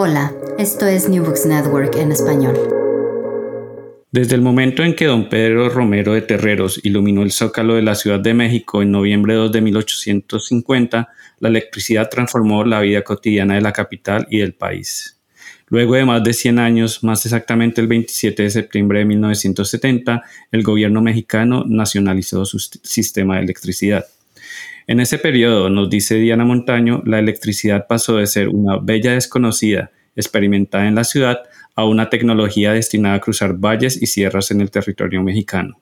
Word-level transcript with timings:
Hola, 0.00 0.32
esto 0.58 0.86
es 0.86 1.08
New 1.08 1.24
Books 1.24 1.44
Network 1.44 1.96
en 1.96 2.12
español. 2.12 2.56
Desde 4.12 4.36
el 4.36 4.42
momento 4.42 4.84
en 4.84 4.94
que 4.94 5.06
don 5.06 5.28
Pedro 5.28 5.68
Romero 5.70 6.12
de 6.12 6.22
Terreros 6.22 6.78
iluminó 6.84 7.24
el 7.24 7.32
zócalo 7.32 7.74
de 7.74 7.82
la 7.82 7.96
Ciudad 7.96 8.20
de 8.20 8.32
México 8.32 8.80
en 8.80 8.92
noviembre 8.92 9.34
2 9.34 9.50
de 9.50 9.60
1850, 9.60 11.08
la 11.40 11.48
electricidad 11.48 12.08
transformó 12.08 12.62
la 12.62 12.78
vida 12.78 13.02
cotidiana 13.02 13.56
de 13.56 13.60
la 13.60 13.72
capital 13.72 14.28
y 14.30 14.38
del 14.38 14.54
país. 14.54 15.18
Luego 15.66 15.96
de 15.96 16.04
más 16.04 16.22
de 16.22 16.32
100 16.32 16.60
años, 16.60 17.02
más 17.02 17.26
exactamente 17.26 17.80
el 17.80 17.88
27 17.88 18.44
de 18.44 18.50
septiembre 18.50 19.00
de 19.00 19.04
1970, 19.04 20.22
el 20.52 20.62
gobierno 20.62 21.02
mexicano 21.02 21.64
nacionalizó 21.66 22.44
su 22.44 22.60
sistema 22.60 23.38
de 23.38 23.42
electricidad. 23.42 24.06
En 24.88 25.00
ese 25.00 25.18
periodo, 25.18 25.68
nos 25.68 25.90
dice 25.90 26.14
Diana 26.14 26.46
Montaño, 26.46 27.02
la 27.04 27.18
electricidad 27.18 27.86
pasó 27.86 28.16
de 28.16 28.26
ser 28.26 28.48
una 28.48 28.78
bella 28.78 29.12
desconocida, 29.12 29.90
experimentada 30.16 30.88
en 30.88 30.94
la 30.94 31.04
ciudad, 31.04 31.42
a 31.74 31.84
una 31.84 32.08
tecnología 32.08 32.72
destinada 32.72 33.16
a 33.16 33.20
cruzar 33.20 33.52
valles 33.52 34.00
y 34.00 34.06
sierras 34.06 34.50
en 34.50 34.62
el 34.62 34.70
territorio 34.70 35.22
mexicano. 35.22 35.78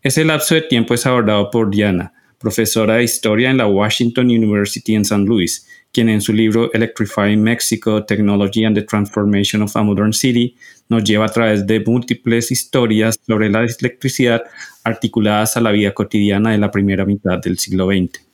Ese 0.00 0.24
lapso 0.24 0.54
de 0.54 0.62
tiempo 0.62 0.94
es 0.94 1.04
abordado 1.04 1.50
por 1.50 1.70
Diana, 1.70 2.14
profesora 2.38 2.94
de 2.94 3.04
historia 3.04 3.50
en 3.50 3.58
la 3.58 3.66
Washington 3.66 4.28
University 4.28 4.94
en 4.94 5.04
San 5.04 5.26
Luis, 5.26 5.68
quien 5.98 6.10
en 6.10 6.20
su 6.20 6.32
libro 6.32 6.72
Electrifying 6.72 7.42
Mexico, 7.42 8.04
Technology 8.04 8.64
and 8.64 8.76
the 8.76 8.84
Transformation 8.84 9.62
of 9.62 9.76
a 9.76 9.82
Modern 9.82 10.12
City 10.12 10.54
nos 10.88 11.02
lleva 11.02 11.26
a 11.26 11.28
través 11.28 11.66
de 11.66 11.80
múltiples 11.80 12.52
historias 12.52 13.18
sobre 13.26 13.50
la 13.50 13.64
electricidad 13.64 14.44
articuladas 14.84 15.56
a 15.56 15.60
la 15.60 15.72
vida 15.72 15.92
cotidiana 15.92 16.52
de 16.52 16.58
la 16.58 16.70
primera 16.70 17.04
mitad 17.04 17.40
del 17.40 17.58
siglo 17.58 17.88
XX. 17.88 18.24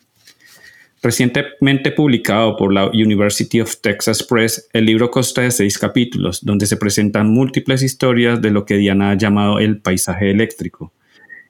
Recientemente 1.02 1.90
publicado 1.92 2.54
por 2.58 2.70
la 2.70 2.84
University 2.88 3.62
of 3.62 3.80
Texas 3.80 4.22
Press, 4.22 4.68
el 4.74 4.84
libro 4.84 5.10
consta 5.10 5.40
de 5.40 5.50
seis 5.50 5.78
capítulos, 5.78 6.44
donde 6.44 6.66
se 6.66 6.76
presentan 6.76 7.30
múltiples 7.30 7.82
historias 7.82 8.42
de 8.42 8.50
lo 8.50 8.66
que 8.66 8.76
Diana 8.76 9.12
ha 9.12 9.14
llamado 9.16 9.58
el 9.58 9.78
paisaje 9.78 10.30
eléctrico. 10.30 10.92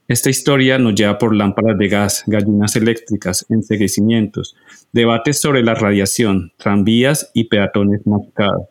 Esta 0.07 0.29
historia 0.29 0.79
nos 0.79 0.95
lleva 0.95 1.17
por 1.17 1.35
lámparas 1.35 1.79
de 1.79 1.89
gas, 1.89 2.25
gallinas 2.27 2.77
eléctricas, 2.77 3.47
enseguecimientos, 3.49 4.55
debates 4.93 5.41
sobre 5.41 5.63
la 5.63 5.75
radiación, 5.75 6.53
tranvías 6.59 7.31
y 7.33 7.45
peatones 7.45 8.07
marcados. 8.07 8.69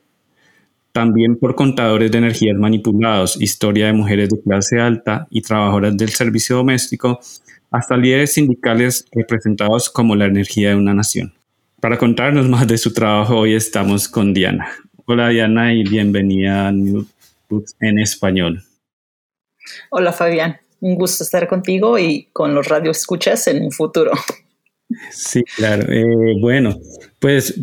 También 0.91 1.37
por 1.37 1.55
contadores 1.55 2.11
de 2.11 2.19
energías 2.19 2.55
manipulados, 2.55 3.41
historia 3.41 3.87
de 3.87 3.93
mujeres 3.93 4.29
de 4.29 4.41
clase 4.43 4.79
alta 4.79 5.25
y 5.31 5.41
trabajadoras 5.41 5.97
del 5.97 6.09
servicio 6.09 6.57
doméstico 6.57 7.19
hasta 7.71 7.97
líderes 7.97 8.33
sindicales 8.33 9.07
representados 9.11 9.89
como 9.89 10.15
la 10.15 10.25
energía 10.25 10.69
de 10.69 10.75
una 10.75 10.93
nación. 10.93 11.33
Para 11.81 11.97
contarnos 11.97 12.47
más 12.47 12.67
de 12.67 12.77
su 12.77 12.93
trabajo, 12.93 13.39
hoy 13.39 13.55
estamos 13.55 14.07
con 14.07 14.35
Diana. 14.35 14.67
Hola 15.05 15.29
Diana 15.29 15.73
y 15.73 15.83
bienvenida 15.83 16.67
a 16.67 16.71
New 16.71 17.07
Books 17.49 17.75
en 17.79 17.97
español. 17.97 18.61
Hola 19.89 20.13
Fabián, 20.13 20.57
un 20.83 20.95
gusto 20.95 21.23
estar 21.23 21.47
contigo 21.47 21.97
y 21.97 22.27
con 22.33 22.53
los 22.53 22.67
radioescuchas 22.67 23.47
en 23.47 23.63
un 23.63 23.71
futuro. 23.71 24.11
Sí, 25.11 25.43
claro. 25.55 25.91
Eh, 25.91 26.35
bueno, 26.39 26.77
pues 27.19 27.59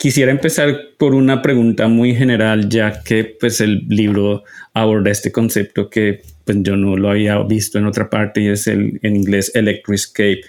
quisiera 0.00 0.32
empezar 0.32 0.74
por 0.98 1.14
una 1.14 1.42
pregunta 1.42 1.86
muy 1.86 2.14
general, 2.14 2.68
ya 2.68 3.02
que 3.04 3.36
pues 3.38 3.60
el 3.60 3.86
libro 3.88 4.42
aborda 4.72 5.10
este 5.10 5.30
concepto 5.30 5.90
que 5.90 6.22
pues 6.44 6.58
yo 6.62 6.76
no 6.76 6.96
lo 6.96 7.10
había 7.10 7.38
visto 7.42 7.78
en 7.78 7.86
otra 7.86 8.08
parte 8.08 8.40
y 8.40 8.48
es 8.48 8.66
el 8.66 8.98
en 9.02 9.16
inglés 9.16 9.52
electroscape 9.54 10.40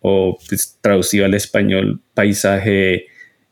o 0.00 0.38
pues, 0.48 0.78
traducido 0.80 1.24
al 1.24 1.34
español 1.34 2.00
paisaje 2.14 3.06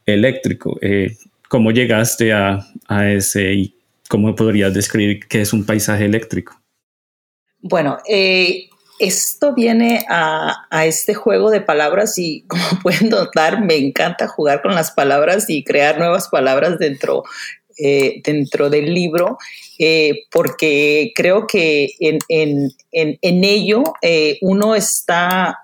eléctrico. 0.06 0.78
Eh, 0.82 1.16
¿Cómo 1.48 1.70
llegaste 1.70 2.32
a, 2.32 2.60
a, 2.86 3.10
ese 3.10 3.52
y 3.54 3.74
cómo 4.08 4.34
podrías 4.34 4.74
describir 4.74 5.26
qué 5.28 5.40
es 5.40 5.54
un 5.54 5.64
paisaje 5.64 6.04
eléctrico? 6.04 6.57
Bueno, 7.60 7.98
eh, 8.08 8.68
esto 9.00 9.54
viene 9.54 10.04
a, 10.08 10.66
a, 10.70 10.86
este 10.86 11.14
juego 11.14 11.50
de 11.50 11.60
palabras 11.60 12.18
y 12.18 12.42
como 12.48 12.64
pueden 12.82 13.08
notar, 13.08 13.64
me 13.64 13.76
encanta 13.76 14.28
jugar 14.28 14.62
con 14.62 14.74
las 14.74 14.92
palabras 14.92 15.48
y 15.48 15.64
crear 15.64 15.98
nuevas 15.98 16.28
palabras 16.28 16.78
dentro, 16.78 17.24
eh, 17.78 18.20
dentro 18.24 18.70
del 18.70 18.94
libro, 18.94 19.38
eh, 19.78 20.24
porque 20.30 21.12
creo 21.14 21.46
que 21.46 21.90
en, 22.00 22.18
en, 22.28 22.72
en, 22.92 23.44
ello 23.44 23.84
uno 24.40 24.74
está 24.74 25.58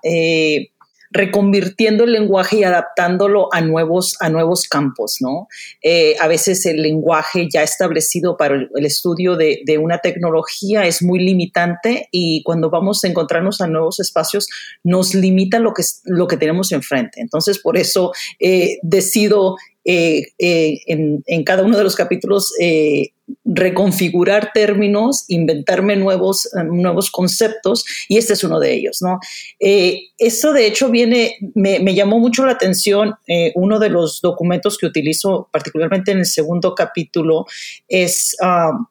reconvirtiendo 1.15 2.03
el 2.03 2.11
lenguaje 2.11 2.57
y 2.57 2.63
adaptándolo 2.63 3.47
a 3.53 3.61
nuevos, 3.61 4.17
a 4.19 4.29
nuevos 4.29 4.67
campos, 4.67 5.17
¿no? 5.21 5.47
Eh, 5.81 6.15
a 6.19 6.27
veces 6.27 6.65
el 6.65 6.81
lenguaje 6.81 7.47
ya 7.49 7.63
establecido 7.63 8.35
para 8.35 8.55
el, 8.55 8.85
estudio 8.85 9.37
de, 9.37 9.61
de, 9.65 9.77
una 9.77 9.99
tecnología 9.99 10.85
es 10.85 11.01
muy 11.01 11.19
limitante 11.19 12.09
y 12.11 12.43
cuando 12.43 12.69
vamos 12.69 13.03
a 13.03 13.07
encontrarnos 13.07 13.61
a 13.61 13.67
nuevos 13.67 13.99
espacios 13.99 14.47
nos 14.83 15.15
limita 15.15 15.59
lo 15.59 15.73
que, 15.73 15.83
lo 16.03 16.27
que 16.27 16.37
tenemos 16.37 16.71
enfrente. 16.71 17.21
Entonces, 17.21 17.59
por 17.59 17.77
eso 17.77 18.11
eh, 18.39 18.77
decido 18.81 19.55
eh, 19.87 20.33
eh, 20.39 20.79
en, 20.87 21.43
cada 21.43 21.63
uno 21.63 21.77
de 21.77 21.83
los 21.83 21.95
capítulos 21.95 22.51
eh, 22.59 23.09
reconfigurar 23.43 24.51
términos, 24.51 25.25
inventarme 25.27 25.95
nuevos, 25.95 26.49
nuevos 26.71 27.11
conceptos, 27.11 27.85
y 28.09 28.17
este 28.17 28.33
es 28.33 28.43
uno 28.43 28.59
de 28.59 28.73
ellos, 28.73 29.01
¿no? 29.01 29.19
Esto 29.59 30.53
de 30.53 30.67
hecho 30.67 30.89
viene, 30.89 31.37
me, 31.53 31.93
llamó 31.93 32.19
mucho 32.19 32.45
la 32.45 32.53
atención, 32.53 33.13
uno 33.55 33.79
de 33.79 33.89
los 33.89 34.21
documentos 34.21 34.77
que 34.77 34.85
utilizo 34.85 35.49
particularmente 35.51 36.11
en 36.11 36.19
el 36.19 36.25
segundo 36.25 36.75
capítulo 36.75 37.45
es... 37.87 38.35
Uh, 38.41 38.85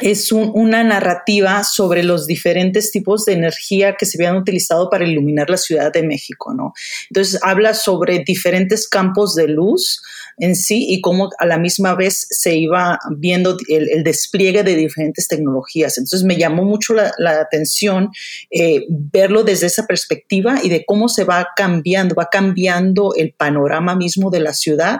es 0.00 0.30
un, 0.30 0.52
una 0.54 0.84
narrativa 0.84 1.64
sobre 1.64 2.04
los 2.04 2.26
diferentes 2.26 2.92
tipos 2.92 3.24
de 3.24 3.32
energía 3.32 3.96
que 3.96 4.06
se 4.06 4.18
habían 4.18 4.36
utilizado 4.36 4.88
para 4.88 5.04
iluminar 5.04 5.50
la 5.50 5.56
Ciudad 5.56 5.92
de 5.92 6.04
México, 6.04 6.54
¿no? 6.54 6.72
Entonces 7.10 7.40
habla 7.42 7.74
sobre 7.74 8.20
diferentes 8.20 8.88
campos 8.88 9.34
de 9.34 9.48
luz 9.48 10.00
en 10.38 10.54
sí 10.54 10.86
y 10.88 11.00
cómo 11.00 11.30
a 11.38 11.46
la 11.46 11.58
misma 11.58 11.94
vez 11.96 12.26
se 12.30 12.54
iba 12.54 12.98
viendo 13.16 13.56
el, 13.68 14.04
despliegue 14.04 14.62
de 14.62 14.76
diferentes 14.76 15.26
tecnologías. 15.26 15.98
Entonces 15.98 16.22
me 16.22 16.36
llamó 16.36 16.64
mucho 16.64 16.94
la, 16.94 17.12
la 17.18 17.40
atención 17.40 18.10
eh, 18.50 18.86
verlo 18.88 19.42
desde 19.42 19.66
esa 19.66 19.86
perspectiva 19.86 20.60
y 20.62 20.68
de 20.68 20.84
cómo 20.86 21.08
se 21.08 21.24
va 21.24 21.48
cambiando, 21.56 22.14
va 22.14 22.28
cambiando 22.30 23.12
el 23.16 23.32
panorama 23.32 23.96
mismo 23.96 24.30
de 24.30 24.40
la 24.40 24.54
ciudad 24.54 24.98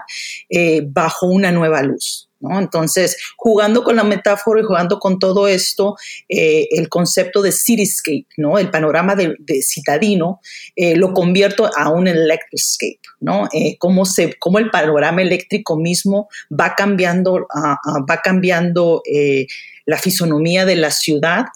eh, 0.49 0.83
bajo 0.85 1.27
una 1.27 1.53
nueva 1.53 1.83
luz. 1.83 2.30
¿No? 2.41 2.59
Entonces, 2.59 3.17
jugando 3.37 3.85
con 3.85 3.97
la 3.97 4.05
metáfora 4.05 4.61
y 4.61 4.65
jugando 4.65 4.99
con 4.99 5.19
todo 5.19 5.47
esto, 5.47 5.97
eh, 6.27 6.69
el 6.71 6.89
concepto 6.89 7.43
de 7.43 7.53
cityscape, 7.53 8.27
¿no? 8.39 8.59
El 8.59 8.71
panorama 8.71 9.15
de, 9.15 9.37
citadino, 9.63 10.41
eh, 10.75 10.97
lo 10.97 11.13
convierto 11.13 11.71
a 11.77 11.91
un 11.91 12.09
electroscape, 12.09 13.01
¿no? 13.21 13.47
Eh, 13.53 13.77
cómo, 13.79 14.07
se, 14.07 14.35
cómo 14.39 14.59
el 14.59 14.71
panorama 14.71 15.21
eléctrico 15.21 15.77
mismo 15.77 16.29
va 16.51 16.75
cambiando, 16.75 17.47
va 18.11 18.21
cambiando 18.23 19.03
la 19.85 19.99
fisonomía 19.99 20.65
de 20.65 20.77
la 20.77 20.91
ciudad. 20.91 21.47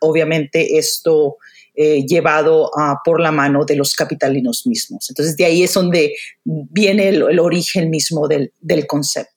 Obviamente 0.00 0.78
esto 0.78 1.36
llevado 1.74 2.70
por 3.04 3.20
la 3.20 3.32
mano 3.32 3.64
de 3.64 3.76
los 3.76 3.94
capitalinos 3.94 4.66
mismos. 4.66 5.08
Entonces, 5.08 5.36
de 5.36 5.44
ahí 5.44 5.62
es 5.62 5.72
donde 5.74 6.14
viene 6.44 7.08
el, 7.08 7.38
origen 7.38 7.90
mismo 7.90 8.28
del, 8.28 8.52
concepto. 8.86 9.31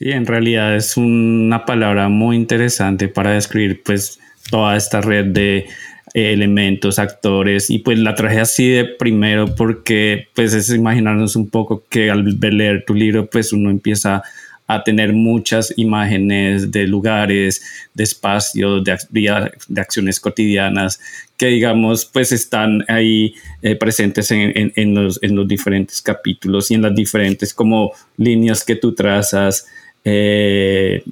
Sí, 0.00 0.12
en 0.12 0.24
realidad 0.24 0.76
es 0.76 0.96
una 0.96 1.66
palabra 1.66 2.08
muy 2.08 2.34
interesante 2.34 3.08
para 3.08 3.32
describir 3.32 3.82
pues 3.82 4.18
toda 4.50 4.74
esta 4.74 5.02
red 5.02 5.26
de 5.26 5.66
elementos, 6.14 6.98
actores 6.98 7.68
y 7.68 7.80
pues 7.80 7.98
la 7.98 8.14
traje 8.14 8.40
así 8.40 8.66
de 8.66 8.86
primero 8.86 9.54
porque 9.54 10.28
pues 10.34 10.54
es 10.54 10.70
imaginarnos 10.70 11.36
un 11.36 11.50
poco 11.50 11.84
que 11.90 12.10
al 12.10 12.24
leer 12.40 12.86
tu 12.86 12.94
libro 12.94 13.28
pues 13.28 13.52
uno 13.52 13.68
empieza 13.68 14.22
a 14.66 14.82
tener 14.84 15.12
muchas 15.12 15.74
imágenes 15.76 16.72
de 16.72 16.86
lugares, 16.86 17.62
de 17.92 18.04
espacios, 18.04 18.82
de, 18.82 18.96
de 19.10 19.80
acciones 19.82 20.18
cotidianas 20.18 20.98
que 21.36 21.48
digamos 21.48 22.06
pues 22.06 22.32
están 22.32 22.84
ahí 22.88 23.34
eh, 23.60 23.76
presentes 23.76 24.30
en, 24.30 24.72
en, 24.74 24.94
los, 24.94 25.22
en, 25.22 25.36
los, 25.36 25.46
diferentes 25.46 26.00
capítulos 26.00 26.70
y 26.70 26.74
en 26.74 26.82
las 26.82 26.94
diferentes 26.94 27.52
como 27.52 27.92
líneas 28.16 28.64
que 28.64 28.76
tú 28.76 28.94
trazas 28.94 29.66
eh, 30.04 31.02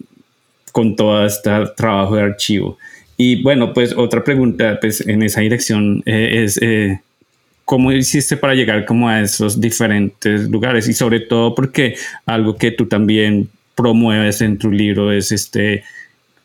con 0.72 0.96
todo 0.96 1.26
este 1.26 1.50
trabajo 1.76 2.16
de 2.16 2.22
archivo. 2.22 2.78
Y 3.16 3.42
bueno, 3.42 3.74
pues 3.74 3.92
otra 3.96 4.22
pregunta 4.22 4.78
pues, 4.80 5.00
en 5.06 5.22
esa 5.22 5.40
dirección 5.40 6.02
eh, 6.06 6.44
es, 6.44 6.56
eh, 6.62 7.00
¿cómo 7.64 7.90
hiciste 7.90 8.36
para 8.36 8.54
llegar 8.54 8.84
como 8.84 9.08
a 9.08 9.20
esos 9.20 9.60
diferentes 9.60 10.48
lugares? 10.48 10.88
Y 10.88 10.94
sobre 10.94 11.20
todo 11.20 11.54
porque 11.54 11.96
algo 12.26 12.56
que 12.56 12.70
tú 12.70 12.86
también 12.86 13.48
promueves 13.74 14.40
en 14.40 14.56
tu 14.56 14.70
libro 14.70 15.10
es 15.10 15.32
este 15.32 15.82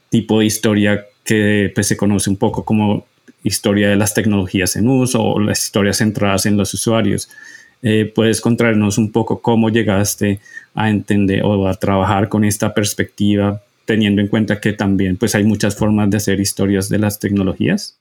tipo 0.09 0.39
de 0.39 0.45
historia 0.45 1.05
que 1.23 1.71
pues, 1.73 1.87
se 1.87 1.95
conoce 1.95 2.29
un 2.29 2.37
poco 2.37 2.65
como 2.65 3.05
historia 3.43 3.89
de 3.89 3.95
las 3.95 4.13
tecnologías 4.13 4.75
en 4.75 4.87
uso 4.87 5.21
o 5.21 5.39
las 5.39 5.63
historias 5.63 5.97
centradas 5.97 6.45
en 6.45 6.57
los 6.57 6.73
usuarios. 6.73 7.29
Eh, 7.83 8.05
¿Puedes 8.15 8.39
contarnos 8.39 8.97
un 8.97 9.11
poco 9.11 9.41
cómo 9.41 9.69
llegaste 9.69 10.39
a 10.73 10.89
entender 10.89 11.43
o 11.43 11.67
a 11.67 11.73
trabajar 11.73 12.29
con 12.29 12.45
esta 12.45 12.73
perspectiva 12.73 13.61
teniendo 13.85 14.21
en 14.21 14.29
cuenta 14.29 14.61
que 14.61 14.71
también 14.71 15.17
pues 15.17 15.35
hay 15.35 15.43
muchas 15.43 15.75
formas 15.75 16.09
de 16.09 16.17
hacer 16.17 16.39
historias 16.39 16.87
de 16.87 16.99
las 16.99 17.19
tecnologías. 17.19 17.99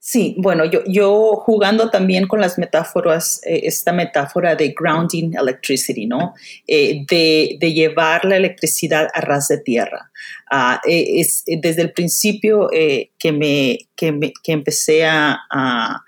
Sí, 0.00 0.34
bueno, 0.38 0.64
yo, 0.64 0.80
yo 0.84 1.36
jugando 1.36 1.88
también 1.88 2.26
con 2.26 2.40
las 2.40 2.58
metáforas, 2.58 3.40
eh, 3.46 3.60
esta 3.62 3.92
metáfora 3.92 4.56
de 4.56 4.74
grounding 4.76 5.34
electricity, 5.40 6.06
¿no? 6.06 6.34
Eh, 6.66 7.04
de, 7.08 7.56
de, 7.60 7.72
llevar 7.72 8.24
la 8.24 8.36
electricidad 8.36 9.08
a 9.14 9.20
ras 9.20 9.46
de 9.46 9.58
tierra. 9.58 10.10
Uh, 10.50 10.78
es 10.84 11.44
desde 11.46 11.82
el 11.82 11.92
principio 11.92 12.68
que, 12.68 13.32
me, 13.32 13.78
que, 13.94 14.10
me, 14.10 14.32
que 14.42 14.52
empecé 14.52 15.04
a, 15.04 15.38
a 15.48 16.02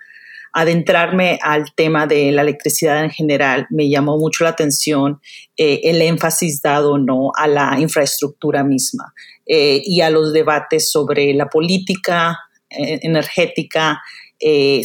adentrarme 0.55 1.39
al 1.43 1.75
tema 1.75 2.07
de 2.07 2.31
la 2.31 2.43
electricidad 2.43 3.03
en 3.03 3.11
general, 3.11 3.67
me 3.71 3.91
llamó 3.91 4.17
mucho 4.19 4.45
la 4.45 4.51
atención 4.51 5.21
eh, 5.57 5.81
el 5.83 6.01
énfasis 6.01 6.63
dado 6.63 6.97
¿no? 6.97 7.33
a 7.37 7.49
la 7.49 7.77
infraestructura 7.81 8.63
misma 8.63 9.13
eh, 9.47 9.83
y 9.85 10.01
a 10.01 10.11
los 10.11 10.33
debates 10.33 10.93
sobre 10.93 11.35
la 11.35 11.49
política 11.49 12.39
eh, 12.71 13.01
energética, 13.03 14.01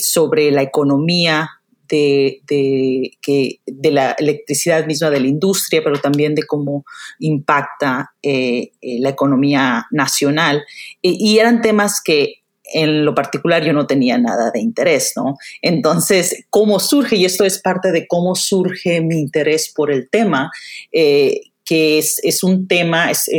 sobre 0.01 0.51
la 0.51 0.61
economía 0.61 1.49
de, 1.89 2.41
de 2.47 3.91
la 3.91 4.11
electricidad 4.17 4.85
misma 4.85 5.09
de 5.09 5.19
la 5.19 5.27
industria, 5.27 5.83
pero 5.83 5.99
también 5.99 6.33
de 6.33 6.43
cómo 6.43 6.85
impacta 7.19 8.13
la 8.23 9.09
economía 9.09 9.85
nacional. 9.91 10.63
y 11.01 11.39
eran 11.39 11.61
temas 11.61 11.99
que 12.01 12.38
en 12.73 13.05
lo 13.05 13.15
particular 13.15 13.63
yo 13.63 13.73
no 13.73 13.87
tenía 13.87 14.17
nada 14.17 14.51
de 14.51 14.59
interés, 14.59 15.13
¿no? 15.15 15.37
Entonces, 15.61 16.45
¿cómo 16.49 16.79
surge? 16.79 17.15
Y 17.15 17.25
esto 17.25 17.45
es 17.45 17.59
parte 17.61 17.91
de 17.91 18.07
cómo 18.07 18.35
surge 18.35 19.01
mi 19.01 19.19
interés 19.19 19.71
por 19.73 19.91
el 19.91 20.09
tema, 20.09 20.51
eh, 20.91 21.41
que 21.65 21.99
es, 21.99 22.43
un 22.43 22.67
tema, 22.67 23.11
es, 23.11 23.29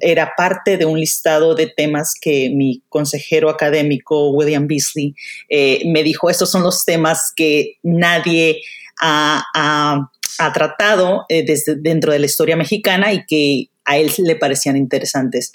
era 0.00 0.32
parte 0.36 0.76
de 0.76 0.86
un 0.86 0.98
listado 0.98 1.54
de 1.54 1.68
temas 1.68 2.12
que 2.20 2.50
mi 2.50 2.82
consejero 2.88 3.48
académico, 3.48 4.30
William 4.32 4.66
Beasley, 4.66 5.14
eh, 5.48 5.82
me 5.86 6.02
dijo, 6.02 6.28
estos 6.28 6.50
son 6.50 6.64
los 6.64 6.84
temas 6.84 7.32
que 7.36 7.76
nadie 7.84 8.60
ha 9.00 10.10
tratado 10.52 11.26
eh, 11.28 11.44
desde 11.46 11.76
dentro 11.76 12.12
de 12.12 12.18
la 12.18 12.26
historia 12.26 12.56
mexicana 12.56 13.12
y 13.12 13.24
que 13.24 13.68
a 13.84 13.98
él 13.98 14.10
le 14.18 14.34
parecían 14.34 14.76
interesantes 14.76 15.52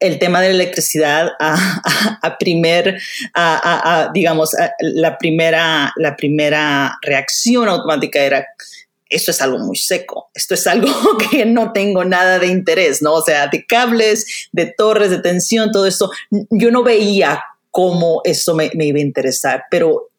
el 0.00 0.18
tema 0.18 0.40
de 0.40 0.48
la 0.48 0.54
electricidad 0.54 1.32
a, 1.38 2.36
primer, 2.38 3.00
a, 3.34 4.10
digamos, 4.12 4.50
la, 4.80 5.18
primera, 5.18 5.92
la 5.96 6.16
primera 6.16 6.98
reacción 7.02 7.68
automática 7.68 8.18
era, 8.20 8.46
esto 9.08 9.30
es 9.30 9.40
algo 9.42 9.58
muy 9.58 9.76
seco, 9.76 10.30
esto 10.34 10.54
es 10.54 10.66
algo 10.66 10.88
que 11.30 11.44
no 11.44 11.72
tengo 11.72 12.04
nada 12.04 12.38
de 12.38 12.46
interés, 12.46 13.02
¿no? 13.02 13.14
O 13.14 13.22
sea, 13.22 13.46
de 13.46 13.66
cables, 13.66 14.48
de 14.52 14.74
torres 14.76 15.10
de 15.10 15.18
tensión, 15.18 15.70
todo 15.70 15.86
esto, 15.86 16.10
yo 16.50 16.70
no 16.70 16.82
veía 16.82 17.42
cómo 17.70 18.22
eso 18.24 18.54
me 18.54 18.70
iba 18.74 18.98
a 18.98 19.02
interesar, 19.02 19.64
pero 19.70 20.09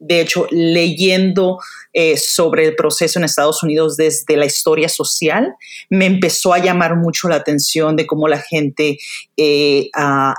de 0.00 0.22
hecho, 0.22 0.46
leyendo 0.50 1.58
eh, 1.92 2.16
sobre 2.16 2.64
el 2.64 2.74
proceso 2.74 3.18
en 3.18 3.26
Estados 3.26 3.62
Unidos 3.62 3.96
desde 3.96 4.36
la 4.36 4.46
historia 4.46 4.88
social, 4.88 5.54
me 5.90 6.06
empezó 6.06 6.54
a 6.54 6.58
llamar 6.58 6.96
mucho 6.96 7.28
la 7.28 7.36
atención 7.36 7.96
de 7.96 8.06
cómo 8.06 8.26
la 8.26 8.38
gente 8.38 8.98
eh, 9.36 9.90
ah, 9.94 10.34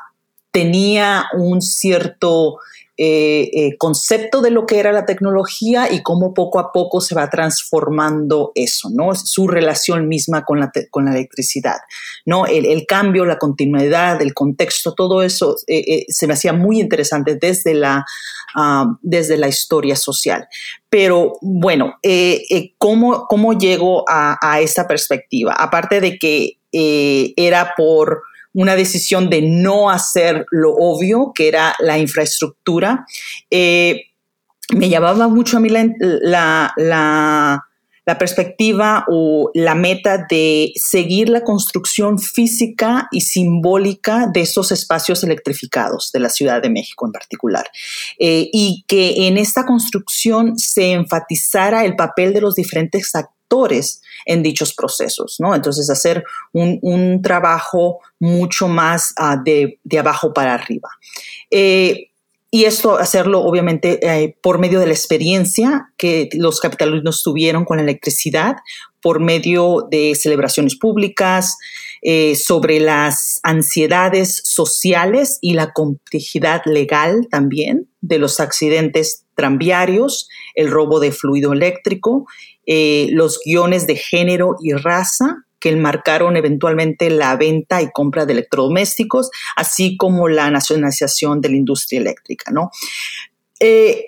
tenía 0.52 1.26
un 1.38 1.62
cierto 1.62 2.58
eh, 2.98 3.76
concepto 3.80 4.42
de 4.42 4.52
lo 4.52 4.66
que 4.66 4.80
era 4.80 4.92
la 4.92 5.06
tecnología 5.06 5.92
y 5.92 6.04
cómo 6.04 6.34
poco 6.34 6.60
a 6.60 6.72
poco 6.72 7.00
se 7.00 7.16
va 7.16 7.30
transformando 7.30 8.52
eso, 8.54 8.90
¿no? 8.92 9.16
Su 9.16 9.48
relación 9.48 10.08
misma 10.08 10.44
con 10.44 10.60
la, 10.60 10.72
con 10.90 11.06
la 11.06 11.12
electricidad, 11.12 11.78
¿no? 12.26 12.46
El, 12.46 12.86
cambio, 12.86 13.26
la 13.26 13.40
continuidad, 13.40 14.22
el 14.22 14.34
contexto, 14.34 14.94
todo 14.94 15.24
eso 15.24 15.56
se 16.08 16.28
me 16.28 16.34
hacía 16.34 16.54
muy 16.54 16.80
interesante 16.80 17.36
desde 17.36 17.74
la, 17.74 18.06
ah, 18.56 18.98
desde 19.02 19.38
la 19.38 19.48
historia 19.48 19.96
social. 19.96 20.48
Pero 20.90 21.34
bueno, 21.42 21.96
¿cómo, 22.78 23.26
¿cómo 23.28 23.54
llego 23.54 24.04
a, 24.10 24.38
a 24.42 24.60
esta 24.60 24.88
perspectiva? 24.88 25.54
Aparte 25.54 26.02
de 26.02 26.18
que 26.18 26.58
era 26.72 27.74
por 27.76 28.22
una 28.54 28.76
decisión 28.76 29.30
de 29.30 29.42
no 29.42 29.90
hacer 29.90 30.46
lo 30.52 30.74
obvio, 30.74 31.32
que 31.34 31.48
era 31.48 31.76
la 31.80 31.98
infraestructura. 31.98 33.06
Eh, 33.50 34.04
me 34.74 34.90
llamaba 34.90 35.28
mucho 35.28 35.58
a 35.58 35.60
mí 35.60 35.70
la, 35.70 36.74
perspectiva 38.18 39.06
o 39.08 39.52
la 39.54 39.76
meta 39.76 40.26
de 40.30 40.72
seguir 40.76 41.30
la 41.30 41.44
construcción 41.44 42.20
física 42.20 43.08
y 43.12 43.22
simbólica 43.22 44.28
de 44.34 44.42
esos 44.42 44.72
espacios 44.72 45.24
electrificados 45.24 46.12
de 46.12 46.20
la 46.20 46.30
Ciudad 46.30 46.62
de 46.62 46.70
México 46.70 47.06
en 47.06 47.12
particular. 47.12 47.70
Eh, 48.20 48.50
y 48.52 48.84
que 48.88 49.28
en 49.28 49.38
esta 49.38 49.66
construcción 49.66 50.58
se 50.58 50.92
enfatizara 50.92 51.86
el 51.86 51.96
papel 51.96 52.34
de 52.34 52.42
los 52.42 52.56
diferentes 52.56 53.14
actores 53.16 54.02
en 54.26 54.44
dichos 54.44 54.74
procesos, 54.74 55.38
¿no? 55.40 55.54
Entonces, 55.54 55.90
hacer 55.90 56.24
un, 56.54 57.22
trabajo 57.22 58.00
mucho 58.20 58.68
más 58.68 59.14
ah, 59.18 59.38
de, 59.44 59.80
abajo 60.00 60.34
para 60.34 60.54
arriba. 60.54 60.90
Eh, 61.50 62.11
y 62.52 62.66
esto 62.66 62.98
hacerlo 62.98 63.42
obviamente 63.42 64.00
eh, 64.06 64.36
por 64.44 64.60
medio 64.60 64.80
de 64.80 64.88
la 64.88 64.94
experiencia 64.94 65.92
que 65.98 66.30
los 66.34 66.60
capitalinos 66.60 67.24
tuvieron 67.24 67.64
con 67.66 67.78
la 67.78 67.84
electricidad, 67.84 68.58
por 69.02 69.20
medio 69.20 69.88
de 69.90 70.14
celebraciones 70.16 70.78
públicas, 70.78 71.58
eh, 72.04 72.36
sobre 72.36 72.80
las 72.80 73.40
ansiedades 73.44 74.42
sociales 74.44 75.40
y 75.42 75.54
la 75.54 75.72
complejidad 75.72 76.62
legal 76.66 77.28
también 77.32 77.88
de 78.02 78.20
los 78.20 78.40
accidentes 78.40 79.26
tranviarios, 79.36 80.28
el 80.54 80.70
robo 80.70 81.00
de 81.00 81.12
fluido 81.12 81.54
eléctrico 81.54 82.26
eh, 82.68 83.10
los 83.12 83.40
guiones 83.44 83.88
de 83.88 83.96
género 83.96 84.56
y 84.62 84.74
raza 84.74 85.46
que 85.62 85.70
enmarcaron 85.70 86.36
eventualmente 86.36 87.10
la 87.10 87.38
venta 87.38 87.82
y 87.82 87.92
compra 87.92 88.26
de 88.26 88.34
electrodomésticos, 88.34 89.30
así 89.56 89.96
como 89.96 90.28
la 90.28 90.52
nacionalización 90.52 91.40
de 91.40 91.50
la 91.50 91.56
industria 91.56 92.02
eléctrica. 92.02 92.52
Eh, 93.60 94.08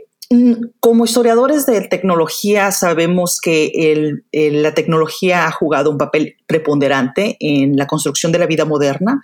como 0.79 1.05
historiadores 1.05 1.65
de 1.65 1.81
tecnología 1.81 2.72
sabemos 2.72 3.39
que 3.39 4.24
la 4.33 4.74
tecnología 4.74 5.45
ha 5.45 5.51
jugado 5.51 5.91
un 5.91 5.98
papel 5.98 6.38
preponderante 6.48 7.38
en 7.39 7.77
la 7.77 7.86
construcción 7.86 8.31
de 8.31 8.39
la 8.39 8.48
vida 8.48 8.65
moderna, 8.65 9.22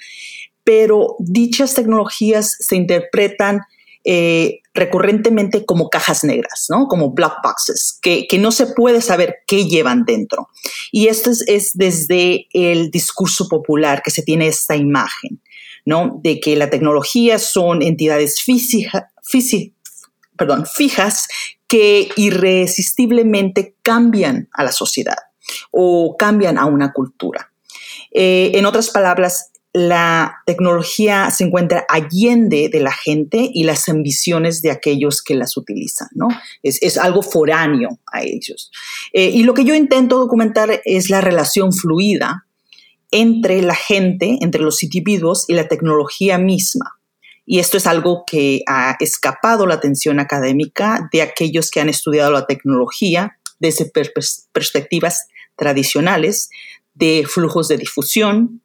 pero 0.63 1.15
dichas 1.19 1.73
tecnologías 1.73 2.55
se 2.59 2.75
interpretan 2.75 3.61
eh, 4.05 4.61
recurrentemente 4.73 5.65
como 5.65 5.89
cajas 5.89 6.23
negras, 6.23 6.67
¿no? 6.69 6.87
Como 6.87 7.11
black 7.11 7.37
boxes, 7.43 7.99
que, 8.01 8.27
no 8.39 8.51
se 8.51 8.67
puede 8.67 9.01
saber 9.01 9.39
qué 9.45 9.65
llevan 9.65 10.05
dentro. 10.05 10.49
Y 10.91 11.07
esto 11.07 11.31
es, 11.47 11.71
desde 11.73 12.47
el 12.53 12.91
discurso 12.91 13.47
popular 13.49 14.01
que 14.03 14.11
se 14.11 14.23
tiene 14.23 14.47
esta 14.47 14.75
imagen. 14.75 15.41
¿no? 15.85 16.19
De 16.21 16.39
que 16.39 16.55
la 16.55 16.69
tecnología 16.69 17.39
son 17.39 17.81
entidades 17.81 18.43
perdón, 20.37 20.65
fijas 20.65 21.27
que 21.67 22.09
irresistiblemente 22.15 23.75
cambian 23.81 24.49
a 24.53 24.63
la 24.63 24.71
sociedad 24.71 25.17
o 25.71 26.15
cambian 26.17 26.57
a 26.57 26.65
una 26.65 26.93
cultura. 26.93 27.51
Eh, 28.11 28.51
en 28.55 28.65
otras 28.65 28.89
palabras, 28.89 29.51
la 29.71 30.41
tecnología 30.45 31.29
se 31.29 31.43
encuentra 31.43 31.85
allende 31.89 32.69
de 32.71 32.79
la 32.79 32.91
gente 32.91 33.49
y 33.53 33.63
las 33.63 33.87
ambiciones 33.87 34.61
de 34.61 34.71
aquellos 34.71 35.21
que 35.21 35.35
las 35.35 35.57
utilizan, 35.57 36.07
¿no? 36.13 36.27
Es, 36.63 36.97
algo 36.97 37.21
foráneo 37.21 37.99
a 38.11 38.23
ellos. 38.23 38.71
Eh, 39.13 39.29
y 39.29 39.43
lo 39.43 39.53
que 39.53 39.65
yo 39.65 39.75
intento 39.75 40.17
documentar 40.17 40.81
es 40.85 41.09
la 41.09 41.21
relación 41.21 41.71
fluida 41.71 42.45
entre 43.11 43.61
la 43.61 43.75
gente, 43.75 44.37
entre 44.41 44.61
los 44.61 44.81
individuos 44.81 45.45
y 45.47 45.53
la 45.53 45.67
tecnología 45.67 46.37
misma. 46.37 46.99
Y 47.45 47.59
esto 47.59 47.77
es 47.77 47.87
algo 47.87 48.23
que 48.25 48.61
ha 48.67 48.95
escapado 48.99 49.65
la 49.65 49.75
atención 49.75 50.19
académica 50.19 51.09
de 51.11 51.21
aquellos 51.21 51.71
que 51.71 51.79
han 51.79 51.89
estudiado 51.89 52.31
la 52.31 52.45
tecnología 52.45 53.37
desde 53.59 53.91
perspectivas 54.53 55.27
tradicionales 55.55 56.49
de 56.93 57.25
flujos 57.27 57.67
de 57.67 57.77
difusión, 57.77 58.61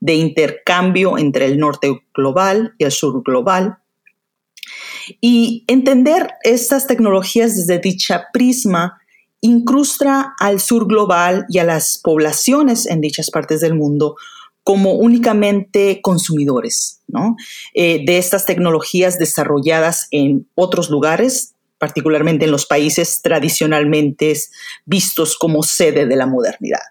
de 0.00 0.14
intercambio 0.14 1.18
entre 1.18 1.46
el 1.46 1.58
norte 1.58 2.02
global 2.14 2.74
y 2.78 2.84
el 2.84 2.92
sur 2.92 3.22
global. 3.22 3.78
Y 5.20 5.64
entender 5.66 6.30
estas 6.42 6.86
tecnologías 6.86 7.56
desde 7.56 7.78
dicha 7.78 8.26
prisma 8.32 8.98
incrustra 9.40 10.34
al 10.38 10.60
sur 10.60 10.86
global 10.86 11.46
y 11.48 11.58
a 11.58 11.64
las 11.64 11.98
poblaciones 12.02 12.86
en 12.86 13.00
dichas 13.00 13.30
partes 13.30 13.60
del 13.60 13.74
mundo 13.74 14.16
como 14.68 14.92
únicamente 14.92 16.00
consumidores 16.02 17.00
eh, 17.72 18.04
de 18.04 18.18
estas 18.18 18.44
tecnologías 18.44 19.18
desarrolladas 19.18 20.08
en 20.10 20.46
otros 20.54 20.90
lugares, 20.90 21.54
particularmente 21.78 22.44
en 22.44 22.50
los 22.50 22.66
países 22.66 23.22
tradicionalmente 23.22 24.34
vistos 24.84 25.38
como 25.38 25.62
sede 25.62 26.04
de 26.04 26.16
la 26.16 26.26
modernidad. 26.26 26.82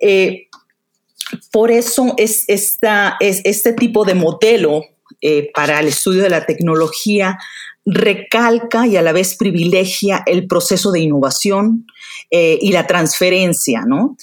Eh, 0.00 0.46
por 1.52 1.70
eso 1.70 2.14
es, 2.16 2.44
esta, 2.48 3.16
es 3.20 3.40
este 3.44 3.72
tipo 3.72 4.04
de 4.04 4.14
modelo 4.14 4.84
eh, 5.20 5.50
para 5.54 5.80
el 5.80 5.88
estudio 5.88 6.22
de 6.22 6.30
la 6.30 6.46
tecnología 6.46 7.38
recalca 7.84 8.86
y 8.86 8.96
a 8.96 9.02
la 9.02 9.12
vez 9.12 9.36
privilegia 9.36 10.22
el 10.26 10.46
proceso 10.46 10.92
de 10.92 11.00
innovación 11.00 11.86
eh, 12.30 12.58
y 12.60 12.72
la 12.72 12.86
transferencia, 12.86 13.82
¿no? 13.86 14.16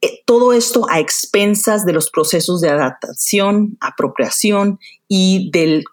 Eh, 0.00 0.22
todo 0.26 0.52
esto 0.52 0.86
a 0.90 1.00
expensas 1.00 1.86
de 1.86 1.92
los 1.92 2.10
procesos 2.10 2.60
de 2.60 2.70
adaptación, 2.70 3.76
apropiación 3.80 4.78
y 5.08 5.50
del, 5.52 5.84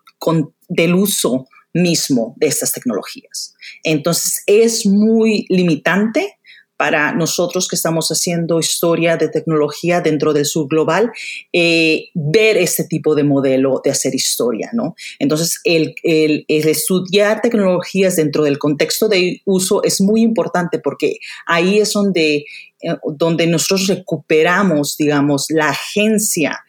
del 0.68 0.96
uso 0.96 1.48
mismo 1.74 2.34
de 2.38 2.48
estas 2.48 2.72
tecnologías. 2.72 3.56
Entonces 3.84 4.44
es 4.46 4.86
muy 4.86 5.46
limitante 5.50 6.40
para 6.82 7.14
nosotros 7.14 7.68
que 7.68 7.76
estamos 7.76 8.10
haciendo 8.10 8.60
historia 8.60 9.16
de 9.16 9.30
tecnología 9.30 10.02
dentro 10.02 10.34
del 10.34 10.48
sur 10.48 10.68
global, 10.68 11.12
eh, 11.54 12.10
ver 12.16 12.58
este 12.58 12.86
tipo 12.86 13.14
de 13.14 13.24
modelo 13.24 13.82
de 13.84 13.92
hacer 13.92 14.16
historia, 14.16 14.72
¿no? 14.74 14.96
Entonces, 15.20 15.60
el, 15.64 15.94
el, 16.02 16.44
estudiar 16.48 17.40
tecnologías 17.42 18.16
dentro 18.16 18.46
del 18.46 18.58
contexto 18.58 19.08
de 19.10 19.44
uso 19.46 19.84
es 19.84 20.02
muy 20.02 20.24
importante 20.24 20.80
porque 20.80 21.18
ahí 21.46 21.78
es 21.78 21.94
donde 21.94 22.46
eh, 22.84 22.96
donde 23.16 23.46
nosotros 23.48 23.88
recuperamos, 23.88 24.98
digamos, 24.98 25.48
la 25.50 25.70
agencia, 25.70 26.64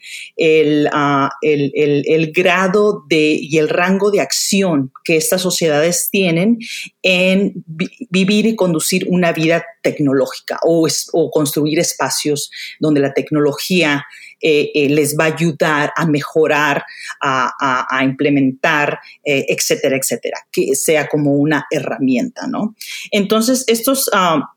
ah, 0.92 1.30
el, 1.40 1.70
el, 1.74 2.32
grado 2.32 3.04
de, 3.08 3.38
y 3.40 3.58
el 3.58 3.68
rango 3.68 4.10
de 4.10 4.20
acción 4.20 4.92
que 5.04 5.16
estas 5.16 5.40
sociedades 5.40 6.08
tienen 6.10 6.58
en 7.02 7.64
vivir 8.10 8.46
y 8.46 8.56
conducir 8.56 9.06
una 9.08 9.32
vida 9.32 9.64
tecnológica 9.82 10.58
o, 10.62 10.86
o 11.12 11.30
construir 11.30 11.78
espacios 11.78 12.50
donde 12.78 13.00
la 13.00 13.14
tecnología 13.14 14.04
eh, 14.40 14.70
eh, 14.74 14.88
les 14.88 15.16
va 15.18 15.24
a 15.24 15.34
ayudar 15.34 15.92
a 15.96 16.04
mejorar, 16.04 16.84
a, 17.20 17.86
a, 17.88 18.04
implementar, 18.04 18.98
etcétera, 19.24 19.96
etcétera, 19.96 20.38
que 20.50 20.74
sea 20.74 21.06
como 21.06 21.34
una 21.34 21.64
herramienta, 21.70 22.46
¿no? 22.46 22.74
Entonces, 23.10 23.64
estos... 23.66 24.10
Ah, 24.12 24.52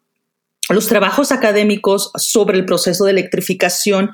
los 0.69 0.88
trabajos 0.88 1.31
académicos 1.31 2.12
sobre 2.15 2.57
el 2.57 2.65
proceso 2.65 3.05
de 3.05 3.12
electrificación 3.12 4.12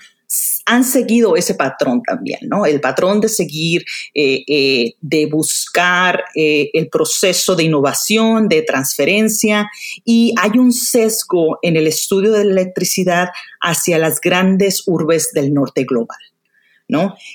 han 0.66 0.86
seguido 0.86 1.36
ese 1.36 1.56
patrón 1.56 2.02
también, 2.04 2.40
¿no? 2.44 2.66
El 2.66 2.80
patrón 2.80 3.20
de 3.20 3.28
seguir, 3.28 3.84
eh, 4.14 4.44
eh, 4.48 4.94
de 5.02 5.26
buscar 5.26 6.24
eh, 6.36 6.70
el 6.74 6.88
proceso 6.88 7.56
de 7.56 7.64
innovación, 7.64 8.48
de 8.48 8.62
transferencia, 8.62 9.70
y 10.06 10.34
hay 10.40 10.52
un 10.58 10.72
sesgo 10.72 11.60
en 11.62 11.76
el 11.76 11.88
estudio 11.88 12.32
de 12.32 12.46
la 12.46 12.52
electricidad 12.52 13.28
hacia 13.60 13.98
las 13.98 14.22
grandes 14.22 14.84
urbes 14.86 15.32
del 15.34 15.54
norte 15.54 15.84
global. 15.84 16.20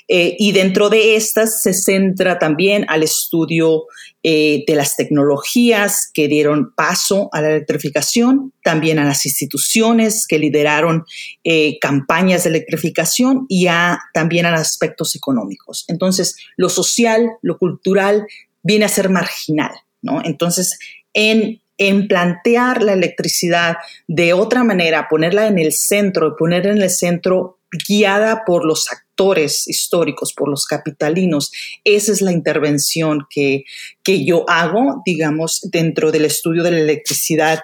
Eh, 0.07 0.35
y 0.37 0.51
dentro 0.51 0.89
de 0.89 1.15
estas 1.15 1.61
se 1.61 1.73
centra 1.73 2.37
también 2.37 2.85
al 2.89 3.03
estudio 3.03 3.85
eh, 4.29 4.65
de 4.67 4.75
las 4.75 4.97
tecnologías 4.97 6.11
que 6.13 6.27
dieron 6.27 6.73
paso 6.75 7.29
a 7.31 7.39
la 7.39 7.51
electrificación, 7.51 8.51
también 8.61 8.99
a 8.99 9.05
las 9.05 9.25
instituciones 9.25 10.27
que 10.27 10.37
lideraron 10.37 11.05
eh, 11.45 11.79
campañas 11.79 12.43
de 12.43 12.49
electrificación 12.49 13.45
y 13.47 13.67
también 14.13 14.45
a 14.45 14.51
los 14.51 14.59
aspectos 14.59 15.15
económicos. 15.15 15.85
Entonces, 15.87 16.35
lo 16.57 16.67
social, 16.67 17.37
lo 17.41 17.57
cultural 17.57 18.27
viene 18.63 18.83
a 18.83 18.89
ser 18.89 19.09
marginal, 19.09 19.71
¿no? 20.01 20.21
Entonces, 20.25 20.77
en 21.13 21.61
en 21.77 22.07
plantear 22.07 22.81
la 22.81 22.93
electricidad 22.93 23.77
de 24.07 24.33
otra 24.33 24.63
manera, 24.63 25.07
ponerla 25.07 25.47
en 25.47 25.59
el 25.59 25.71
centro, 25.71 26.35
poner 26.35 26.65
en 26.65 26.81
el 26.81 26.89
centro 26.89 27.56
guiada 27.87 28.43
por 28.45 28.65
los 28.65 28.91
actores 28.91 29.67
históricos, 29.67 30.33
por 30.33 30.49
los 30.49 30.65
capitalinos. 30.65 31.51
Esa 31.83 32.11
es 32.11 32.21
la 32.21 32.31
intervención 32.31 33.27
que, 33.29 33.63
que 34.03 34.25
yo 34.25 34.45
hago, 34.49 35.01
digamos, 35.05 35.61
dentro 35.71 36.11
del 36.11 36.25
estudio 36.25 36.63
de 36.63 36.71
la 36.71 36.79
electricidad 36.79 37.61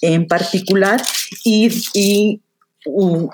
en 0.00 0.26
particular 0.26 1.00
y, 1.44 1.70
y 1.94 2.40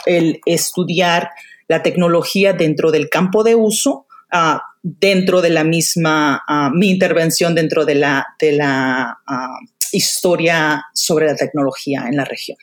el 0.06 0.40
estudiar 0.46 1.30
la 1.68 1.82
tecnología 1.82 2.52
dentro 2.52 2.90
del 2.90 3.08
campo 3.08 3.42
de 3.42 3.54
uso, 3.54 4.06
uh, 4.32 4.58
dentro 4.82 5.40
de 5.40 5.50
la 5.50 5.64
misma, 5.64 6.42
uh, 6.48 6.76
mi 6.76 6.90
intervención 6.90 7.54
dentro 7.54 7.84
de 7.84 7.94
la, 7.94 8.26
de 8.38 8.52
la 8.52 9.18
uh, 9.28 9.66
historia 9.92 10.84
sobre 10.94 11.26
la 11.26 11.36
tecnología 11.36 12.06
en 12.08 12.16
la 12.16 12.24
región. 12.24 12.58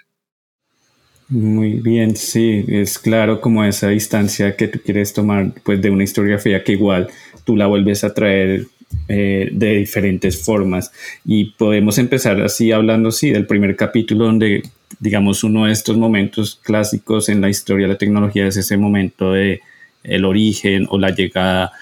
Muy 1.29 1.73
bien, 1.81 2.15
sí, 2.15 2.63
es 2.69 2.97
claro 2.97 3.41
como 3.41 3.65
esa 3.65 3.89
distancia 3.89 4.55
que 4.55 4.69
tú 4.69 4.79
quieres 4.83 5.11
tomar 5.11 5.51
pues 5.63 5.81
de 5.81 5.89
una 5.89 6.05
historiografía 6.05 6.63
que 6.63 6.71
igual 6.71 7.09
tú 7.43 7.57
la 7.57 7.67
vuelves 7.67 8.05
a 8.05 8.13
traer 8.13 8.67
eh, 9.09 9.49
de 9.51 9.75
diferentes 9.75 10.41
formas. 10.41 10.91
Y 11.25 11.51
podemos 11.51 11.97
empezar 11.97 12.39
así 12.41 12.71
hablando 12.71 13.11
sí 13.11 13.31
del 13.31 13.45
primer 13.45 13.75
capítulo 13.75 14.25
donde 14.25 14.63
digamos 15.01 15.43
uno 15.43 15.65
de 15.65 15.73
estos 15.73 15.97
momentos 15.97 16.61
clásicos 16.63 17.27
en 17.27 17.41
la 17.41 17.49
historia 17.49 17.87
de 17.87 17.93
la 17.93 17.99
tecnología 17.99 18.47
es 18.47 18.55
ese 18.55 18.77
momento 18.77 19.33
de 19.33 19.59
el 20.03 20.23
origen 20.23 20.87
o 20.89 20.97
la 20.97 21.09
llegada 21.09 21.73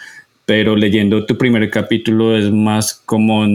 pero 0.46 0.76
leyendo 0.76 1.26
tu 1.26 1.38
primer 1.38 1.70
capítulo 1.70 2.38
es 2.38 2.52
más 2.52 2.94
como 3.06 3.46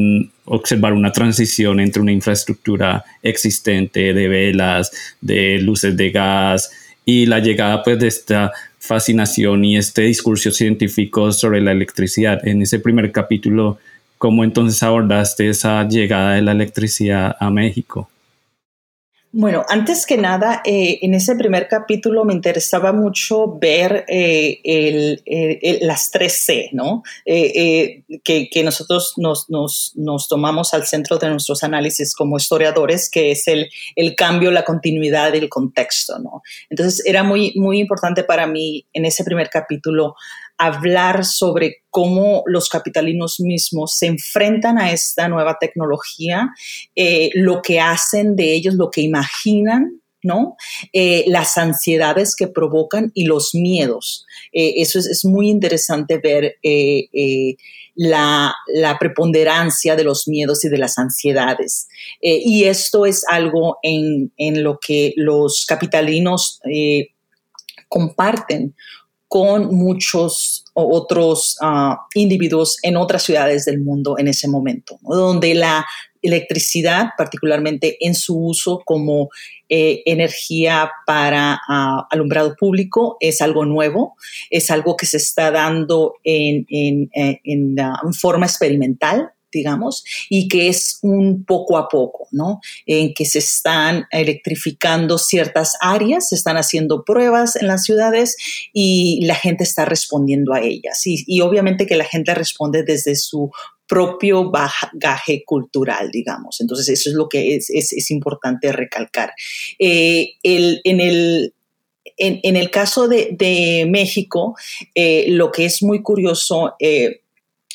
observar 0.44 0.92
una 0.92 1.12
transición 1.12 1.78
entre 1.80 2.02
una 2.02 2.12
infraestructura 2.12 3.04
existente 3.22 4.12
de 4.12 4.28
velas, 4.28 4.90
de 5.20 5.58
luces 5.60 5.96
de 5.96 6.10
gas 6.10 6.70
y 7.04 7.26
la 7.26 7.38
llegada 7.38 7.82
pues 7.82 7.98
de 7.98 8.08
esta 8.08 8.52
fascinación 8.78 9.64
y 9.64 9.76
este 9.76 10.02
discurso 10.02 10.50
científico 10.50 11.30
sobre 11.32 11.60
la 11.60 11.72
electricidad. 11.72 12.46
En 12.46 12.62
ese 12.62 12.80
primer 12.80 13.12
capítulo, 13.12 13.78
¿cómo 14.18 14.42
entonces 14.42 14.82
abordaste 14.82 15.48
esa 15.48 15.86
llegada 15.86 16.34
de 16.34 16.42
la 16.42 16.52
electricidad 16.52 17.36
a 17.38 17.50
México? 17.50 18.10
Bueno, 19.32 19.64
antes 19.68 20.06
que 20.06 20.16
nada, 20.16 20.60
eh, 20.64 20.98
en 21.02 21.14
ese 21.14 21.36
primer 21.36 21.68
capítulo 21.68 22.24
me 22.24 22.32
interesaba 22.32 22.92
mucho 22.92 23.58
ver 23.60 24.04
eh, 24.08 25.78
las 25.82 26.10
tres 26.10 26.44
C, 26.44 26.68
¿no? 26.72 27.04
Eh, 27.24 28.02
que, 28.24 28.62
nosotros 28.64 29.14
nos, 29.18 30.28
tomamos 30.28 30.74
al 30.74 30.84
centro 30.84 31.16
de 31.16 31.30
nuestros 31.30 31.62
análisis 31.62 32.12
como 32.12 32.38
historiadores, 32.38 33.08
que 33.08 33.30
es 33.30 33.46
el, 33.46 33.68
cambio, 34.16 34.50
la 34.50 34.64
continuidad, 34.64 35.32
el 35.36 35.48
contexto, 35.48 36.18
¿no? 36.18 36.42
Entonces, 36.68 37.06
era 37.06 37.22
muy, 37.22 37.52
muy 37.54 37.78
importante 37.78 38.24
para 38.24 38.48
mí 38.48 38.84
en 38.92 39.04
ese 39.04 39.22
primer 39.22 39.48
capítulo 39.48 40.16
hablar 40.60 41.24
sobre 41.24 41.76
cómo 41.88 42.42
los 42.44 42.68
capitalinos 42.68 43.40
mismos 43.40 43.96
se 43.96 44.06
enfrentan 44.06 44.78
a 44.78 44.92
esta 44.92 45.26
nueva 45.26 45.56
tecnología, 45.58 46.50
eh, 46.94 47.30
lo 47.32 47.62
que 47.62 47.80
hacen 47.80 48.36
de 48.36 48.52
ellos, 48.52 48.74
lo 48.74 48.90
que 48.90 49.00
imaginan 49.00 49.96
¿no? 50.22 50.56
Eh, 50.92 51.24
las 51.28 51.56
ansiedades 51.56 52.36
que 52.36 52.46
provocan 52.46 53.10
y 53.14 53.24
los 53.24 53.54
miedos. 53.54 54.26
Eh, 54.52 54.74
eso 54.76 54.98
es, 54.98 55.24
muy 55.24 55.48
interesante 55.48 56.18
ver 56.18 56.56
la, 57.94 58.54
preponderancia 59.00 59.96
de 59.96 60.04
los 60.04 60.28
miedos 60.28 60.62
y 60.66 60.68
de 60.68 60.76
las 60.76 60.98
ansiedades. 60.98 61.88
y 62.20 62.64
esto 62.64 63.06
es 63.06 63.24
algo 63.26 63.78
en, 63.82 64.30
lo 64.62 64.78
que 64.78 65.14
los 65.16 65.64
capitalinos 65.64 66.60
comparten 67.88 68.74
con 69.30 69.72
muchos 69.72 70.64
otros 70.74 71.56
ah, 71.62 72.00
individuos 72.14 72.78
en 72.82 72.96
otras 72.96 73.22
ciudades 73.22 73.64
del 73.64 73.80
mundo 73.80 74.18
en 74.18 74.26
ese 74.26 74.48
momento, 74.48 74.98
donde 75.02 75.54
la 75.54 75.86
electricidad, 76.20 77.10
particularmente 77.16 77.96
en 78.00 78.16
su 78.16 78.36
uso 78.36 78.82
como 78.84 79.28
eh, 79.68 80.02
energía 80.04 80.90
para 81.06 81.60
ah, 81.68 82.08
alumbrado 82.10 82.56
público, 82.56 83.18
es 83.20 83.40
algo 83.40 83.64
nuevo, 83.64 84.16
es 84.50 84.68
algo 84.68 84.96
que 84.96 85.06
se 85.06 85.18
está 85.18 85.52
dando 85.52 86.14
en, 86.24 86.66
en, 86.68 87.08
eh, 87.14 87.38
en 87.44 87.78
ah, 87.78 88.00
forma 88.20 88.46
experimental 88.46 89.30
digamos, 89.52 90.04
y 90.28 90.48
que 90.48 90.68
es 90.68 90.98
un 91.02 91.44
poco 91.44 91.76
a 91.76 91.88
poco, 91.88 92.28
¿no? 92.30 92.60
En 92.86 93.14
que 93.14 93.24
se 93.24 93.38
están 93.38 94.06
electrificando 94.10 95.18
ciertas 95.18 95.76
áreas, 95.80 96.28
se 96.28 96.34
están 96.34 96.56
haciendo 96.56 97.04
pruebas 97.04 97.56
en 97.56 97.66
las 97.66 97.84
ciudades 97.84 98.36
y 98.72 99.24
la 99.24 99.34
gente 99.34 99.64
está 99.64 99.84
respondiendo 99.84 100.52
a 100.52 100.60
ellas. 100.60 101.02
Y, 101.04 101.40
obviamente 101.40 101.86
que 101.86 101.96
la 101.96 102.04
gente 102.04 102.34
responde 102.34 102.82
desde 102.82 103.16
su 103.16 103.50
propio 103.86 104.50
bagaje 104.50 105.42
cultural, 105.44 106.10
digamos. 106.10 106.60
Entonces, 106.60 106.88
eso 106.88 107.10
es 107.10 107.16
lo 107.16 107.28
que 107.28 107.56
es, 107.56 108.10
importante 108.10 108.70
recalcar. 108.72 109.32
Eh, 109.78 110.34
en 110.42 111.00
el 111.00 111.54
en, 112.20 112.56
el 112.56 112.70
caso 112.70 113.08
de, 113.08 113.86
México, 113.88 114.54
eh, 114.94 115.26
lo 115.28 115.50
que 115.50 115.64
es 115.64 115.82
muy 115.82 116.02
curioso, 116.02 116.74
eh, 116.78 117.22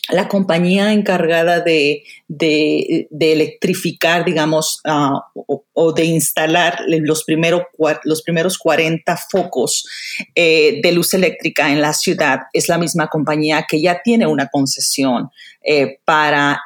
la 0.09 0.27
compañía 0.27 0.93
encargada 0.93 1.61
de, 1.61 2.03
electrificar, 3.19 4.23
digamos, 4.23 4.79
ah, 4.85 5.19
o, 5.33 5.93
de 5.93 6.05
instalar 6.05 6.79
los, 6.87 7.25
los 8.03 8.21
primeros 8.21 8.57
40 8.57 9.17
focos 9.29 9.85
eh, 10.35 10.79
de 10.81 10.91
luz 10.91 11.13
eléctrica 11.13 11.71
en 11.71 11.81
la 11.81 11.93
ciudad 11.93 12.41
es 12.53 12.69
la 12.69 12.77
misma 12.77 13.07
compañía 13.07 13.65
que 13.67 13.81
ya 13.81 14.01
tiene 14.03 14.27
una 14.27 14.47
concesión 14.47 15.29
eh, 15.63 15.99
para, 16.05 16.61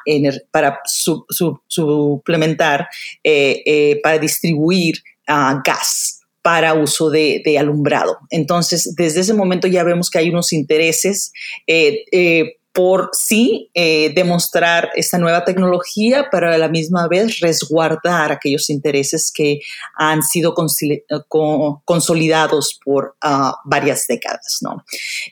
para 0.50 0.80
suplementar, 0.84 2.88
eh, 3.24 4.00
para 4.02 4.18
distribuir 4.18 4.96
ah, 5.26 5.62
gas 5.64 6.18
para 6.42 6.72
uso 6.72 7.10
de, 7.10 7.42
alumbrado. 7.58 8.16
Entonces, 8.30 8.94
desde 8.96 9.20
ese 9.20 9.34
momento 9.34 9.66
ya 9.66 9.84
vemos 9.84 10.08
que 10.08 10.18
hay 10.18 10.30
unos 10.30 10.54
intereses 10.54 11.32
por 12.72 13.10
sí 13.12 13.70
eh, 13.74 14.12
demostrar 14.14 14.90
esta 14.94 15.18
nueva 15.18 15.44
tecnología, 15.44 16.28
pero 16.30 16.52
a 16.52 16.58
la 16.58 16.68
misma 16.68 17.08
vez 17.08 17.40
resguardar 17.40 18.30
aquellos 18.30 18.70
intereses 18.70 19.32
que 19.34 19.60
han 19.96 20.22
sido 20.22 20.54
consolidados 21.84 22.78
por 22.84 23.16
ah, 23.22 23.56
varias 23.64 24.06
décadas. 24.06 24.58
¿no? 24.60 24.84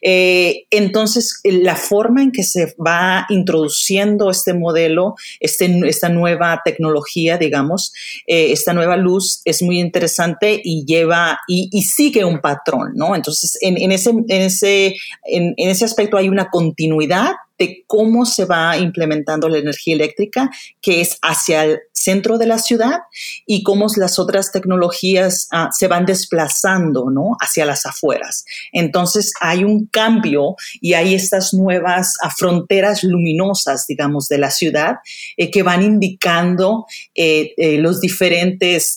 Eh, 0.03 0.67
entonces, 0.71 1.41
la 1.45 1.77
forma 1.77 2.23
en 2.23 2.33
que 2.33 2.43
se 2.43 2.75
va 2.85 3.25
introduciendo 3.29 4.31
este 4.31 4.53
modelo, 4.53 5.15
este, 5.39 5.81
esta 5.89 6.09
nueva 6.09 6.63
tecnología, 6.65 7.39
digamos, 7.39 7.93
eh, 8.27 8.51
esta 8.51 8.73
nueva 8.73 8.97
luz 8.97 9.43
es 9.45 9.63
muy 9.63 9.79
interesante 9.79 10.61
y 10.63 10.85
lleva 10.85 11.39
y, 11.47 11.69
sigue 11.83 12.25
un 12.25 12.41
patrón, 12.41 12.93
¿no? 12.95 13.15
Entonces, 13.15 13.57
en, 13.61 13.93
ese, 13.93 14.11
en, 14.11 14.25
ese, 14.29 14.97
en 15.25 15.55
ese 15.57 15.85
aspecto 15.85 16.17
hay 16.17 16.29
una 16.29 16.51
continuidad 16.51 17.28
de 17.59 17.85
cómo 17.87 18.25
se 18.25 18.45
va 18.45 18.77
implementando 18.79 19.49
la 19.49 19.59
energía 19.59 19.95
eléctrica, 19.95 20.51
que 20.81 21.01
es 21.01 21.19
hacia 21.23 21.65
el 21.65 21.81
centro 21.93 22.39
de 22.39 22.47
la 22.47 22.59
ciudad, 22.59 23.01
y 23.47 23.65
cómo 23.65 23.89
las 23.97 24.19
otras 24.19 24.53
tecnologías 24.53 25.49
ah, 25.51 25.69
se 25.73 25.89
van 25.89 26.07
desplazando 26.07 27.11
¿no? 27.11 27.37
hacia 27.41 27.67
las 27.67 27.85
afueras. 27.85 28.45
Entonces 28.73 29.33
hay 29.41 29.65
un 29.65 29.87
cambio 29.87 30.55
y 30.81 30.95
hay 30.95 31.15
estas 31.15 31.53
nuevas 31.53 32.15
ah, 32.23 32.31
fronteras 32.31 33.03
luminosas, 33.03 33.87
digamos, 33.87 34.29
de 34.29 34.39
la 34.39 34.51
ciudad 34.51 34.97
eh, 35.37 35.51
que 35.51 35.63
van 35.63 35.83
indicando 35.83 36.87
eh, 37.15 37.53
eh, 37.57 37.79
los 37.79 38.01
diferentes... 38.01 38.97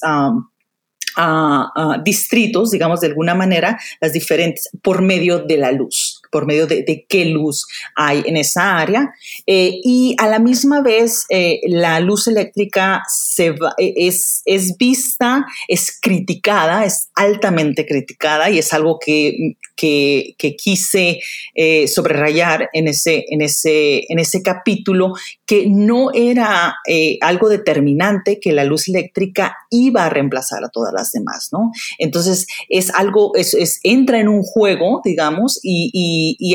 distritos, 2.06 2.72
digamos 2.72 3.02
de 3.02 3.08
alguna 3.08 3.36
manera, 3.36 3.78
las 4.00 4.14
diferentes, 4.14 4.70
por 4.82 5.02
medio 5.02 5.40
de 5.40 5.58
la 5.58 5.72
luz 5.74 6.21
por 6.32 6.48
medio 6.48 6.66
de, 6.66 7.06
qué 7.08 7.26
luz 7.26 7.68
hay 7.96 8.24
en 8.26 8.38
esa 8.38 8.78
área. 8.78 9.14
Eh, 9.46 9.80
y 9.84 10.16
a 10.18 10.28
la 10.28 10.40
misma 10.40 10.82
vez, 10.82 11.26
eh, 11.30 11.60
la 11.68 12.00
luz 12.00 12.28
eléctrica 12.28 13.04
e, 13.38 13.94
es, 14.08 14.78
vista, 14.78 15.46
es 15.68 16.00
criticada, 16.02 16.86
es 16.86 17.10
altamente 17.16 17.86
criticada 17.86 18.50
y 18.50 18.60
es 18.60 18.74
algo 18.74 18.98
que, 19.00 19.56
que, 19.76 20.36
quise 20.58 21.20
eh, 21.56 21.88
sobrayar 21.88 22.70
en 22.74 22.88
ese, 22.88 23.26
en, 23.30 23.42
ese, 23.42 24.04
en 24.10 24.20
ese 24.20 24.42
capítulo, 24.42 25.14
que 25.46 25.66
no 25.68 26.12
era 26.14 26.76
algo 27.22 27.50
determinante 27.50 28.40
que 28.40 28.54
la 28.54 28.64
luz 28.64 28.88
eléctrica 28.88 29.56
iba 29.70 30.06
a 30.06 30.10
reemplazar 30.10 30.64
a 30.64 30.70
todas 30.70 30.94
las 30.94 31.12
demás, 31.12 31.50
¿no? 31.52 31.72
Entonces, 31.98 32.48
es 32.70 32.94
algo, 32.94 33.32
es, 33.36 33.80
entra 33.84 34.20
en 34.20 34.28
un 34.28 34.44
juego, 34.44 35.02
digamos, 35.04 35.60
y, 35.64 35.92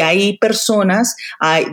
hay 0.02 0.38
personas 0.38 1.16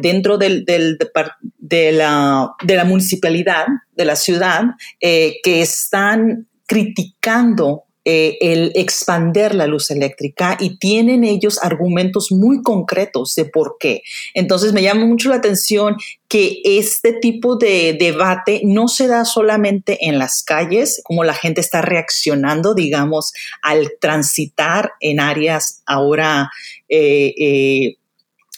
dentro 0.02 0.38
del, 0.38 0.66
de, 0.66 1.92
la, 1.92 2.52
de, 2.62 2.76
la, 2.76 2.86
municipalidad, 2.86 3.66
de 3.96 4.06
la 4.06 4.16
ciudad, 4.16 4.64
eh, 5.00 5.38
que 5.44 5.62
están 5.62 6.48
criticando 6.66 7.84
eh, 8.06 8.38
el 8.42 8.74
expander 8.76 9.56
la 9.56 9.66
luz 9.66 9.90
eléctrica 9.90 10.58
y 10.60 10.78
tienen 10.78 11.24
ellos 11.24 11.58
argumentos 11.64 12.34
muy 12.34 12.62
concretos 12.62 13.34
de 13.36 13.46
por 13.46 13.78
qué. 13.80 14.02
Entonces 14.34 14.74
me 14.74 14.82
llama 14.82 15.06
mucho 15.06 15.30
la 15.30 15.38
atención 15.38 15.96
que 16.28 16.58
este 16.66 17.14
tipo 17.14 17.56
de 17.56 17.96
debate 17.98 18.60
no 18.66 18.90
se 18.90 19.08
da 19.08 19.24
solamente 19.24 20.06
en 20.06 20.20
las 20.20 20.44
calles, 20.44 21.00
como 21.06 21.24
la 21.24 21.34
gente 21.34 21.62
está 21.62 21.82
reaccionando, 21.82 22.74
digamos, 22.74 23.32
al 23.62 23.94
transitar 24.02 24.92
en 25.00 25.22
áreas 25.22 25.82
ahora 25.86 26.52
eh, 26.90 27.98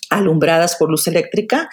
alumbradas 0.09 0.75
por 0.75 0.89
luz 0.89 1.07
eléctrica, 1.07 1.69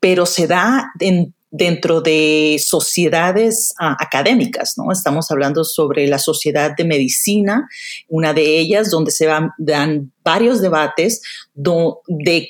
pero 0.00 0.26
se 0.26 0.46
da 0.46 0.92
en 1.00 1.34
dentro 1.52 2.00
de 2.00 2.56
sociedades 2.58 3.74
ah, 3.78 3.94
académicas, 4.00 4.74
¿no? 4.78 4.90
Estamos 4.90 5.30
hablando 5.30 5.64
sobre 5.64 6.06
la 6.06 6.18
Sociedad 6.18 6.74
de 6.74 6.84
Medicina, 6.84 7.68
una 8.08 8.32
de 8.32 8.58
ellas, 8.58 8.90
donde 8.90 9.10
se 9.10 9.28
dan 9.58 10.12
varios 10.24 10.62
debates 10.62 11.20
de 11.54 12.48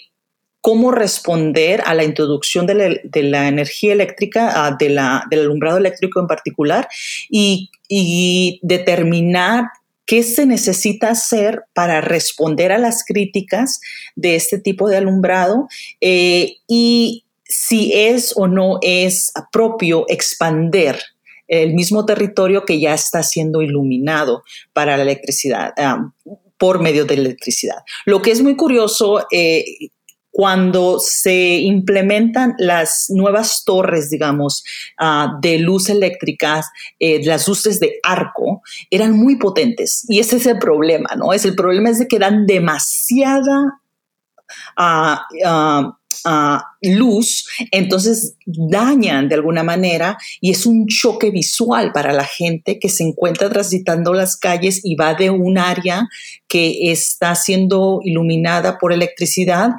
cómo 0.60 0.92
responder 0.92 1.82
a 1.84 1.94
la 1.94 2.04
introducción 2.04 2.66
de 2.66 3.02
la, 3.12 3.48
energía 3.48 3.92
eléctrica, 3.92 4.52
ah, 4.54 4.76
del 4.78 4.98
alumbrado 4.98 5.78
eléctrico 5.78 6.20
en 6.20 6.28
particular, 6.28 6.88
y, 7.28 7.68
determinar 8.62 9.64
qué 10.12 10.22
se 10.22 10.44
necesita 10.44 11.08
hacer 11.08 11.64
para 11.72 12.02
responder 12.02 12.70
a 12.70 12.76
las 12.76 13.02
críticas 13.02 13.80
de 14.14 14.36
este 14.36 14.58
tipo 14.58 14.90
de 14.90 14.98
alumbrado 14.98 15.68
eh, 16.02 16.56
y 16.68 17.24
si 17.44 17.94
es 17.94 18.34
o 18.36 18.46
no 18.46 18.78
es 18.82 19.32
propio 19.50 20.04
expander 20.08 21.00
el 21.48 21.72
mismo 21.72 22.04
territorio 22.04 22.66
que 22.66 22.78
ya 22.78 22.92
está 22.92 23.22
siendo 23.22 23.62
iluminado 23.62 24.42
para 24.74 24.98
la 24.98 25.02
electricidad, 25.04 25.72
ah, 25.78 26.12
por 26.58 26.82
medio 26.82 27.06
de 27.06 27.14
electricidad. 27.14 27.78
Lo 28.04 28.20
que 28.20 28.32
es 28.32 28.42
muy 28.42 28.54
curioso, 28.54 29.26
eh, 29.32 29.64
cuando 30.32 30.98
se 30.98 31.58
implementan 31.58 32.54
las 32.58 33.06
nuevas 33.10 33.64
torres, 33.64 34.10
digamos, 34.10 34.64
ah, 34.98 35.38
de 35.40 35.58
luz 35.58 35.90
eléctrica, 35.90 36.62
eh, 36.98 37.24
las 37.24 37.46
luces 37.46 37.78
de 37.78 38.00
arco, 38.02 38.62
eran 38.90 39.12
muy 39.12 39.36
potentes. 39.36 40.04
Y 40.08 40.18
ese 40.18 40.38
es 40.38 40.46
el 40.46 40.58
problema, 40.58 41.10
¿no? 41.16 41.32
Es 41.34 41.44
el 41.44 41.54
problema 41.54 41.90
es 41.90 41.98
de 41.98 42.08
que 42.08 42.18
dan 42.18 42.46
demasiada 42.46 43.78
luz, 46.80 47.46
entonces 47.70 48.36
dañan 48.44 49.28
de 49.28 49.36
alguna 49.36 49.62
manera 49.62 50.18
y 50.40 50.50
es 50.50 50.66
un 50.66 50.86
choque 50.86 51.30
visual 51.30 51.92
para 51.92 52.12
la 52.12 52.24
gente 52.24 52.78
que 52.78 52.88
se 52.88 53.04
encuentra 53.04 53.48
transitando 53.48 54.12
las 54.12 54.36
calles 54.36 54.80
y 54.82 54.94
va 54.96 55.14
de 55.14 55.30
un 55.30 55.58
área 55.58 56.08
que 56.48 56.92
está 56.92 57.34
siendo 57.34 58.00
iluminada 58.04 58.78
por 58.78 58.92
electricidad 58.92 59.70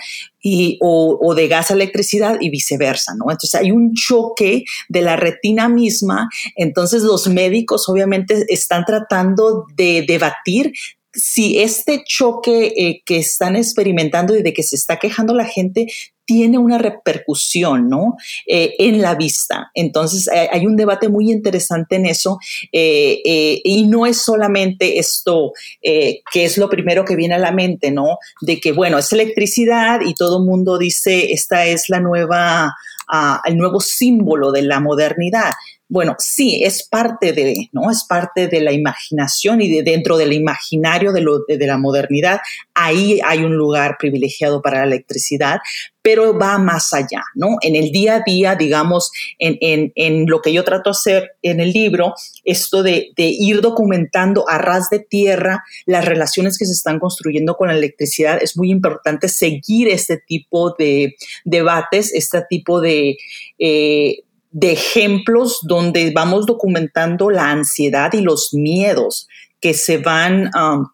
y, 0.42 0.78
o, 0.82 1.34
de 1.36 1.48
gas 1.48 1.72
a 1.72 1.74
electricidad 1.74 2.38
y 2.42 2.50
viceversa, 2.50 3.14
¿no? 3.16 3.32
Entonces 3.32 3.56
hay 3.56 3.72
un 3.72 3.94
choque 3.94 4.66
de 4.90 5.02
la 5.02 5.16
retina 5.16 5.70
misma, 5.70 6.30
entonces 6.56 7.04
los 7.04 7.28
médicos 7.28 7.88
obviamente 7.88 8.46
están 8.50 8.84
tratando 8.86 9.66
de 9.76 10.04
debatir 10.08 10.74
si 11.14 11.60
este 11.60 12.04
choque 12.06 12.74
eh, 12.76 13.02
que 13.06 13.18
están 13.18 13.56
experimentando 13.56 14.36
y 14.36 14.42
de 14.42 14.54
que 14.54 14.64
se 14.64 14.76
está 14.76 14.98
quejando 14.98 15.34
la 15.34 15.46
gente 15.46 15.88
tiene 16.26 16.58
una 16.58 16.78
repercusión, 16.78 17.90
¿no? 17.90 18.16
Eh, 18.48 18.74
en 18.80 19.02
la 19.02 19.16
vista. 19.16 19.72
Entonces, 19.74 20.28
eh, 20.28 20.50
hay 20.52 20.66
un 20.66 20.76
debate 20.76 21.10
muy 21.10 21.32
interesante 21.32 21.96
en 21.96 22.06
eso 22.06 22.38
y 22.72 23.86
no 23.88 24.06
es 24.06 24.18
solamente 24.18 25.00
esto 25.00 25.52
que 25.82 26.22
es 26.34 26.58
lo 26.58 26.70
primero 26.70 27.06
que 27.06 27.16
viene 27.16 27.36
a 27.36 27.40
la 27.40 27.52
mente, 27.52 27.92
¿no? 27.92 28.18
De 28.42 28.60
que, 28.60 28.72
bueno, 28.72 28.98
es 28.98 29.12
electricidad 29.12 30.02
y 30.06 30.14
todo 30.14 30.40
el 30.40 30.46
mundo 30.46 30.78
dice, 30.78 31.32
esta 31.32 31.66
es 31.66 31.90
la 31.90 32.00
nueva, 32.00 32.74
ah, 33.08 33.42
el 33.46 33.58
nuevo 33.58 33.80
símbolo 33.80 34.52
de 34.52 34.64
la 34.64 34.80
modernidad. 34.80 35.52
Bueno, 35.94 36.16
sí, 36.18 36.64
es 36.64 36.88
parte 36.90 37.34
de, 37.34 37.70
¿no? 37.72 37.92
Es 37.92 38.04
parte 38.04 38.48
de 38.48 38.62
la 38.62 38.72
imaginación 38.72 39.62
y 39.62 39.70
de 39.70 39.84
dentro 39.84 40.18
del 40.18 40.34
imaginario 40.34 41.14
de, 41.14 41.22
lo, 41.22 41.42
de, 41.48 41.68
la 41.68 41.78
modernidad, 41.78 42.40
ahí 42.74 43.20
hay 43.24 43.44
un 43.44 43.56
lugar 43.56 43.98
privilegiado 44.00 44.64
para 44.64 44.80
la 44.80 44.86
electricidad, 44.86 45.60
pero 46.02 46.36
va 46.36 46.58
más 46.58 46.94
allá, 46.94 47.22
¿no? 47.36 47.58
En 47.62 47.76
el 47.76 47.92
día 47.92 48.16
a 48.16 48.24
día, 48.26 48.56
digamos, 48.56 49.12
en, 49.38 49.92
en, 49.94 50.26
lo 50.26 50.42
que 50.42 50.52
yo 50.52 50.64
trato 50.64 50.90
de 50.90 50.96
hacer 50.96 51.32
en 51.44 51.60
el 51.60 51.72
libro, 51.72 52.16
esto 52.44 52.82
de, 52.82 53.12
de, 53.16 53.28
ir 53.28 53.62
documentando 53.62 54.50
a 54.50 54.58
ras 54.58 54.90
de 54.90 54.98
tierra 54.98 55.64
las 55.86 56.06
relaciones 56.06 56.58
que 56.58 56.66
se 56.66 56.72
están 56.72 56.98
construyendo 56.98 57.56
con 57.56 57.68
la 57.68 57.76
electricidad, 57.76 58.42
es 58.42 58.58
muy 58.58 58.72
importante 58.72 59.30
seguir 59.30 59.90
este 59.90 60.18
tipo 60.18 60.72
de 60.72 61.14
debates, 61.46 62.12
este 62.16 62.42
tipo 62.50 62.82
de... 62.82 63.16
Eh, 63.60 64.24
de 64.54 64.72
ejemplos 64.72 65.62
donde 65.64 66.12
vamos 66.12 66.46
documentando 66.46 67.30
la 67.32 67.50
ansiedad 67.50 68.14
y 68.14 68.22
los 68.22 68.54
miedos 68.54 69.28
que 69.60 69.74
se 69.74 69.98
van, 69.98 70.52
um, 70.56 70.88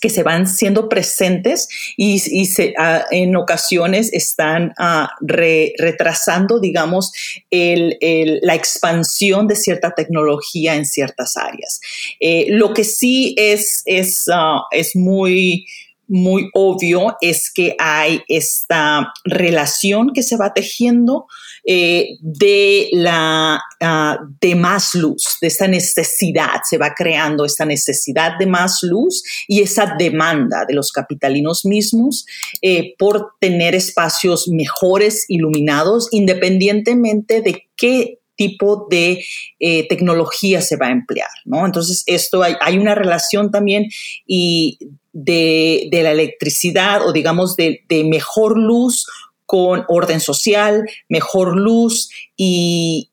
que 0.00 0.08
se 0.08 0.22
van 0.22 0.48
siendo 0.48 0.88
presentes 0.88 1.68
y, 1.98 2.18
se, 2.18 2.72
ah, 2.78 3.04
en 3.10 3.36
ocasiones 3.36 4.10
están 4.14 4.72
ah, 4.78 5.10
retrasando, 5.20 6.58
digamos, 6.58 7.12
la 7.50 8.54
expansión 8.54 9.46
de 9.46 9.56
cierta 9.56 9.94
tecnología 9.94 10.74
en 10.74 10.86
ciertas 10.86 11.36
áreas. 11.36 11.80
Eh, 12.18 12.46
lo 12.48 12.72
que 12.72 12.84
sí 12.84 13.34
es, 13.36 13.82
es, 13.84 14.24
ah, 14.32 14.62
es 14.72 14.96
muy 14.96 15.66
muy 16.12 16.50
obvio 16.54 17.16
es 17.20 17.52
que 17.52 17.76
hay 17.78 18.22
esta 18.26 19.12
relación 19.24 20.12
que 20.12 20.24
se 20.24 20.36
va 20.36 20.52
tejiendo 20.52 21.28
eh, 21.64 22.16
de 22.20 22.88
la 22.92 23.60
ah, 23.80 24.18
de 24.40 24.54
más 24.54 24.94
luz, 24.94 25.38
de 25.40 25.48
esta 25.48 25.68
necesidad, 25.68 26.60
se 26.68 26.78
va 26.78 26.94
creando 26.94 27.44
esta 27.44 27.64
necesidad 27.64 28.38
de 28.38 28.46
más 28.46 28.80
luz 28.82 29.22
y 29.48 29.60
esa 29.60 29.94
demanda 29.98 30.64
de 30.66 30.74
los 30.74 30.92
capitalinos 30.92 31.64
mismos 31.64 32.26
eh, 32.62 32.94
por 32.98 33.32
tener 33.40 33.74
espacios 33.74 34.48
mejores 34.48 35.24
iluminados, 35.28 36.08
independientemente 36.12 37.40
de 37.40 37.68
qué 37.76 38.18
tipo 38.36 38.86
de 38.90 39.22
eh, 39.58 39.86
tecnología 39.88 40.62
se 40.62 40.76
va 40.76 40.86
a 40.86 40.92
emplear, 40.92 41.28
¿no? 41.44 41.66
Entonces, 41.66 42.02
esto 42.06 42.42
hay, 42.42 42.54
hay 42.62 42.78
una 42.78 42.94
relación 42.94 43.50
también 43.50 43.90
y 44.26 44.78
de, 45.12 45.88
la 45.92 46.12
electricidad 46.12 47.06
o 47.06 47.12
digamos 47.12 47.56
de, 47.56 47.84
mejor 48.06 48.58
luz 48.58 49.06
con 49.50 49.84
orden 49.88 50.20
social, 50.20 50.88
mejor 51.08 51.56
luz 51.56 52.08
y, 52.36 53.10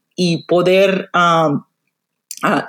poder 0.47 1.09
ah, 1.13 1.65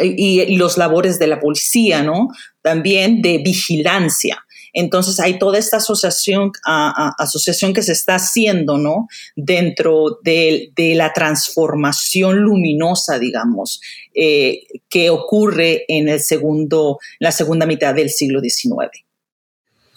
y, 0.01 0.57
los 0.57 0.79
labores 0.79 1.19
de 1.19 1.27
la 1.27 1.39
policía, 1.39 2.03
¿no? 2.03 2.29
También 2.63 3.21
de 3.21 3.37
vigilancia. 3.45 4.43
Entonces 4.73 5.21
hay 5.21 5.39
toda 5.39 5.59
esta 5.59 5.77
asociación, 5.77 6.51
asociación 6.65 7.75
que 7.75 7.83
se 7.83 7.93
está 7.93 8.15
haciendo, 8.15 8.79
¿no? 8.79 9.07
Dentro 9.37 10.19
de, 10.25 10.73
la 10.97 11.13
transformación 11.13 12.39
luminosa, 12.39 13.19
digamos, 13.19 13.83
eh, 14.15 14.63
que 14.89 15.11
ocurre 15.11 15.85
en 15.89 16.09
el 16.09 16.21
segundo, 16.21 17.01
la 17.19 17.33
segunda 17.33 17.67
mitad 17.67 17.95
del 17.95 18.09
siglo 18.09 18.41
XIX. 18.41 19.08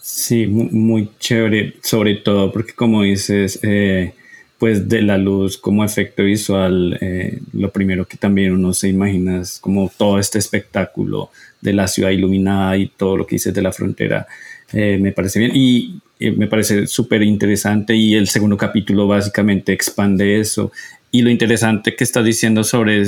Sí, 0.04 0.48
muy, 0.48 1.10
chévere, 1.20 1.74
sobre 1.80 2.16
todo 2.16 2.50
porque 2.50 2.72
como 2.72 3.04
dices, 3.04 3.60
eh, 3.62 4.12
pues 4.58 4.88
de 4.88 5.00
la 5.00 5.16
luz 5.16 5.56
como 5.56 5.84
efecto 5.84 6.24
visual, 6.24 6.98
eh, 7.00 7.38
lo 7.52 7.70
primero 7.70 8.04
que 8.04 8.16
también 8.16 8.52
uno 8.52 8.74
se 8.74 8.88
imagina 8.88 9.40
es 9.40 9.60
como 9.60 9.92
todo 9.96 10.18
este 10.18 10.40
espectáculo 10.40 11.30
de 11.60 11.72
la 11.74 11.86
ciudad 11.86 12.10
iluminada 12.10 12.76
y 12.76 12.88
todo 12.88 13.16
lo 13.16 13.26
que 13.28 13.36
dices 13.36 13.54
de 13.54 13.62
la 13.62 13.70
frontera, 13.70 14.26
eh, 14.72 14.98
me 15.00 15.12
parece 15.12 15.38
bien 15.38 15.52
y 15.54 16.00
me 16.18 16.48
parece 16.48 16.88
súper 16.88 17.22
interesante 17.22 17.94
y 17.94 18.16
el 18.16 18.28
segundo 18.28 18.56
capítulo 18.56 19.06
básicamente 19.06 19.72
expande 19.72 20.40
eso. 20.40 20.72
Y 21.12 21.22
lo 21.22 21.30
interesante 21.30 21.94
que 21.94 22.04
estás 22.04 22.24
diciendo 22.24 22.64
sobre, 22.64 23.04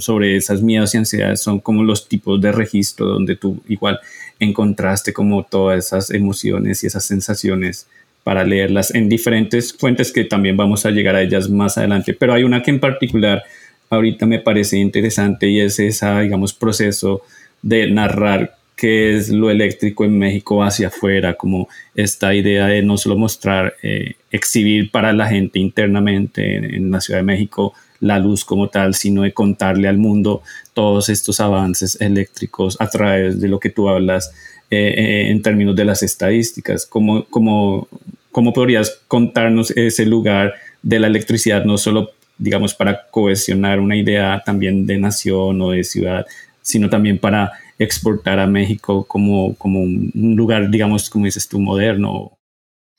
sobre 0.00 0.36
esas 0.36 0.62
miedos 0.62 0.94
y 0.94 0.98
ansiedades 0.98 1.40
son 1.40 1.60
como 1.60 1.84
los 1.84 2.08
tipos 2.08 2.40
de 2.40 2.50
registro 2.50 3.06
donde 3.06 3.36
tú 3.36 3.62
igual 3.68 4.00
encontraste 4.42 5.12
como 5.12 5.44
todas 5.44 5.86
esas 5.86 6.10
emociones 6.10 6.82
y 6.82 6.86
esas 6.86 7.04
sensaciones 7.04 7.86
para 8.24 8.44
leerlas 8.44 8.94
en 8.94 9.08
diferentes 9.08 9.72
fuentes 9.72 10.12
que 10.12 10.24
también 10.24 10.56
vamos 10.56 10.86
a 10.86 10.90
llegar 10.90 11.16
a 11.16 11.22
ellas 11.22 11.48
más 11.48 11.78
adelante. 11.78 12.14
Pero 12.14 12.34
hay 12.34 12.44
una 12.44 12.62
que 12.62 12.70
en 12.70 12.80
particular 12.80 13.42
ahorita 13.90 14.26
me 14.26 14.38
parece 14.38 14.78
interesante 14.78 15.48
y 15.48 15.60
es 15.60 15.78
ese, 15.78 16.20
digamos, 16.20 16.54
proceso 16.54 17.22
de 17.62 17.90
narrar 17.90 18.56
qué 18.76 19.16
es 19.16 19.28
lo 19.28 19.50
eléctrico 19.50 20.04
en 20.04 20.18
México 20.18 20.62
hacia 20.62 20.88
afuera, 20.88 21.34
como 21.34 21.68
esta 21.94 22.34
idea 22.34 22.66
de 22.66 22.82
no 22.82 22.96
solo 22.96 23.16
mostrar, 23.16 23.74
eh, 23.82 24.14
exhibir 24.30 24.90
para 24.90 25.12
la 25.12 25.28
gente 25.28 25.58
internamente 25.58 26.56
en 26.56 26.90
la 26.90 27.00
Ciudad 27.00 27.20
de 27.20 27.24
México 27.24 27.74
la 28.02 28.18
luz 28.18 28.44
como 28.44 28.68
tal, 28.68 28.94
sino 28.94 29.22
de 29.22 29.32
contarle 29.32 29.88
al 29.88 29.96
mundo 29.96 30.42
todos 30.74 31.08
estos 31.08 31.38
avances 31.38 31.98
eléctricos 32.00 32.76
a 32.80 32.88
través 32.88 33.40
de 33.40 33.48
lo 33.48 33.60
que 33.60 33.70
tú 33.70 33.88
hablas 33.88 34.34
eh, 34.70 34.94
eh, 34.96 35.30
en 35.30 35.40
términos 35.40 35.76
de 35.76 35.84
las 35.84 36.02
estadísticas. 36.02 36.84
¿Cómo, 36.84 37.24
cómo, 37.30 37.86
¿Cómo 38.32 38.52
podrías 38.52 39.00
contarnos 39.06 39.70
ese 39.76 40.04
lugar 40.04 40.54
de 40.82 40.98
la 40.98 41.06
electricidad, 41.06 41.64
no 41.64 41.78
solo, 41.78 42.10
digamos, 42.38 42.74
para 42.74 43.06
cohesionar 43.08 43.78
una 43.78 43.96
idea 43.96 44.42
también 44.44 44.84
de 44.84 44.98
nación 44.98 45.60
o 45.62 45.70
de 45.70 45.84
ciudad, 45.84 46.26
sino 46.60 46.90
también 46.90 47.18
para 47.18 47.52
exportar 47.78 48.40
a 48.40 48.48
México 48.48 49.04
como, 49.04 49.54
como 49.54 49.80
un 49.80 50.34
lugar, 50.36 50.70
digamos, 50.70 51.08
como 51.08 51.26
dices 51.26 51.46
tú, 51.46 51.60
moderno? 51.60 52.32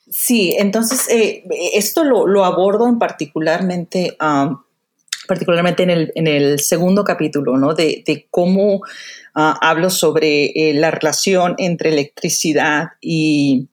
Sí, 0.10 0.56
entonces 0.58 1.10
eh, 1.10 1.44
esto 1.74 2.06
lo, 2.06 2.26
lo, 2.26 2.46
abordo 2.46 2.88
en 2.88 3.00
particularmente 3.00 4.16
particularmente 5.28 5.84
en 5.84 5.90
el, 5.90 6.12
en 6.16 6.28
el 6.28 6.60
segundo 6.60 7.04
capítulo, 7.04 7.58
¿no? 7.58 7.74
De, 7.74 8.04
de 8.06 8.28
cómo 8.30 8.82
ah, 9.36 9.58
hablo 9.62 9.90
sobre 9.90 10.46
eh, 10.46 10.74
la 10.74 10.92
relación 10.92 11.56
entre 11.58 11.90
electricidad 11.90 12.90
y, 13.02 13.70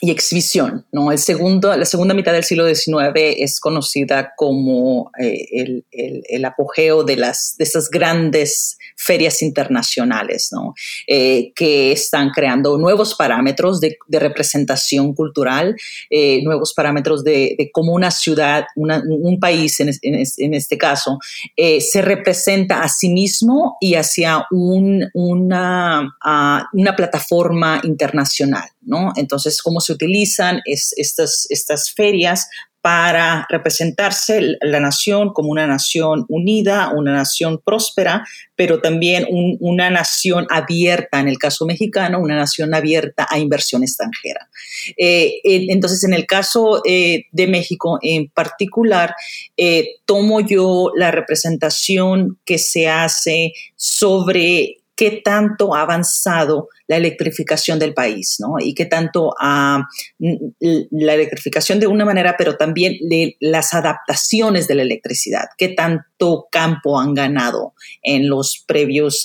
y 0.00 0.10
exhibición. 0.10 0.86
¿no? 0.92 1.12
El 1.12 1.18
segundo, 1.18 1.76
la 1.76 1.84
segunda 1.84 2.14
mitad 2.14 2.32
del 2.32 2.44
siglo 2.44 2.66
XIX 2.66 3.12
es 3.14 3.60
conocida 3.60 4.32
como 4.36 5.10
eh, 5.20 5.46
el, 5.52 5.84
el, 5.92 6.44
apogeo 6.44 7.04
de, 7.04 7.16
las, 7.16 7.54
de 7.58 7.64
estas 7.64 7.90
grandes 7.90 8.78
ferias 8.96 9.42
internacionales, 9.42 10.48
¿no? 10.52 10.74
Eh, 11.06 11.52
que 11.54 11.92
están 11.92 12.30
creando 12.30 12.76
nuevos 12.78 13.14
parámetros 13.14 13.80
de, 13.80 13.96
de 14.08 14.18
representación 14.18 15.14
cultural, 15.14 15.76
eh, 16.08 16.42
nuevos 16.42 16.72
parámetros 16.74 17.22
de, 17.22 17.54
de, 17.58 17.70
cómo 17.72 17.92
una 17.92 18.10
ciudad, 18.10 18.64
una, 18.76 19.02
un 19.06 19.38
país 19.38 19.80
en, 19.80 19.90
en, 20.02 20.54
este 20.54 20.78
caso, 20.78 21.18
se 21.56 22.02
representa 22.02 22.82
a 22.82 22.88
sí 22.88 23.10
mismo 23.10 23.76
y 23.80 23.94
hacia 23.94 24.46
un, 24.50 25.08
una, 25.14 26.16
uh, 26.24 26.76
una 26.76 26.96
plataforma 26.96 27.80
internacional. 27.84 28.68
¿No? 28.82 29.12
Entonces, 29.16 29.60
cómo 29.62 29.80
se 29.80 29.92
utilizan 29.92 30.60
estas, 30.64 31.92
ferias 31.94 32.48
para 32.80 33.46
representarse 33.50 34.56
la 34.62 34.80
nación 34.80 35.34
como 35.34 35.50
una 35.50 35.66
nación 35.66 36.24
unida, 36.28 36.92
una 36.96 37.12
nación 37.12 37.60
próspera, 37.62 38.24
pero 38.56 38.80
también 38.80 39.26
una 39.28 39.90
nación 39.90 40.46
abierta, 40.48 41.20
en 41.20 41.28
el 41.28 41.36
caso 41.36 41.66
mexicano, 41.66 42.20
una 42.20 42.36
nación 42.36 42.74
abierta 42.74 43.26
a 43.28 43.38
inversión 43.38 43.82
extranjera. 43.82 44.48
Eh, 44.96 45.40
entonces, 45.44 46.04
en 46.04 46.14
el 46.14 46.26
caso 46.26 46.80
eh, 46.86 47.24
de 47.32 47.46
México 47.48 47.98
en 48.00 48.30
particular, 48.30 49.14
eh, 49.58 49.96
tomo 50.06 50.40
yo 50.40 50.90
la 50.96 51.10
representación 51.10 52.38
que 52.46 52.56
se 52.56 52.88
hace 52.88 53.52
sobre 53.76 54.79
qué 55.00 55.22
tanto 55.24 55.74
ha 55.74 55.80
avanzado 55.80 56.68
la 56.86 56.98
electrificación 56.98 57.78
del 57.78 57.94
país, 57.94 58.36
¿no? 58.38 58.56
Y 58.58 58.74
qué 58.74 58.84
tanto 58.84 59.32
ha 59.40 59.88
la 60.18 61.14
electrificación 61.14 61.80
de 61.80 61.86
una 61.86 62.04
manera, 62.04 62.34
pero 62.36 62.58
también 62.58 62.98
las 63.40 63.72
adaptaciones 63.72 64.68
de 64.68 64.74
la 64.74 64.82
electricidad, 64.82 65.46
qué 65.56 65.68
tanto 65.68 66.48
campo 66.52 67.00
han 67.00 67.14
ganado 67.14 67.72
en 68.02 68.28
los 68.28 68.62
previos, 68.66 69.24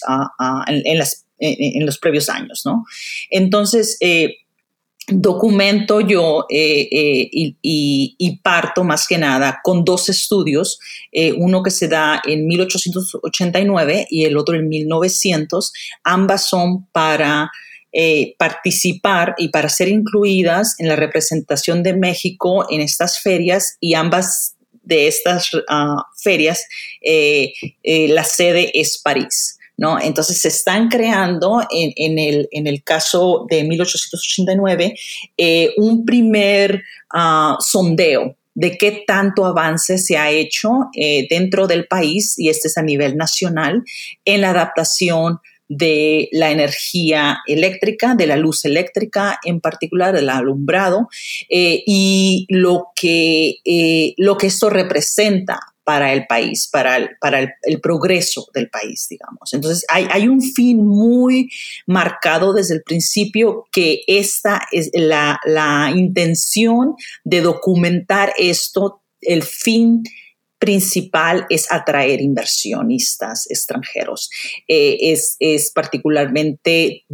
en, 0.68 1.86
los 1.86 1.98
previos 1.98 2.30
años, 2.30 2.62
¿no? 2.64 2.86
Entonces, 3.30 3.98
eh, 4.00 4.45
documento 5.08 6.02
yo 6.02 6.46
eh, 6.50 6.88
eh, 6.92 7.56
y, 7.62 8.40
parto 8.44 8.84
más 8.84 9.08
que 9.08 9.18
nada 9.18 9.60
con 9.64 9.84
dos 9.84 10.10
estudios, 10.10 10.80
eh, 11.12 11.34
uno 11.34 11.64
que 11.64 11.72
se 11.72 11.88
da 11.88 12.22
en 12.26 12.48
1889 12.48 14.08
y 14.10 14.26
el 14.26 14.38
otro 14.38 14.56
en 14.56 14.68
1900. 14.68 15.74
Ambas 16.04 16.48
son 16.48 16.86
para 16.88 17.52
participar 18.38 19.36
y 19.38 19.48
para 19.48 19.70
ser 19.70 19.88
incluidas 19.88 20.76
en 20.80 20.90
la 20.90 20.98
representación 20.98 21.82
de 21.82 21.94
México 21.94 22.66
en 22.70 22.82
estas 22.82 23.22
ferias 23.22 23.78
y 23.80 23.94
ambas 23.94 24.58
de 24.84 25.08
estas 25.08 25.50
ah, 25.70 26.04
ferias, 26.22 26.66
la 27.02 28.24
sede 28.26 28.70
es 28.78 29.00
París. 29.02 29.58
¿No? 29.78 30.00
Entonces 30.00 30.40
se 30.40 30.48
están 30.48 30.90
creando 30.90 31.62
en, 31.70 32.18
el, 32.18 32.84
caso 32.84 33.46
de 33.50 33.64
1889 33.64 34.96
eh, 35.38 35.74
un 35.78 36.06
primer 36.06 36.84
ah, 37.12 37.58
sondeo 37.60 38.36
de 38.54 38.78
qué 38.78 39.04
tanto 39.06 39.46
avance 39.46 39.98
se 39.98 40.18
ha 40.18 40.32
hecho 40.32 40.70
eh, 40.96 41.28
dentro 41.30 41.68
del 41.68 41.88
país, 41.88 42.40
y 42.40 42.48
este 42.48 42.70
es 42.70 42.78
a 42.78 42.84
nivel 42.84 43.18
nacional, 43.18 43.84
en 44.24 44.42
la 44.42 44.52
adaptación 44.52 45.40
de 45.68 46.30
la 46.32 46.52
energía 46.52 47.40
eléctrica, 47.48 48.16
de 48.16 48.28
la 48.28 48.38
luz 48.38 48.64
eléctrica, 48.64 49.40
en 49.44 49.60
particular 49.60 50.16
del 50.16 50.30
alumbrado, 50.30 51.10
eh, 51.50 51.84
y 51.86 52.46
lo 52.48 52.92
que, 52.96 53.56
lo 54.16 54.38
que 54.38 54.48
esto 54.48 54.70
representa 54.70 55.60
para 55.86 56.12
el 56.12 56.26
país, 56.26 56.68
para 56.68 56.98
el, 56.98 57.12
para 57.22 57.40
el, 57.40 57.80
progreso 57.80 58.48
del 58.54 58.70
país, 58.70 59.08
digamos. 59.10 59.54
Entonces, 59.54 59.86
hay, 59.88 60.08
hay, 60.10 60.28
un 60.28 60.42
fin 60.42 60.86
muy 60.86 61.50
marcado 61.86 62.54
desde 62.54 62.76
el 62.76 62.84
principio 62.84 63.68
que 63.72 64.02
esta 64.08 64.68
es 64.72 64.90
la, 64.94 65.40
la 65.46 65.92
intención 65.96 66.96
de 67.24 67.42
documentar 67.42 68.34
esto, 68.38 69.04
el 69.22 69.44
fin 69.44 70.04
principal 70.58 71.46
es 71.50 71.72
atraer 71.72 72.22
inversionistas 72.22 73.50
extranjeros. 73.50 74.30
Eh, 74.68 74.98
es, 75.12 75.36
es, 75.40 75.72
particularmente 75.72 77.06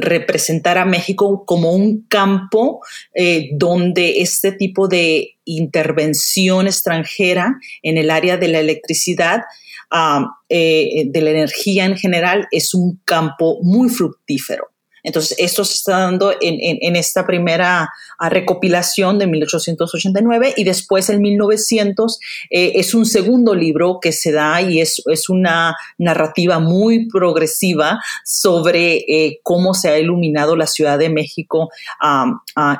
representar 0.00 0.78
a 0.78 0.84
México 0.84 1.44
como 1.46 1.72
un 1.72 2.06
campo 2.08 2.80
eh, 3.14 3.50
donde 3.54 4.20
este 4.20 4.52
tipo 4.52 4.88
de 4.88 5.36
intervención 5.44 6.66
extranjera 6.66 7.56
en 7.82 7.98
el 7.98 8.10
área 8.10 8.36
de 8.36 8.48
la 8.48 8.60
electricidad, 8.60 9.42
ah, 9.90 10.26
eh, 10.48 11.04
de 11.06 11.20
la 11.20 11.30
energía 11.30 11.84
en 11.84 11.96
general, 11.96 12.46
es 12.50 12.74
un 12.74 13.00
campo 13.04 13.58
muy 13.62 13.88
fructífero. 13.88 14.68
Entonces, 15.02 15.36
esto 15.38 15.64
se 15.64 15.74
está 15.74 15.98
dando 15.98 16.34
en, 16.40 16.96
esta 16.96 17.26
primera 17.26 17.88
ah, 18.18 18.28
recopilación 18.28 19.18
de 19.18 19.26
1889 19.26 20.54
y 20.56 20.64
después 20.64 21.08
en 21.10 21.20
1900 21.20 22.18
eh, 22.50 22.72
es 22.74 22.94
un 22.94 23.06
segundo 23.06 23.54
libro 23.54 23.98
que 24.00 24.12
se 24.12 24.32
da 24.32 24.60
y 24.60 24.80
es, 24.80 25.02
es 25.06 25.28
una 25.28 25.76
narrativa 25.98 26.58
muy 26.58 27.08
progresiva 27.08 28.00
sobre 28.24 29.04
eh, 29.08 29.40
cómo 29.42 29.74
se 29.74 29.88
ha 29.88 29.98
iluminado 29.98 30.56
la 30.56 30.66
Ciudad 30.66 30.98
de 30.98 31.08
México 31.10 31.70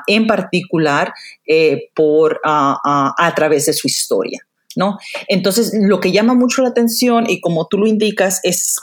en 0.07 0.27
particular 0.27 1.13
eh, 1.45 1.89
por, 1.95 2.39
a 2.43 3.33
través 3.35 3.65
de 3.65 3.73
su 3.73 3.87
historia. 3.87 4.39
¿No? 4.75 4.97
Entonces, 5.27 5.73
lo 5.73 5.99
que 5.99 6.11
llama 6.11 6.35
mucho 6.35 6.61
la 6.61 6.69
atención 6.69 7.27
y 7.27 7.41
como 7.41 7.67
tú 7.67 7.79
lo 7.79 7.87
indicas 7.87 8.39
es 8.43 8.77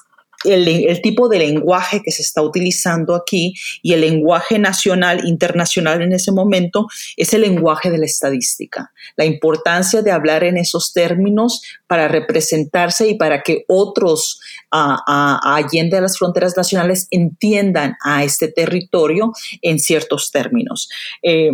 el, 0.44 1.00
tipo 1.02 1.28
de 1.28 1.38
lenguaje 1.38 2.02
que 2.02 2.10
se 2.10 2.22
está 2.22 2.42
utilizando 2.42 3.14
aquí 3.14 3.54
y 3.82 3.92
el 3.92 4.00
lenguaje 4.00 4.58
nacional, 4.58 5.26
internacional 5.26 6.02
en 6.02 6.12
ese 6.12 6.32
momento 6.32 6.86
es 7.16 7.32
el 7.34 7.42
lenguaje 7.42 7.90
de 7.90 7.98
la 7.98 8.06
estadística. 8.06 8.92
La 9.16 9.24
importancia 9.24 10.02
de 10.02 10.10
hablar 10.10 10.44
en 10.44 10.56
esos 10.56 10.92
términos 10.92 11.62
para 11.86 12.08
representarse 12.08 13.08
y 13.08 13.14
para 13.14 13.42
que 13.42 13.64
otros 13.68 14.40
a, 14.70 15.56
allende 15.56 15.96
a 15.96 16.00
las 16.02 16.18
fronteras 16.18 16.56
nacionales 16.56 17.08
entiendan 17.10 17.96
a 18.04 18.24
este 18.24 18.48
territorio 18.48 19.32
en 19.62 19.78
ciertos 19.78 20.30
términos. 20.30 20.88
Eh, 21.22 21.50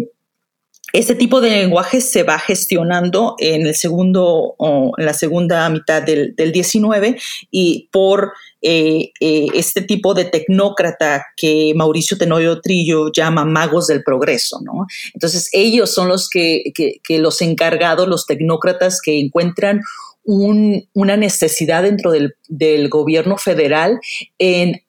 este 0.93 1.15
tipo 1.15 1.41
de 1.41 1.51
lenguaje 1.51 2.01
se 2.01 2.23
va 2.23 2.39
gestionando 2.39 3.35
en 3.39 3.67
el 3.67 3.75
segundo, 3.75 4.57
en 4.99 5.07
la 5.07 5.15
segunda 5.15 5.69
mitad 5.71 6.03
del, 6.03 6.35
del 6.37 6.53
19 6.53 7.19
y 7.51 7.89
por 7.91 8.33
eh, 8.65 9.11
eh, 9.19 9.49
este 9.55 9.83
tipo 9.83 10.15
de 10.15 10.25
tecnócrata 10.25 11.27
que 11.37 11.73
Mauricio 11.75 12.17
Tenorio 12.17 12.61
Trillo 12.61 13.11
llama 13.11 13.45
magos 13.45 13.89
del 13.89 14.05
progreso, 14.05 14.61
¿no? 14.63 14.87
Entonces 15.15 15.49
ellos 15.53 15.91
son 15.93 16.07
los 16.07 16.29
que, 16.29 16.73
los 17.09 17.43
encargados, 17.43 18.07
los 18.07 18.25
tecnócratas 18.25 19.01
que 19.03 19.19
encuentran 19.19 19.81
una 20.25 21.17
necesidad 21.17 21.83
dentro 21.83 22.13
del, 22.13 22.89
gobierno 22.89 23.37
federal 23.37 23.99
en, 24.39 24.81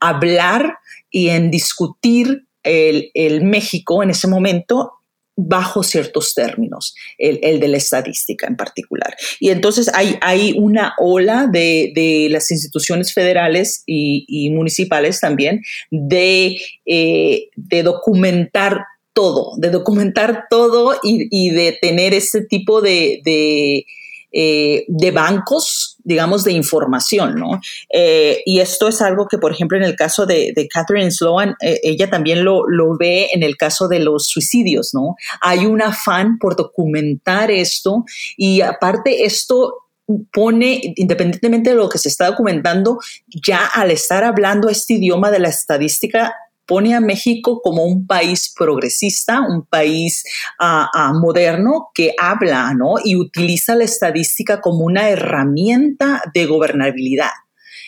hablar 0.00 0.78
y 1.12 1.28
en 1.28 1.52
discutir 1.52 2.43
el, 2.64 3.10
el, 3.14 3.44
México 3.44 4.02
en 4.02 4.10
ese 4.10 4.26
momento 4.26 4.92
bajo 5.36 5.82
ciertos 5.82 6.34
términos, 6.34 6.94
el, 7.18 7.58
de 7.60 7.68
la 7.68 7.76
estadística 7.76 8.46
en 8.46 8.56
particular. 8.56 9.16
Y 9.40 9.50
entonces 9.50 9.90
hay, 9.94 10.16
hay 10.20 10.54
una 10.56 10.94
ola 10.98 11.48
de, 11.50 12.28
las 12.30 12.50
instituciones 12.50 13.12
federales 13.12 13.82
y, 13.86 14.50
municipales 14.50 15.20
también 15.20 15.62
de, 15.90 16.56
eh, 16.86 17.48
de 17.56 17.82
documentar 17.82 18.84
todo, 19.12 19.52
de 19.58 19.70
documentar 19.70 20.44
todo 20.50 20.98
y, 21.02 21.50
de 21.50 21.78
tener 21.80 22.14
este 22.14 22.42
tipo 22.42 22.80
de, 22.80 23.84
eh, 24.32 24.84
de 24.86 25.10
bancos, 25.10 25.93
digamos, 26.04 26.44
de 26.44 26.52
información, 26.52 27.34
¿no? 27.36 27.60
Eh, 27.92 28.42
y 28.44 28.60
esto 28.60 28.88
es 28.88 29.00
algo 29.02 29.26
que, 29.26 29.38
por 29.38 29.52
ejemplo, 29.52 29.76
en 29.76 29.84
el 29.84 29.96
caso 29.96 30.26
de, 30.26 30.52
Catherine 30.72 31.10
Sloan, 31.10 31.56
eh, 31.60 31.80
ella 31.82 32.08
también 32.08 32.44
lo, 32.44 32.68
lo, 32.68 32.96
ve 32.96 33.28
en 33.32 33.42
el 33.42 33.56
caso 33.56 33.88
de 33.88 33.98
los 33.98 34.28
suicidios, 34.28 34.90
¿no? 34.92 35.16
Hay 35.40 35.66
un 35.66 35.82
afán 35.82 36.38
por 36.38 36.56
documentar 36.56 37.50
esto 37.50 38.04
y 38.36 38.60
aparte 38.60 39.24
esto 39.24 39.84
pone, 40.32 40.80
independientemente 40.96 41.70
de 41.70 41.76
lo 41.76 41.88
que 41.88 41.98
se 41.98 42.08
está 42.08 42.26
documentando, 42.26 42.98
ya 43.26 43.66
al 43.66 43.90
estar 43.90 44.24
hablando 44.24 44.68
este 44.68 44.94
idioma 44.94 45.30
de 45.30 45.38
la 45.38 45.48
estadística, 45.48 46.34
pone 46.66 46.94
a 46.94 47.00
México 47.00 47.60
como 47.62 47.84
un 47.84 48.06
país 48.06 48.52
progresista, 48.56 49.40
un 49.40 49.66
país 49.66 50.24
ah, 50.58 50.88
ah, 50.94 51.12
moderno 51.12 51.90
que 51.94 52.14
habla 52.18 52.72
¿no? 52.74 52.94
y 53.02 53.16
utiliza 53.16 53.74
la 53.74 53.84
estadística 53.84 54.60
como 54.60 54.84
una 54.84 55.10
herramienta 55.10 56.22
de 56.32 56.46
gobernabilidad. 56.46 57.30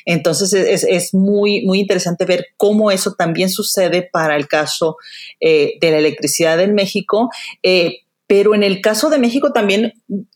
Entonces 0.05 0.53
es, 0.53 1.13
muy, 1.15 1.63
muy 1.67 1.81
interesante 1.81 2.25
ver 2.25 2.47
cómo 2.57 2.93
eso 2.93 3.15
también 3.19 3.51
sucede 3.51 4.09
para 4.11 4.37
el 4.37 4.47
caso 4.47 4.97
eh, 5.41 5.73
de 5.81 5.91
la 5.91 5.99
electricidad 5.99 6.61
en 6.61 6.75
México. 6.75 7.29
Eh, 7.65 8.03
pero 8.29 8.55
en 8.55 8.63
el 8.63 8.81
caso 8.81 9.11
de 9.11 9.19
México 9.19 9.53
también 9.53 9.93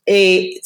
eh, 0.06 0.60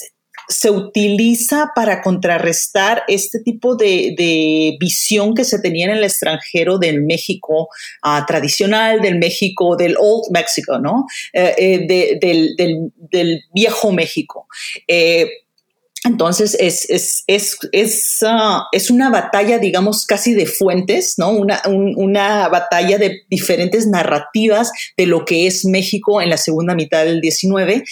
se 0.49 0.71
utiliza 0.71 1.71
para 1.75 2.03
contrarrestar 2.03 3.03
este 3.09 3.41
tipo 3.41 3.77
de, 3.77 4.77
visión 4.79 5.35
que 5.35 5.45
se 5.45 5.59
tenía 5.59 5.87
en 5.87 5.93
el 5.93 6.05
extranjero 6.05 6.79
del 6.79 7.03
México 7.03 7.69
ah, 8.03 8.25
tradicional, 8.27 9.01
del 9.01 9.19
México, 9.19 9.77
del 9.77 9.97
Old 9.99 10.31
Mexico, 10.31 10.79
¿no? 10.79 11.07
Eh, 11.33 11.87
eh, 11.89 12.19
del, 13.11 13.45
viejo 13.53 13.93
México. 13.93 14.47
Eh, 14.89 15.29
entonces 16.07 16.55
es, 16.61 16.89
es, 16.91 17.25
es, 17.27 17.57
es, 17.73 18.19
ah, 18.27 18.67
es, 18.73 18.91
una 18.91 19.09
batalla, 19.09 19.59
digamos, 19.59 20.05
casi 20.05 20.35
de 20.35 20.45
fuentes, 20.45 21.15
¿no? 21.17 21.31
Una, 21.31 21.63
una, 21.67 22.47
batalla 22.49 22.99
de 22.99 23.23
diferentes 23.31 23.87
narrativas 23.87 24.71
de 24.99 25.07
lo 25.07 25.25
que 25.25 25.47
es 25.47 25.65
México 25.65 26.21
en 26.21 26.29
la 26.29 26.37
segunda 26.37 26.75
mitad 26.75 27.07
del 27.07 27.23
19. 27.23 27.85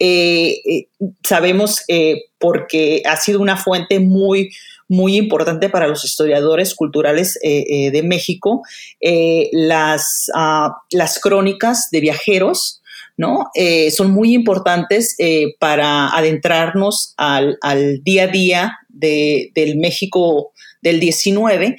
Eh, 0.00 0.60
eh, 0.64 0.88
sabemos 1.22 1.84
eh, 1.86 2.24
porque 2.38 3.02
ha 3.06 3.16
sido 3.16 3.38
una 3.38 3.56
fuente 3.56 4.00
muy, 4.00 4.50
muy 4.88 5.16
importante 5.16 5.68
para 5.68 5.86
los 5.86 6.04
historiadores 6.04 6.74
culturales 6.74 7.38
de 7.40 8.02
México, 8.02 8.62
las, 9.52 10.28
ah, 10.34 10.74
las 10.90 11.20
crónicas 11.20 11.88
de 11.92 12.00
viajeros, 12.00 12.79
Eh, 13.54 13.90
son 13.90 14.10
muy 14.10 14.34
importantes 14.34 15.14
eh, 15.18 15.54
para 15.58 16.08
adentrarnos 16.08 17.14
al, 17.16 17.58
día 18.02 18.24
a 18.24 18.26
día 18.28 18.78
del 18.88 19.76
México 19.76 20.52
del 20.82 21.00
19, 21.00 21.76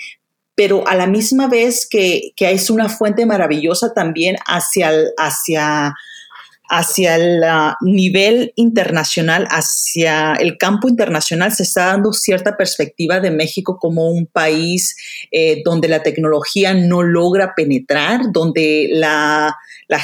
pero 0.56 0.88
a 0.88 0.96
la 0.96 1.08
misma 1.08 1.48
vez 1.48 1.88
que, 1.90 2.34
es 2.38 2.70
una 2.70 2.90
fuente 2.90 3.26
maravillosa 3.26 3.94
también 3.94 4.36
hacia, 4.46 4.92
hacia 5.18 5.94
hacia 6.74 7.16
el 7.18 7.44
nivel 7.82 8.54
internacional, 8.56 9.46
hacia 9.50 10.36
el 10.36 10.58
campo 10.58 10.88
internacional, 10.88 11.52
se 11.52 11.64
está 11.64 11.88
dando 11.88 12.14
cierta 12.14 12.56
perspectiva 12.56 13.20
de 13.20 13.30
México 13.30 13.78
como 13.78 14.10
un 14.10 14.26
país 14.26 14.96
eh, 15.32 15.62
donde 15.66 15.90
la 15.90 16.02
tecnología 16.02 16.74
no 16.74 17.04
logra 17.04 17.56
penetrar, 17.56 18.22
donde 18.32 18.88
la, 18.94 19.54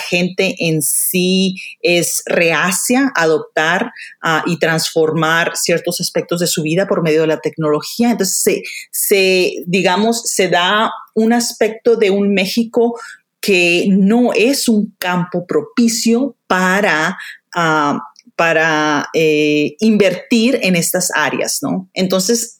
gente 0.10 0.56
en 0.60 0.82
sí 0.82 1.56
es 1.82 2.22
reacia 2.26 3.14
a 3.16 3.24
adoptar 3.24 3.94
ah, 4.22 4.44
y 4.46 4.60
transformar 4.60 5.56
ciertos 5.56 6.02
aspectos 6.02 6.42
de 6.42 6.48
su 6.48 6.62
vida 6.62 6.86
por 6.86 7.02
medio 7.02 7.22
de 7.22 7.28
la 7.28 7.40
tecnología. 7.40 8.12
Entonces, 8.12 8.42
se, 8.44 8.64
se 8.92 9.54
digamos, 9.66 10.24
se 10.24 10.50
da 10.50 10.92
un 11.16 11.32
aspecto 11.32 11.96
de 11.96 12.12
un 12.12 12.34
México 12.34 13.00
que 13.40 13.86
no 13.90 14.34
es 14.34 14.68
un 14.68 14.94
campo 15.00 15.48
propicio 15.48 16.37
para, 16.48 17.18
ah, 17.56 18.00
para 18.36 19.10
eh, 19.14 19.76
invertir 19.80 20.60
en 20.62 20.76
estas 20.76 21.12
áreas, 21.16 21.60
¿no? 21.62 21.90
Entonces, 21.94 22.58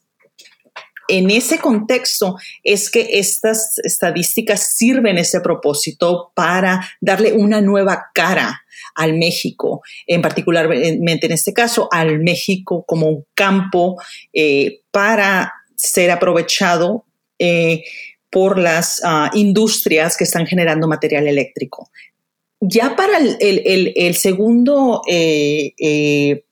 en 1.08 1.32
ese 1.32 1.60
contexto 1.60 2.36
es 2.64 2.90
que 2.90 3.08
estas 3.14 3.80
estadísticas 3.84 4.76
sirven 4.76 5.18
ese 5.18 5.40
propósito 5.40 6.32
para 6.36 6.88
darle 7.00 7.34
una 7.34 7.62
nueva 7.62 8.08
cara 8.14 8.62
al 8.96 9.18
México, 9.18 9.82
en 10.06 10.22
particularmente 10.22 11.28
en 11.28 11.32
este 11.32 11.54
caso, 11.54 11.88
al 11.92 12.20
México 12.20 12.84
como 12.86 13.08
un 13.08 13.26
campo 13.34 13.96
eh, 14.34 14.82
para 14.92 15.54
ser 15.76 16.12
aprovechado 16.12 17.06
eh, 17.40 17.84
por 18.30 18.60
las 18.60 19.02
ah, 19.06 19.32
industrias 19.34 20.18
que 20.18 20.26
están 20.26 20.46
generando 20.46 20.88
material 20.88 21.28
eléctrico. 21.28 21.90
Ya 22.60 22.96
para 22.96 23.20
el, 23.20 24.16
segundo, 24.16 25.04
eh, 25.08 25.74
eh, 25.80 26.44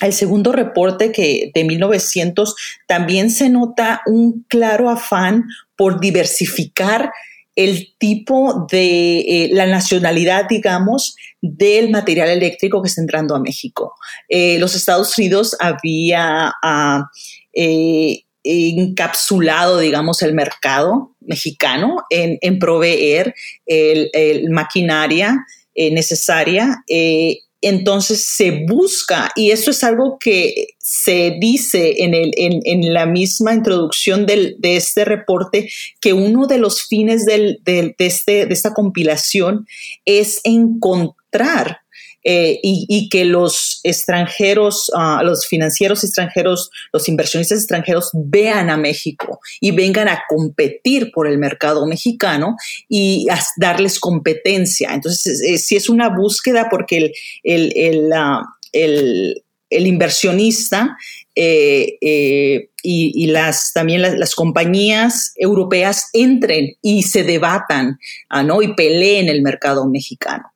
el 0.00 0.12
segundo 0.12 0.52
reporte 0.52 1.12
que 1.12 1.50
de 1.54 1.64
1900 1.64 2.54
también 2.86 3.30
se 3.30 3.50
nota 3.50 4.00
un 4.06 4.46
claro 4.48 4.88
afán 4.88 5.44
por 5.76 6.00
diversificar 6.00 7.12
el 7.54 7.94
tipo 7.98 8.66
de 8.70 9.18
eh, 9.18 9.48
la 9.52 9.66
nacionalidad, 9.66 10.46
digamos, 10.48 11.16
del 11.42 11.90
material 11.90 12.28
eléctrico 12.30 12.82
que 12.82 12.88
está 12.88 13.02
entrando 13.02 13.34
a 13.34 13.40
México. 13.40 13.94
los 14.30 14.74
Estados 14.74 15.16
Unidos 15.18 15.54
había 15.60 16.52
ah, 16.62 17.10
encapsulado, 18.46 19.78
digamos, 19.78 20.22
el 20.22 20.34
mercado 20.34 21.14
mexicano 21.20 21.96
en, 22.10 22.58
proveer 22.58 23.34
el, 23.66 24.50
maquinaria 24.50 25.44
eh, 25.74 25.90
necesaria. 25.90 26.82
Eh, 26.88 27.40
entonces 27.62 28.28
se 28.28 28.64
busca, 28.68 29.32
y 29.34 29.50
eso 29.50 29.70
es 29.70 29.82
algo 29.82 30.18
que 30.20 30.76
se 30.78 31.36
dice 31.40 31.96
en, 31.98 32.94
la 32.94 33.06
misma 33.06 33.54
introducción 33.54 34.26
de 34.26 34.56
este 34.62 35.04
reporte, 35.04 35.68
que 36.00 36.12
uno 36.12 36.46
de 36.46 36.58
los 36.58 36.82
fines 36.86 37.26
este, 37.26 38.46
de 38.46 38.54
esta 38.54 38.72
compilación 38.72 39.66
es 40.04 40.40
encontrar 40.44 41.80
eh, 42.28 42.58
y, 42.60 43.08
que 43.08 43.24
los 43.24 43.78
extranjeros, 43.84 44.90
ah, 44.96 45.22
los 45.22 45.46
financieros 45.46 46.02
extranjeros, 46.02 46.70
los 46.92 47.08
inversionistas 47.08 47.58
extranjeros 47.58 48.10
vean 48.14 48.68
a 48.68 48.76
México 48.76 49.38
y 49.60 49.70
vengan 49.70 50.08
a 50.08 50.24
competir 50.28 51.12
por 51.12 51.28
el 51.28 51.38
mercado 51.38 51.86
mexicano 51.86 52.56
y 52.88 53.28
a 53.30 53.38
darles 53.58 54.00
competencia. 54.00 54.90
Entonces, 54.92 55.64
si 55.64 55.76
es 55.76 55.88
una 55.88 56.08
búsqueda 56.08 56.66
porque 56.68 57.12
el, 57.44 58.12
ah, 58.12 58.42
inversionista 59.70 60.96
eh, 61.36 61.96
eh, 62.00 62.70
y, 62.82 63.26
las, 63.28 63.72
también 63.72 64.02
las, 64.02 64.34
compañías 64.34 65.32
europeas 65.36 66.08
entren 66.12 66.74
y 66.82 67.04
se 67.04 67.22
debatan 67.22 68.00
ah, 68.30 68.42
¿no? 68.42 68.62
y 68.62 68.74
peleen 68.74 69.28
el 69.28 69.42
mercado 69.42 69.86
mexicano. 69.86 70.55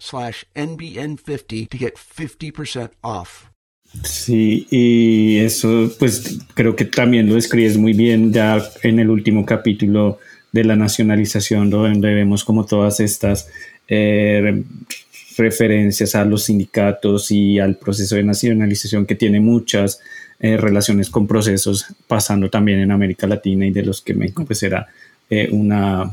slash 0.01 0.43
NBN50 0.55 1.69
to 1.69 1.77
get 1.77 1.95
50% 1.95 2.91
off. 3.03 3.51
Sí, 4.03 4.67
y 4.71 5.39
eso 5.39 5.91
pues 5.99 6.39
creo 6.53 6.75
que 6.75 6.85
también 6.85 7.27
lo 7.27 7.35
describes 7.35 7.77
muy 7.77 7.93
bien 7.93 8.31
ya 8.31 8.61
en 8.83 8.99
el 8.99 9.09
último 9.09 9.45
capítulo 9.45 10.19
de 10.51 10.63
la 10.63 10.75
nacionalización, 10.75 11.69
donde 11.69 12.13
vemos 12.13 12.43
como 12.43 12.65
todas 12.65 12.99
estas 12.99 13.49
eh, 13.87 14.63
referencias 15.37 16.15
a 16.15 16.25
los 16.25 16.43
sindicatos 16.43 17.31
y 17.31 17.59
al 17.59 17.75
proceso 17.75 18.15
de 18.15 18.23
nacionalización 18.23 19.05
que 19.05 19.15
tiene 19.15 19.39
muchas 19.39 19.99
eh, 20.39 20.57
relaciones 20.57 21.09
con 21.09 21.27
procesos 21.27 21.85
pasando 22.07 22.49
también 22.49 22.79
en 22.79 22.91
América 22.91 23.27
Latina 23.27 23.65
y 23.65 23.71
de 23.71 23.83
los 23.83 24.01
que 24.01 24.13
México 24.13 24.45
pues 24.45 24.63
era 24.63 24.87
eh, 25.29 25.49
una, 25.51 26.11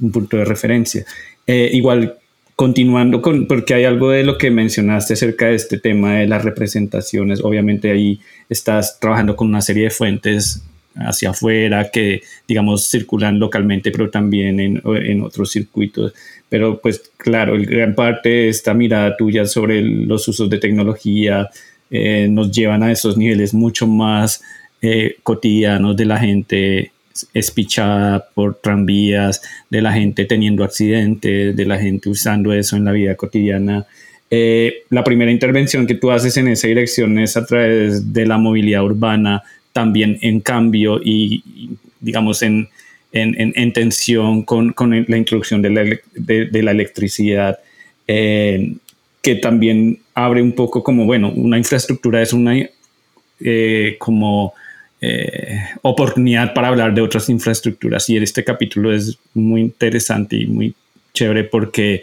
un 0.00 0.12
punto 0.12 0.36
de 0.36 0.44
referencia. 0.44 1.04
igual 1.46 2.19
continuando 2.60 3.22
con, 3.22 3.46
porque 3.46 3.72
hay 3.72 3.86
algo 3.86 4.10
de 4.10 4.22
lo 4.22 4.36
que 4.36 4.50
mencionaste 4.50 5.14
acerca 5.14 5.46
de 5.46 5.54
este 5.54 5.78
tema 5.78 6.16
de 6.16 6.26
las 6.26 6.44
representaciones, 6.44 7.40
obviamente 7.42 7.90
ahí 7.90 8.20
estás 8.50 9.00
trabajando 9.00 9.34
con 9.34 9.48
una 9.48 9.62
serie 9.62 9.84
de 9.84 9.90
fuentes 9.90 10.62
hacia 10.94 11.30
afuera 11.30 11.90
que, 11.90 12.20
digamos, 12.46 12.90
circulan 12.90 13.38
localmente, 13.38 13.90
pero 13.90 14.10
también 14.10 14.60
en, 14.60 14.82
en 14.84 15.22
otros 15.22 15.52
circuitos. 15.52 16.12
Pero 16.50 16.78
pues 16.82 17.10
claro, 17.16 17.54
gran 17.58 17.94
parte 17.94 18.28
de 18.28 18.48
esta 18.50 18.74
mirada 18.74 19.16
tuya 19.16 19.46
sobre 19.46 19.80
los 19.80 20.28
usos 20.28 20.50
de 20.50 20.58
tecnología 20.58 21.48
eh, 21.90 22.28
nos 22.28 22.52
llevan 22.52 22.82
a 22.82 22.92
esos 22.92 23.16
niveles 23.16 23.54
mucho 23.54 23.86
más 23.86 24.42
eh, 24.82 25.16
cotidianos 25.22 25.96
de 25.96 26.04
la 26.04 26.18
gente 26.18 26.92
espichada 27.34 28.26
por 28.34 28.56
tranvías, 28.56 29.42
de 29.68 29.82
la 29.82 29.92
gente 29.92 30.24
teniendo 30.24 30.64
accidentes, 30.64 31.56
de 31.56 31.66
la 31.66 31.78
gente 31.78 32.08
usando 32.08 32.52
eso 32.52 32.76
en 32.76 32.84
la 32.84 32.92
vida 32.92 33.14
cotidiana. 33.16 33.86
Eh, 34.30 34.84
la 34.90 35.02
primera 35.02 35.30
intervención 35.30 35.86
que 35.86 35.94
tú 35.94 36.10
haces 36.10 36.36
en 36.36 36.48
esa 36.48 36.68
dirección 36.68 37.18
es 37.18 37.36
a 37.36 37.44
través 37.44 38.12
de 38.12 38.26
la 38.26 38.38
movilidad 38.38 38.84
urbana 38.84 39.42
también 39.72 40.18
en 40.22 40.40
cambio 40.40 41.00
y, 41.02 41.42
digamos, 42.00 42.42
en, 42.42 42.68
en, 43.12 43.72
tensión 43.72 44.42
con, 44.42 44.72
con, 44.72 45.04
la 45.06 45.16
introducción 45.16 45.62
de 45.62 45.70
la, 45.70 45.98
de, 46.14 46.62
la 46.62 46.70
electricidad, 46.70 47.58
eh, 48.06 48.74
que 49.22 49.34
también 49.36 49.98
abre 50.14 50.42
un 50.42 50.52
poco 50.52 50.82
como, 50.82 51.06
bueno, 51.06 51.30
una 51.30 51.58
infraestructura 51.58 52.22
es 52.22 52.32
una 52.32 52.56
eh, 53.40 53.96
como 53.98 54.54
eh, 55.00 55.60
oportunidad 55.82 56.52
para 56.54 56.68
hablar 56.68 56.94
de 56.94 57.00
otras 57.00 57.28
infraestructuras 57.28 58.08
y 58.10 58.16
este 58.16 58.44
capítulo 58.44 58.92
es 58.92 59.18
muy 59.34 59.60
interesante 59.60 60.36
y 60.36 60.46
muy 60.46 60.74
chévere 61.14 61.44
porque 61.44 62.02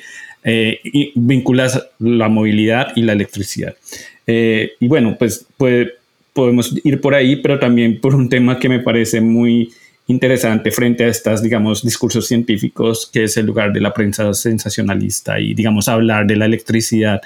vinculas 1.16 1.88
la 2.00 2.30
movilidad 2.30 2.94
y 2.96 3.02
la 3.02 3.12
electricidad. 3.12 3.76
y 4.26 4.88
bueno, 4.88 5.18
pues, 5.20 5.46
pues 5.58 5.90
podemos 6.32 6.74
ir 6.84 7.02
por 7.02 7.16
ahí, 7.16 7.38
pero 7.38 7.60
también 7.60 8.00
por 8.00 8.16
un 8.16 8.30
tema 8.30 8.60
que 8.60 8.70
me 8.70 8.80
parece 8.80 9.20
muy 9.20 9.72
interesante 10.08 10.72
frente 10.72 11.04
a 11.04 11.08
estos, 11.08 11.42
digamos, 11.42 11.84
discursos 11.84 12.28
científicos, 12.28 13.10
que 13.12 13.26
es 13.26 13.38
el 13.38 13.46
lugar 13.46 13.74
de 13.74 13.82
la 13.82 13.94
prensa 13.94 14.34
sensacionalista 14.34 15.40
y, 15.40 15.54
digamos, 15.54 15.88
hablar 15.88 16.26
de 16.26 16.38
la 16.38 16.46
electricidad 16.46 17.22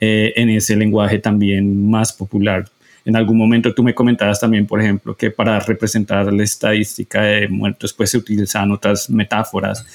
eh, 0.00 0.32
en 0.36 0.50
ese 0.50 0.76
lenguaje 0.76 1.18
también 1.18 1.88
más 1.88 2.12
popular. 2.12 2.68
En 3.04 3.16
algún 3.16 3.36
momento 3.36 3.74
tú 3.74 3.82
me 3.82 3.94
comentabas 3.94 4.40
también, 4.40 4.66
por 4.66 4.80
ejemplo, 4.80 5.16
que 5.16 5.30
para 5.30 5.60
representar 5.60 6.32
la 6.32 6.42
estadística 6.42 7.22
de 7.22 7.48
muertos, 7.48 7.92
pues 7.92 8.10
se 8.10 8.18
utilizan 8.18 8.70
otras 8.72 9.10
metáforas, 9.10 9.86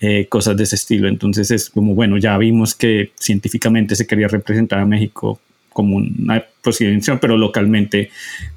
eh, 0.00 0.26
cosas 0.28 0.56
de 0.56 0.64
ese 0.64 0.76
estilo. 0.76 1.08
Entonces 1.08 1.50
es 1.50 1.70
como, 1.70 1.94
bueno, 1.94 2.18
ya 2.18 2.36
vimos 2.38 2.74
que 2.74 3.12
científicamente 3.14 3.94
se 3.94 4.06
quería 4.06 4.28
representar 4.28 4.80
a 4.80 4.86
México 4.86 5.40
como 5.72 5.96
una 5.96 6.42
posición, 6.62 7.18
pero 7.20 7.36
localmente 7.36 8.10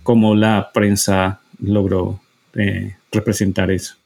como 0.04 0.36
la 0.36 0.72
prensa 0.74 1.42
logró 1.62 2.20
eh, 2.56 2.96
representar 3.12 3.70
eso. 3.72 3.99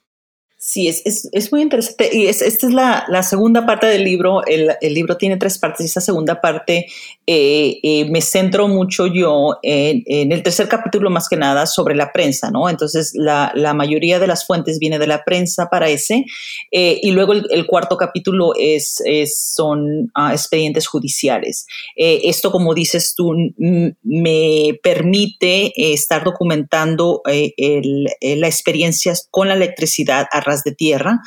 Sí, 0.65 0.87
es, 0.87 1.01
es, 1.03 1.27
es, 1.33 1.51
muy 1.51 1.61
interesante. 1.61 2.09
Y 2.13 2.27
es, 2.27 2.41
esta 2.41 2.67
es 2.67 2.73
la, 2.73 3.03
la 3.09 3.21
segunda 3.21 3.65
parte 3.65 3.85
del 3.85 4.05
libro. 4.05 4.45
El, 4.45 4.71
el, 4.79 4.93
libro 4.93 5.17
tiene 5.17 5.35
tres 5.35 5.57
partes 5.57 5.81
y 5.81 5.89
esa 5.89 5.99
segunda 5.99 6.39
parte 6.39 6.85
eh, 7.27 7.79
eh, 7.83 8.05
me 8.09 8.21
centro 8.21 8.69
mucho 8.69 9.05
yo 9.07 9.57
en, 9.61 10.03
en, 10.05 10.31
el 10.31 10.41
tercer 10.41 10.69
capítulo 10.69 11.09
más 11.09 11.27
que 11.27 11.35
nada 11.35 11.65
sobre 11.65 11.95
la 11.95 12.13
prensa, 12.13 12.49
¿no? 12.49 12.69
Entonces, 12.69 13.11
la, 13.13 13.51
la 13.55 13.73
mayoría 13.73 14.19
de 14.19 14.27
las 14.27 14.47
fuentes 14.47 14.79
viene 14.79 14.99
de 14.99 15.07
la 15.07 15.25
prensa 15.25 15.67
para 15.69 15.89
ese. 15.89 16.23
Eh, 16.71 16.97
y 17.03 17.11
luego 17.11 17.33
el, 17.33 17.45
el, 17.49 17.67
cuarto 17.67 17.97
capítulo 17.97 18.53
es, 18.57 19.03
es 19.05 19.37
son 19.37 20.13
uh, 20.17 20.31
expedientes 20.31 20.87
judiciales. 20.87 21.67
Eh, 21.97 22.21
esto, 22.23 22.53
como 22.53 22.73
dices 22.73 23.15
tú, 23.17 23.33
me 23.57 24.79
permite 24.81 25.73
estar 25.75 26.23
documentando 26.23 27.21
el, 27.25 28.07
la 28.21 28.47
experiencia 28.47 29.13
con 29.29 29.49
la 29.49 29.55
electricidad 29.55 30.25
a 30.31 30.52
de 30.63 30.73
tierra. 30.75 31.19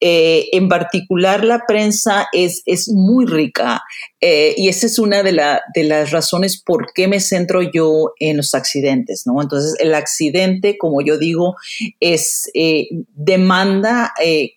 Eh, 0.00 0.48
en 0.52 0.68
particular, 0.68 1.44
la 1.44 1.64
prensa 1.66 2.28
es, 2.32 2.62
es 2.64 2.88
muy 2.88 3.26
rica 3.26 3.82
eh, 4.20 4.54
y 4.56 4.68
esa 4.68 4.86
es 4.86 4.98
una 4.98 5.22
de, 5.22 5.32
la, 5.32 5.60
de, 5.74 5.84
las 5.84 6.10
razones 6.10 6.62
por 6.64 6.92
qué 6.94 7.08
me 7.08 7.20
centro 7.20 7.60
yo 7.62 8.12
en 8.18 8.38
los 8.38 8.54
accidentes, 8.54 9.24
¿no? 9.26 9.42
Entonces, 9.42 9.74
el 9.80 9.94
accidente, 9.94 10.78
como 10.78 11.02
yo 11.02 11.18
digo, 11.18 11.56
es 12.00 12.50
eh, 12.54 12.88
demanda 13.14 14.12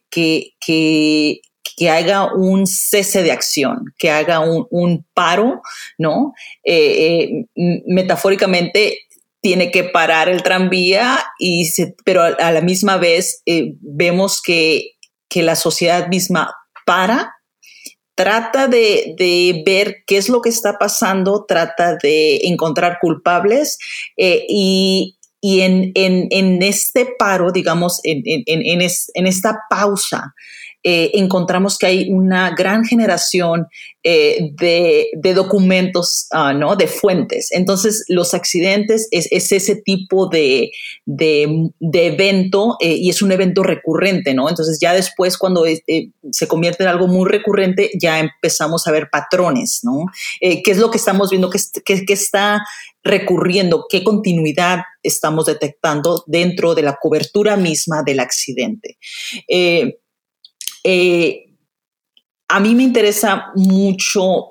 que, 0.10 0.54
que 0.66 1.42
que 1.76 1.90
haga 1.90 2.32
un 2.36 2.68
cese 2.68 3.24
de 3.24 3.32
acción, 3.32 3.96
que 3.98 4.12
haga 4.12 4.42
un, 4.42 4.68
un 4.70 5.08
paro, 5.16 5.60
¿no? 5.98 6.34
metafóricamente, 7.88 9.00
tiene 9.44 9.72
que 9.72 9.84
parar 9.84 10.30
el 10.30 10.42
tranvía, 10.42 11.20
y 11.38 11.70
pero 12.06 12.24
a, 12.24 12.52
la 12.52 12.62
misma 12.62 12.96
vez 12.96 13.42
eh, 13.46 13.76
vemos 13.82 14.42
que, 14.42 14.92
la 15.36 15.56
sociedad 15.56 16.10
misma 16.10 16.54
para, 16.86 17.34
trata 18.16 18.68
de, 18.68 19.64
ver 19.66 20.04
qué 20.06 20.18
es 20.18 20.30
lo 20.30 20.42
que 20.42 20.50
está 20.50 20.78
pasando, 20.78 21.46
trata 21.48 21.98
de 22.02 22.42
encontrar 22.44 23.00
culpables 23.02 23.80
eh, 24.16 24.46
y, 24.48 25.18
en, 25.42 26.62
este 26.62 27.10
paro, 27.18 27.52
digamos, 27.52 28.00
en, 28.04 28.24
en 28.46 29.28
esta 29.28 29.60
pausa, 29.70 30.34
eh, 30.86 31.12
encontramos 31.14 31.78
que 31.78 31.86
hay 31.86 32.10
una 32.12 32.50
gran 32.50 32.84
generación 32.84 33.68
eh, 34.04 34.52
de, 34.52 35.34
documentos, 35.34 36.28
uh, 36.34 36.52
¿no? 36.54 36.76
De 36.76 36.88
fuentes. 36.88 37.48
Entonces, 37.54 38.04
los 38.10 38.34
accidentes 38.34 39.08
es, 39.12 39.30
ese 39.32 39.78
tipo 39.78 40.28
de, 40.28 40.72
de, 41.06 41.72
evento 41.94 42.76
eh, 42.82 42.96
y 42.96 43.10
es 43.10 43.22
un 43.22 43.32
evento 43.32 43.64
recurrente, 43.64 44.34
¿no? 44.34 44.50
Entonces, 44.50 44.78
ya 44.82 44.94
después, 44.94 45.38
cuando 45.38 45.64
se 46.32 46.48
convierte 46.50 46.84
en 46.84 46.90
algo 46.90 47.08
muy 47.08 47.30
recurrente, 47.30 47.90
ya 47.98 48.20
empezamos 48.20 48.86
a 48.86 48.92
ver 48.92 49.08
patrones, 49.10 49.80
¿no? 49.84 50.08
¿Qué 50.42 50.64
es 50.66 50.78
lo 50.80 50.92
que 50.92 50.98
estamos 50.98 51.30
viendo? 51.30 51.50
¿Qué, 51.50 52.06
qué 52.06 52.14
está 52.14 52.62
recurriendo? 53.06 53.86
¿Qué 53.90 54.04
continuidad 54.04 54.80
estamos 55.02 55.46
detectando 55.46 56.26
dentro 56.28 56.76
de 56.76 56.82
la 56.82 56.98
cobertura 57.02 57.56
misma 57.56 58.04
del 58.06 58.20
accidente? 58.20 58.98
A 60.86 62.60
mí 62.60 62.76
me 62.76 62.84
interesa 62.84 63.52
mucho 63.56 64.50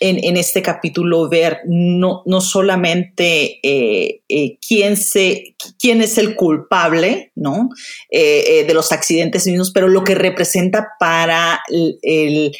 en, 0.00 0.36
este 0.36 0.62
capítulo 0.62 1.28
ver 1.28 1.60
no, 1.66 2.22
no 2.26 2.40
solamente 2.40 3.60
eh, 3.62 4.22
eh, 4.28 4.58
quién, 4.66 4.96
se, 4.96 5.54
quién 5.78 6.02
es 6.02 6.18
el 6.18 6.34
culpable 6.34 7.30
¿no? 7.36 7.68
de 8.10 8.74
los 8.74 8.90
accidentes 8.90 9.46
mismos, 9.46 9.70
pero 9.72 9.88
lo 9.88 10.02
que 10.02 10.16
representa 10.16 10.88
para 10.98 11.60
el, 12.02 12.52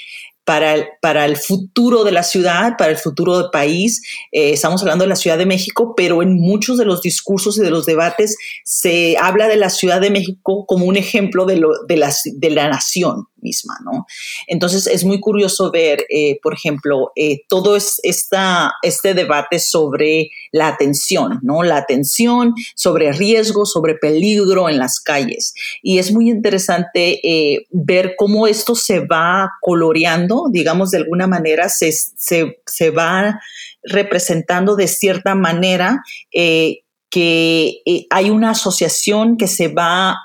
para 0.44 0.74
el, 0.74 0.86
para 1.00 1.24
el 1.24 1.36
futuro 1.36 2.04
de 2.04 2.12
la 2.12 2.22
ciudad, 2.22 2.76
para 2.76 2.90
el 2.90 2.96
futuro 2.96 3.38
del 3.38 3.50
país. 3.50 4.02
Eh, 4.32 4.50
estamos 4.52 4.82
hablando 4.82 5.04
de 5.04 5.08
la 5.08 5.16
Ciudad 5.16 5.38
de 5.38 5.46
México, 5.46 5.94
pero 5.96 6.22
en 6.22 6.34
muchos 6.34 6.78
de 6.78 6.84
los 6.84 7.02
discursos 7.02 7.58
y 7.58 7.62
de 7.62 7.70
los 7.70 7.86
debates 7.86 8.36
se 8.64 9.16
habla 9.18 9.48
de 9.48 9.56
la 9.56 9.70
Ciudad 9.70 10.00
de 10.00 10.10
México 10.10 10.66
como 10.66 10.86
un 10.86 10.96
ejemplo 10.96 11.46
de, 11.46 11.56
lo, 11.56 11.70
de, 11.86 11.96
la, 11.96 12.12
de 12.34 12.50
la 12.50 12.68
nación 12.68 13.26
misma, 13.42 13.74
¿no? 13.84 14.06
Entonces 14.46 14.86
es 14.86 15.04
muy 15.04 15.20
curioso 15.20 15.70
ver, 15.70 16.06
eh, 16.08 16.38
por 16.42 16.54
ejemplo, 16.54 17.12
eh, 17.16 17.42
todo 17.48 17.76
es 17.76 18.00
esta, 18.02 18.72
este 18.82 19.14
debate 19.14 19.58
sobre 19.58 20.30
la 20.52 20.68
atención, 20.68 21.40
¿no? 21.42 21.62
La 21.62 21.76
atención 21.76 22.54
sobre 22.74 23.12
riesgo, 23.12 23.66
sobre 23.66 23.94
peligro 23.94 24.68
en 24.68 24.78
las 24.78 25.00
calles. 25.00 25.54
Y 25.82 25.98
es 25.98 26.12
muy 26.12 26.30
interesante 26.30 27.20
eh, 27.22 27.66
ver 27.70 28.14
cómo 28.16 28.46
esto 28.46 28.74
se 28.74 29.00
va 29.00 29.50
coloreando, 29.60 30.46
digamos, 30.50 30.90
de 30.90 30.98
alguna 30.98 31.26
manera, 31.26 31.68
se, 31.68 31.92
se, 31.92 32.60
se 32.66 32.90
va 32.90 33.40
representando 33.82 34.76
de 34.76 34.86
cierta 34.86 35.34
manera 35.34 36.02
que 36.30 37.82
hay 38.10 38.30
una 38.30 38.50
asociación 38.50 39.36
que 39.36 39.48
se 39.48 39.68
va 39.68 40.16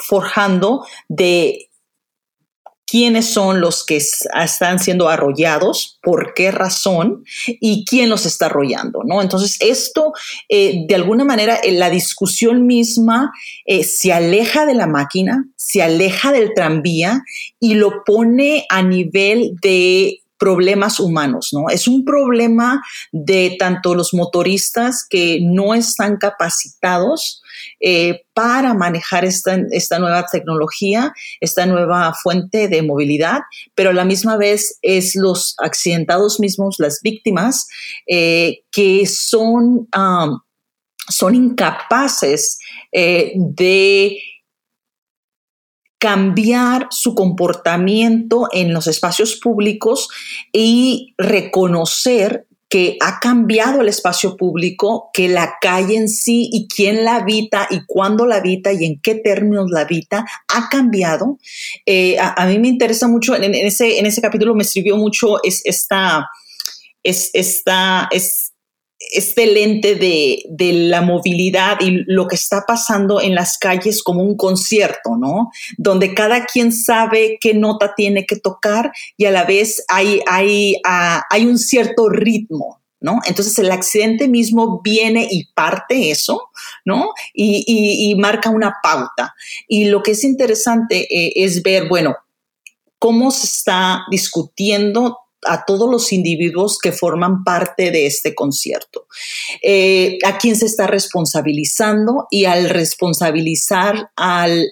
forjando 0.00 0.86
de 1.08 1.69
quiénes 2.90 3.26
son 3.26 3.60
los 3.60 3.84
que 3.84 3.96
están 3.98 4.80
siendo 4.80 5.08
arrollados, 5.08 5.98
por 6.02 6.34
qué 6.34 6.50
razón 6.50 7.24
y 7.46 7.84
quién 7.84 8.08
los 8.08 8.26
está 8.26 8.46
arrollando, 8.46 9.02
¿no? 9.04 9.22
Entonces, 9.22 9.58
esto, 9.60 10.12
eh, 10.48 10.86
de 10.88 10.94
alguna 10.96 11.24
manera, 11.24 11.60
la 11.70 11.88
discusión 11.88 12.66
misma 12.66 13.30
eh, 13.64 13.84
se 13.84 14.12
aleja 14.12 14.66
de 14.66 14.74
la 14.74 14.88
máquina, 14.88 15.46
se 15.54 15.82
aleja 15.82 16.32
del 16.32 16.52
tranvía 16.54 17.22
y 17.60 17.74
lo 17.74 18.02
pone 18.04 18.66
a 18.68 18.82
nivel 18.82 19.52
de 19.62 20.20
problemas 20.36 20.98
humanos, 20.98 21.50
¿no? 21.52 21.68
Es 21.68 21.86
un 21.86 22.04
problema 22.04 22.82
de 23.12 23.56
tanto 23.58 23.94
los 23.94 24.14
motoristas 24.14 25.06
que 25.08 25.38
no 25.42 25.74
están 25.74 26.16
capacitados 26.16 27.42
eh, 27.80 28.22
para 28.34 28.74
manejar 28.74 29.24
esta, 29.24 29.58
esta, 29.70 29.98
nueva 29.98 30.26
tecnología, 30.30 31.12
esta 31.40 31.66
nueva 31.66 32.14
fuente 32.14 32.68
de 32.68 32.82
movilidad, 32.82 33.40
pero 33.74 33.90
a 33.90 33.94
la 33.94 34.04
misma 34.04 34.36
vez 34.36 34.78
es 34.82 35.14
los 35.16 35.54
accidentados 35.58 36.40
mismos, 36.40 36.76
las 36.78 37.00
víctimas, 37.02 37.68
eh, 38.06 38.62
que 38.70 39.06
son, 39.06 39.88
son 41.08 41.34
incapaces 41.34 42.58
eh, 42.92 43.32
de 43.36 44.18
cambiar 45.98 46.88
su 46.90 47.14
comportamiento 47.14 48.48
en 48.52 48.72
los 48.72 48.86
espacios 48.86 49.36
públicos 49.36 50.08
y 50.50 51.14
reconocer 51.18 52.46
que 52.70 52.96
ha 53.00 53.18
cambiado 53.18 53.80
el 53.80 53.88
espacio 53.88 54.36
público, 54.36 55.10
que 55.12 55.28
la 55.28 55.56
calle 55.60 55.96
en 55.96 56.08
sí 56.08 56.48
y 56.52 56.68
quién 56.68 57.04
la 57.04 57.16
habita 57.16 57.66
y 57.68 57.84
cuándo 57.84 58.26
la 58.26 58.36
habita 58.36 58.72
y 58.72 58.84
en 58.84 59.00
qué 59.00 59.16
términos 59.16 59.70
la 59.72 59.80
habita 59.80 60.24
ha 60.46 60.68
cambiado. 60.68 61.38
Eh, 61.84 62.16
a, 62.20 62.46
mí 62.46 62.60
me 62.60 62.68
interesa 62.68 63.08
mucho, 63.08 63.34
en, 63.34 63.54
ese, 63.54 63.98
en 63.98 64.06
ese 64.06 64.22
capítulo 64.22 64.54
me 64.54 64.62
sirvió 64.62 64.96
mucho 64.96 65.42
es, 65.42 65.62
esta, 65.64 66.28
es, 67.02 67.30
esta, 67.32 68.08
es 68.12 68.49
este 69.00 69.46
lente 69.46 69.94
de, 69.94 70.42
de, 70.50 70.72
la 70.72 71.00
movilidad 71.00 71.78
y 71.80 72.04
lo 72.06 72.28
que 72.28 72.36
está 72.36 72.64
pasando 72.66 73.20
en 73.20 73.34
las 73.34 73.56
calles 73.56 74.02
como 74.02 74.22
un 74.22 74.36
concierto, 74.36 75.16
¿no? 75.16 75.50
Donde 75.78 76.14
cada 76.14 76.44
quien 76.44 76.70
sabe 76.70 77.38
qué 77.40 77.54
nota 77.54 77.94
tiene 77.94 78.26
que 78.26 78.36
tocar 78.36 78.92
y 79.16 79.24
a 79.24 79.30
la 79.30 79.44
vez 79.44 79.82
hay, 79.88 80.20
hay, 80.26 80.74
uh, 80.86 81.22
hay 81.30 81.46
un 81.46 81.56
cierto 81.58 82.10
ritmo, 82.10 82.82
¿no? 83.00 83.20
Entonces 83.26 83.58
el 83.58 83.72
accidente 83.72 84.28
mismo 84.28 84.82
viene 84.82 85.26
y 85.30 85.46
parte 85.54 86.10
eso, 86.10 86.50
¿no? 86.84 87.14
Y, 87.32 87.64
y, 87.66 88.10
y 88.10 88.14
marca 88.16 88.50
una 88.50 88.76
pauta. 88.82 89.34
Y 89.66 89.86
lo 89.86 90.02
que 90.02 90.10
es 90.10 90.24
interesante 90.24 91.08
eh, 91.10 91.32
es 91.36 91.62
ver, 91.62 91.88
bueno, 91.88 92.16
cómo 92.98 93.30
se 93.30 93.46
está 93.46 94.02
discutiendo 94.10 95.18
a 95.46 95.64
todos 95.64 95.90
los 95.90 96.12
individuos 96.12 96.78
que 96.78 96.92
forman 96.92 97.44
parte 97.44 97.90
de 97.90 98.06
este 98.06 98.34
concierto. 98.34 99.06
Eh, 99.62 100.18
a 100.24 100.38
quién 100.38 100.56
se 100.56 100.66
está 100.66 100.86
responsabilizando 100.86 102.26
y 102.30 102.44
al 102.44 102.68
responsabilizar 102.68 104.10
al 104.16 104.66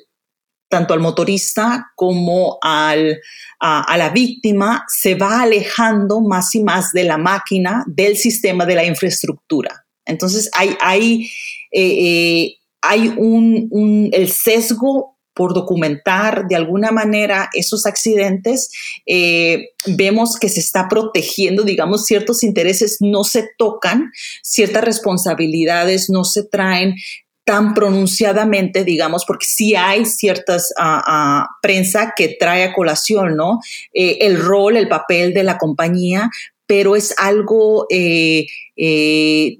tanto 0.68 0.94
al 0.94 1.00
motorista 1.00 1.92
como 1.96 2.58
al, 2.60 3.20
a, 3.58 3.96
la 3.96 4.10
víctima, 4.10 4.84
se 4.88 5.14
va 5.14 5.42
alejando 5.42 6.20
más 6.20 6.54
y 6.54 6.62
más 6.62 6.92
de 6.92 7.04
la 7.04 7.16
máquina, 7.16 7.84
del 7.86 8.16
sistema, 8.16 8.66
de 8.66 8.74
la 8.74 8.84
infraestructura. 8.84 9.86
Entonces 10.04 10.50
hay, 10.52 10.76
hay, 10.80 11.30
eh, 11.72 11.80
eh, 11.80 12.56
hay 12.82 13.08
un, 13.16 13.68
un, 13.70 14.10
el 14.12 14.30
sesgo 14.30 15.17
por 15.39 15.55
documentar 15.55 16.49
de 16.49 16.57
alguna 16.57 16.91
manera 16.91 17.49
esos 17.55 17.86
accidentes, 17.86 18.72
eh, 19.07 19.68
vemos 19.86 20.36
que 20.36 20.49
se 20.49 20.59
está 20.59 20.89
protegiendo, 20.89 21.62
digamos, 21.62 22.07
ciertos 22.07 22.43
intereses 22.43 22.97
no 22.99 23.22
se 23.22 23.49
tocan, 23.57 24.11
ciertas 24.43 24.82
responsabilidades 24.82 26.11
no 26.11 26.24
se 26.24 26.43
traen 26.43 26.97
tan 27.45 27.72
pronunciadamente, 27.72 28.82
digamos, 28.82 29.24
porque 29.24 29.47
sí 29.47 29.76
hay 29.76 30.07
ciertas 30.07 30.74
uh, 30.76 31.09
uh, 31.09 31.45
prensa 31.62 32.14
que 32.16 32.36
trae 32.39 32.64
a 32.64 32.74
colación, 32.74 33.36
¿no? 33.36 33.61
Eh, 33.95 34.18
el 34.22 34.41
rol, 34.43 34.76
el 34.76 34.89
papel 34.89 35.32
de 35.34 35.45
la 35.45 35.57
compañía, 35.57 36.30
pero 36.66 36.97
es 36.97 37.14
algo, 37.16 37.86
eh, 37.91 38.47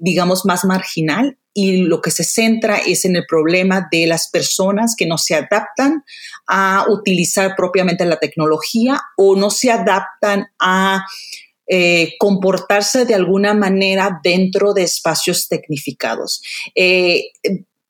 digamos, 0.01 0.45
más 0.45 0.65
marginal 0.65 1.37
y 1.61 1.77
lo 1.83 2.01
que 2.01 2.11
se 2.11 2.23
centra 2.23 2.77
es 2.77 3.03
en 3.03 3.17
el 3.17 3.25
problema 3.27 3.89
de 3.91 4.07
las 4.07 4.29
personas 4.29 4.95
que 4.97 5.05
no 5.05 5.17
se 5.17 5.35
adaptan 5.35 6.03
a 6.47 6.85
utilizar 6.87 7.53
propiamente 7.57 8.05
la 8.05 8.17
tecnología 8.17 9.01
o 9.17 9.35
no 9.35 9.49
se 9.49 9.69
adaptan 9.69 10.47
a 10.57 11.05
eh, 11.67 12.13
comportarse 12.17 13.03
de 13.03 13.13
alguna 13.13 13.53
manera 13.53 14.21
dentro 14.23 14.73
de 14.73 14.83
espacios 14.83 15.49
tecnificados. 15.49 16.41
Eh, 16.73 17.25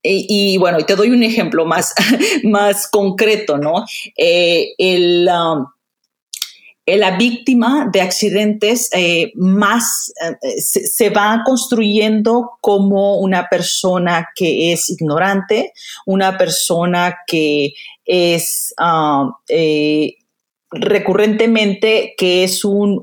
y, 0.01 0.57
bueno, 0.57 0.79
te 0.85 0.95
doy 0.95 1.11
un 1.11 1.21
ejemplo 1.21 1.65
más, 1.65 1.93
más 2.43 2.87
concreto, 2.87 3.57
¿no? 3.57 3.85
Eh, 4.17 4.73
el, 4.79 5.29
um, 5.29 5.67
la 6.97 7.17
víctima 7.17 7.89
de 7.91 8.01
accidentes 8.01 8.89
eh, 8.93 9.31
más 9.35 10.11
eh, 10.41 10.61
se, 10.61 11.09
va 11.09 11.41
construyendo 11.45 12.51
como 12.61 13.19
una 13.19 13.47
persona 13.49 14.29
que 14.35 14.71
es 14.73 14.89
ignorante, 14.89 15.73
una 16.05 16.37
persona 16.37 17.17
que 17.27 17.73
es 18.05 18.73
ah, 18.77 19.29
eh, 19.47 20.15
recurrentemente 20.71 22.13
que 22.17 22.43
es 22.43 22.63
un, 22.63 23.01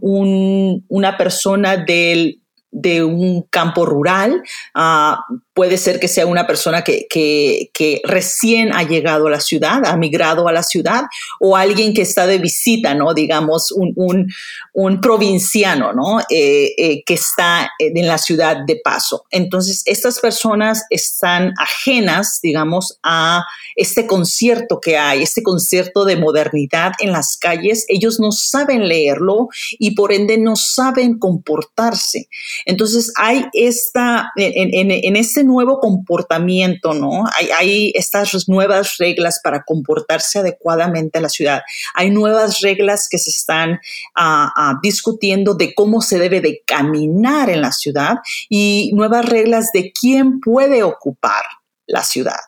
una 0.89 1.16
persona 1.16 1.76
del 1.76 2.41
de 2.78 3.02
un 3.02 3.42
campo 3.48 3.86
rural, 3.86 4.42
uh, 4.74 5.16
puede 5.54 5.78
ser 5.78 5.98
que 5.98 6.08
sea 6.08 6.26
una 6.26 6.46
persona 6.46 6.84
que, 6.84 7.06
que, 7.08 7.70
que, 7.72 8.02
recién 8.04 8.74
ha 8.74 8.82
llegado 8.82 9.28
a 9.28 9.30
la 9.30 9.40
ciudad, 9.40 9.80
ha 9.86 9.96
migrado 9.96 10.46
a 10.46 10.52
la 10.52 10.62
ciudad, 10.62 11.04
o 11.40 11.56
alguien 11.56 11.94
que 11.94 12.02
está 12.02 12.26
de 12.26 12.36
visita, 12.36 12.94
¿no? 12.94 13.14
Digamos, 13.14 13.72
un, 13.72 13.94
un, 13.96 14.30
un 14.74 15.00
provinciano, 15.00 15.94
¿no? 15.94 16.20
Eh, 16.28 16.74
eh, 16.76 17.02
que 17.06 17.14
está 17.14 17.70
en 17.78 18.06
la 18.06 18.18
ciudad 18.18 18.58
de 18.66 18.78
paso. 18.84 19.24
Entonces, 19.30 19.82
estas 19.86 20.20
personas 20.20 20.84
están 20.90 21.54
ajenas, 21.58 22.40
digamos, 22.42 22.98
a 23.02 23.42
este 23.76 24.06
concierto 24.06 24.78
que 24.80 24.98
hay, 24.98 25.22
este 25.22 25.42
concierto 25.42 26.04
de 26.04 26.16
modernidad 26.16 26.92
en 26.98 27.12
las 27.12 27.38
calles. 27.38 27.86
Ellos 27.88 28.20
no 28.20 28.30
saben 28.32 28.88
leerlo 28.88 29.48
y 29.78 29.92
por 29.92 30.12
ende 30.12 30.36
no 30.36 30.56
saben 30.56 31.18
comportarse. 31.18 32.28
Entonces, 32.66 33.12
hay 33.16 33.46
esta, 33.52 34.32
en, 34.34 34.74
en, 34.74 34.90
en 34.90 35.16
este 35.16 35.44
nuevo 35.44 35.78
comportamiento, 35.78 36.94
¿no? 36.94 37.24
Hay, 37.56 37.92
estas 37.94 38.48
nuevas 38.48 38.96
reglas 38.98 39.40
para 39.42 39.62
comportarse 39.62 40.40
adecuadamente 40.40 41.18
en 41.18 41.22
la 41.22 41.28
ciudad. 41.28 41.62
Hay 41.94 42.10
nuevas 42.10 42.60
reglas 42.60 43.08
que 43.08 43.18
se 43.18 43.30
están 43.30 43.80
uh, 44.18 44.46
uh, 44.46 44.78
discutiendo 44.82 45.54
de 45.54 45.74
cómo 45.74 46.02
se 46.02 46.18
debe 46.18 46.40
de 46.40 46.62
caminar 46.66 47.50
en 47.50 47.60
la 47.60 47.70
ciudad 47.70 48.16
y 48.48 48.90
nuevas 48.94 49.24
reglas 49.24 49.70
de 49.72 49.92
quién 49.92 50.40
puede 50.40 50.82
ocupar 50.82 51.44
la 51.86 52.02
ciudad. 52.02 52.40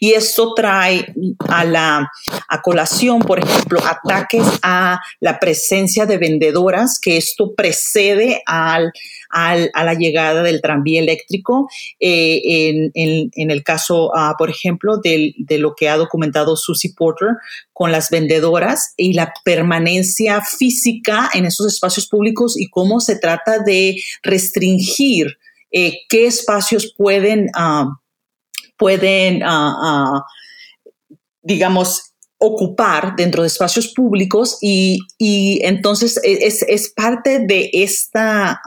Y 0.00 0.12
esto 0.12 0.54
trae 0.54 1.14
a 1.48 1.64
la 1.64 2.10
a 2.48 2.62
colación, 2.62 3.20
por 3.20 3.38
ejemplo, 3.38 3.80
ataques 3.84 4.44
a 4.62 5.00
la 5.20 5.38
presencia 5.38 6.06
de 6.06 6.18
vendedoras, 6.18 6.98
que 7.00 7.16
esto 7.16 7.54
precede 7.54 8.42
al, 8.46 8.92
al, 9.30 9.70
a 9.74 9.84
la 9.84 9.94
llegada 9.94 10.42
del 10.42 10.60
tranvía 10.60 11.00
eléctrico. 11.00 11.68
Eh, 12.00 12.90
en, 12.94 13.50
el 13.50 13.62
caso, 13.62 14.06
uh, 14.06 14.36
por 14.38 14.50
ejemplo, 14.50 14.98
de, 14.98 15.34
lo 15.58 15.74
que 15.74 15.88
ha 15.88 15.96
documentado 15.96 16.56
Susie 16.56 16.92
Porter 16.96 17.28
con 17.72 17.92
las 17.92 18.10
vendedoras 18.10 18.94
y 18.96 19.14
la 19.14 19.32
permanencia 19.44 20.40
física 20.42 21.30
en 21.34 21.46
esos 21.46 21.72
espacios 21.72 22.06
públicos 22.06 22.58
y 22.58 22.68
cómo 22.68 23.00
se 23.00 23.16
trata 23.16 23.58
de 23.58 23.96
restringir 24.22 25.38
eh, 25.72 25.98
qué 26.08 26.26
espacios 26.26 26.94
pueden 26.96 27.50
uh, 27.56 27.92
pueden, 28.76 29.42
uh, 29.42 30.16
uh, 30.16 30.22
digamos, 31.42 32.14
ocupar 32.38 33.14
dentro 33.16 33.42
de 33.42 33.48
espacios 33.48 33.92
públicos 33.94 34.58
y, 34.60 34.98
y 35.18 35.60
entonces 35.64 36.20
e, 36.22 36.46
es, 36.46 36.62
es, 36.62 36.92
parte 36.92 37.40
de 37.40 37.70
esta, 37.72 38.60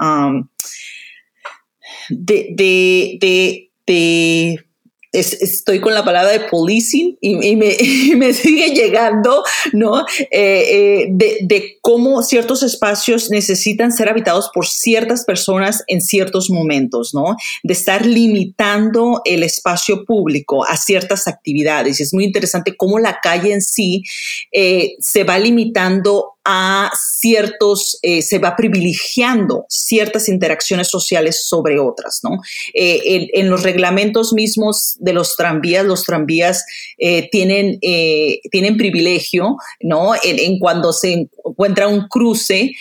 de, 2.10 2.47
de, 2.55 3.18
de, 3.20 3.72
de 3.86 4.66
es, 5.12 5.34
estoy 5.41 5.80
con 5.80 5.93
la 5.93 6.03
palabra 6.03 6.32
de 6.32 6.41
policing 6.41 7.18
y, 7.22 7.47
y, 7.47 7.55
me, 7.55 7.76
y 7.80 8.16
me, 8.16 8.34
sigue 8.34 8.70
llegando, 8.70 9.43
¿no? 9.74 10.01
Eh, 10.32 10.32
eh, 10.32 11.08
de, 11.10 11.38
de, 11.41 11.78
cómo 11.82 12.22
ciertos 12.24 12.64
espacios 12.64 13.30
necesitan 13.30 13.91
ser 13.91 14.10
habitados 14.10 14.49
por 14.53 14.68
ciertas 14.68 15.24
personas 15.24 15.84
en 15.88 16.01
ciertos 16.01 16.49
momentos, 16.49 17.14
¿no? 17.14 17.36
De 17.64 17.74
estar 17.74 18.05
limitando 18.05 19.22
el 19.26 19.43
espacio 19.43 20.05
público 20.05 20.66
a 20.66 20.76
ciertas 20.78 21.28
actividades. 21.28 22.01
Es 22.01 22.14
muy 22.14 22.26
interesante 22.26 22.76
cómo 22.76 22.99
la 22.99 23.20
calle 23.22 23.53
en 23.53 23.62
sí 23.62 24.03
eh, 24.51 24.95
se 24.99 25.24
va 25.24 25.39
limitando 25.39 26.36
a 26.49 26.89
ciertos, 26.95 27.99
eh, 28.01 28.21
se 28.21 28.39
va 28.39 28.55
privilegiando 28.55 29.65
ciertas 29.67 30.29
interacciones 30.29 30.87
sociales 30.87 31.45
sobre 31.45 31.77
otras, 31.77 32.21
¿no? 32.23 32.39
Eh, 32.73 33.27
en, 33.33 33.49
los 33.49 33.63
reglamentos 33.63 34.31
mismos 34.31 34.95
de 34.99 35.11
los 35.11 35.35
tranvías, 35.35 35.85
los 35.85 36.05
tranvías 36.05 36.63
eh, 36.97 37.27
tienen, 37.31 37.79
tienen 37.81 38.77
privilegio, 38.77 39.57
¿no? 39.81 40.13
En, 40.23 40.57
cuando 40.59 40.93
se 40.93 41.27
encuentra 41.45 41.89
un 41.89 42.07
cruce, 42.07 42.71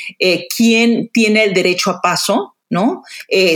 ¿quién 0.57 1.11
tiene 1.13 1.43
el 1.43 1.53
derecho 1.53 1.91
a 1.91 2.01
paso? 2.01 2.55
¿No? 2.71 3.03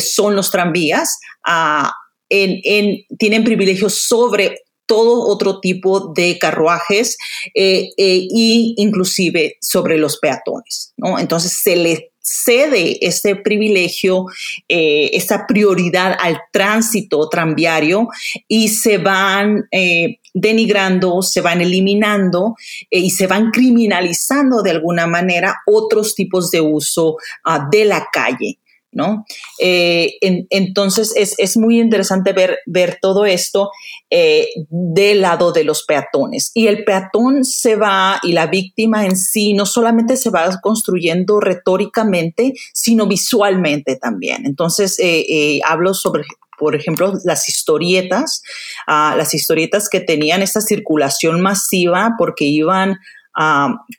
son 0.01 0.35
los 0.35 0.51
tranvías. 0.51 1.19
Ah, 1.45 1.93
en, 2.29 2.61
en, 2.65 3.05
tienen 3.19 3.45
privilegios 3.45 3.95
sobre 3.95 4.57
todo 4.91 5.29
otro 5.29 5.61
tipo 5.61 6.13
de 6.13 6.37
carruajes 6.37 7.17
eh, 7.55 7.91
y 7.97 8.75
inclusive 8.77 9.57
sobre 9.61 9.99
los 9.99 10.19
peatones. 10.19 10.93
¿no? 10.97 11.17
Entonces 11.17 11.53
se 11.63 11.77
le 11.77 12.11
cede 12.19 12.99
este 13.07 13.37
privilegio, 13.37 14.27
eh, 14.69 15.11
esta 15.13 15.47
prioridad 15.47 16.17
al 16.19 16.41
tránsito 16.53 17.29
tranviario 17.29 18.09
y 18.49 18.67
se 18.67 18.99
van 18.99 19.69
eh, 19.71 20.19
denigrando, 20.35 21.23
se 21.23 21.41
van 21.41 21.61
eliminando 21.61 22.57
y 22.91 23.11
se 23.11 23.29
van 23.29 23.53
criminalizando 23.53 24.61
de 24.61 24.73
alguna 24.73 25.07
manera 25.07 25.59
otros 25.69 26.17
tipos 26.17 26.51
de 26.51 26.61
uso 26.61 27.17
uh, 27.47 27.71
de 27.71 27.85
la 27.85 28.09
calle. 28.13 28.59
¿No? 28.93 29.25
Eh, 29.59 30.19
entonces 30.21 31.13
es, 31.17 31.57
muy 31.57 31.81
interesante 31.81 32.33
ver, 32.33 32.59
ver 32.67 32.99
todo 33.01 33.25
esto 33.25 33.71
eh, 34.11 34.49
del 34.69 35.21
lado 35.21 35.53
de 35.53 35.65
los 35.65 35.85
peatones. 35.85 36.51
Y 36.55 36.67
el 36.67 36.85
peatón 36.85 37.45
se 37.45 37.77
va, 37.77 38.19
y 38.23 38.33
la 38.33 38.47
víctima 38.47 39.07
en 39.07 39.17
sí, 39.17 39.55
no 39.55 39.67
solamente 39.67 40.17
se 40.17 40.31
va 40.31 40.61
construyendo 40.61 41.41
retóricamente, 41.41 42.55
sino 42.73 43.07
visualmente 43.07 43.97
también. 43.97 44.47
Entonces 44.47 44.99
eh, 44.99 45.61
hablo 45.65 45.95
sobre 45.95 46.25
por 46.59 46.77
ejemplo, 46.77 47.15
las 47.25 47.49
historietas, 47.49 48.43
ah, 48.87 49.15
las 49.17 49.33
historietas 49.33 49.89
que 49.89 49.99
tenían 49.99 50.43
esta 50.43 50.61
circulación 50.61 51.41
masiva 51.41 52.17
porque 52.19 52.45
iban 52.45 52.99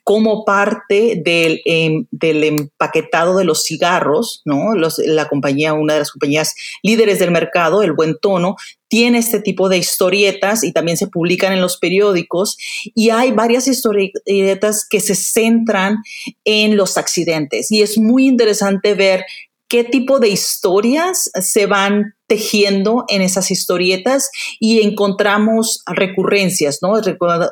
como 0.04 0.44
parte 0.44 1.20
del, 1.24 1.60
em, 1.64 2.06
del, 2.10 2.44
empaquetado 2.44 3.36
de 3.36 3.44
los 3.44 3.64
cigarros, 3.64 4.42
¿no? 4.44 4.74
la 4.74 5.28
compañía, 5.28 5.72
una 5.72 5.94
de 5.94 6.00
las 6.00 6.10
compañías 6.12 6.54
líderes 6.82 7.18
del 7.18 7.30
mercado, 7.30 7.82
el 7.82 7.92
Buen 7.92 8.16
Tono, 8.20 8.56
tiene 8.88 9.18
este 9.18 9.40
tipo 9.40 9.70
de 9.70 9.78
historietas 9.78 10.62
y 10.64 10.72
también 10.72 10.98
se 10.98 11.06
publican 11.06 11.54
en 11.54 11.62
los 11.62 11.78
periódicos 11.78 12.58
y 12.94 13.08
hay 13.08 13.32
varias 13.32 13.66
historietas 13.66 14.86
que 14.88 15.00
se 15.00 15.14
centran 15.14 15.96
en 16.44 16.76
los 16.76 16.98
accidentes 16.98 17.72
y 17.72 17.80
es 17.80 17.96
muy 17.96 18.26
interesante 18.26 18.94
ver 18.94 19.24
qué 19.72 19.84
tipo 19.84 20.18
de 20.18 20.28
historias 20.28 21.30
se 21.40 21.64
van 21.64 22.14
tejiendo 22.26 23.06
en 23.08 23.22
esas 23.22 23.50
historietas 23.50 24.30
y 24.60 24.82
encontramos 24.82 25.82
recurrencias, 25.86 26.80
¿no? 26.82 26.92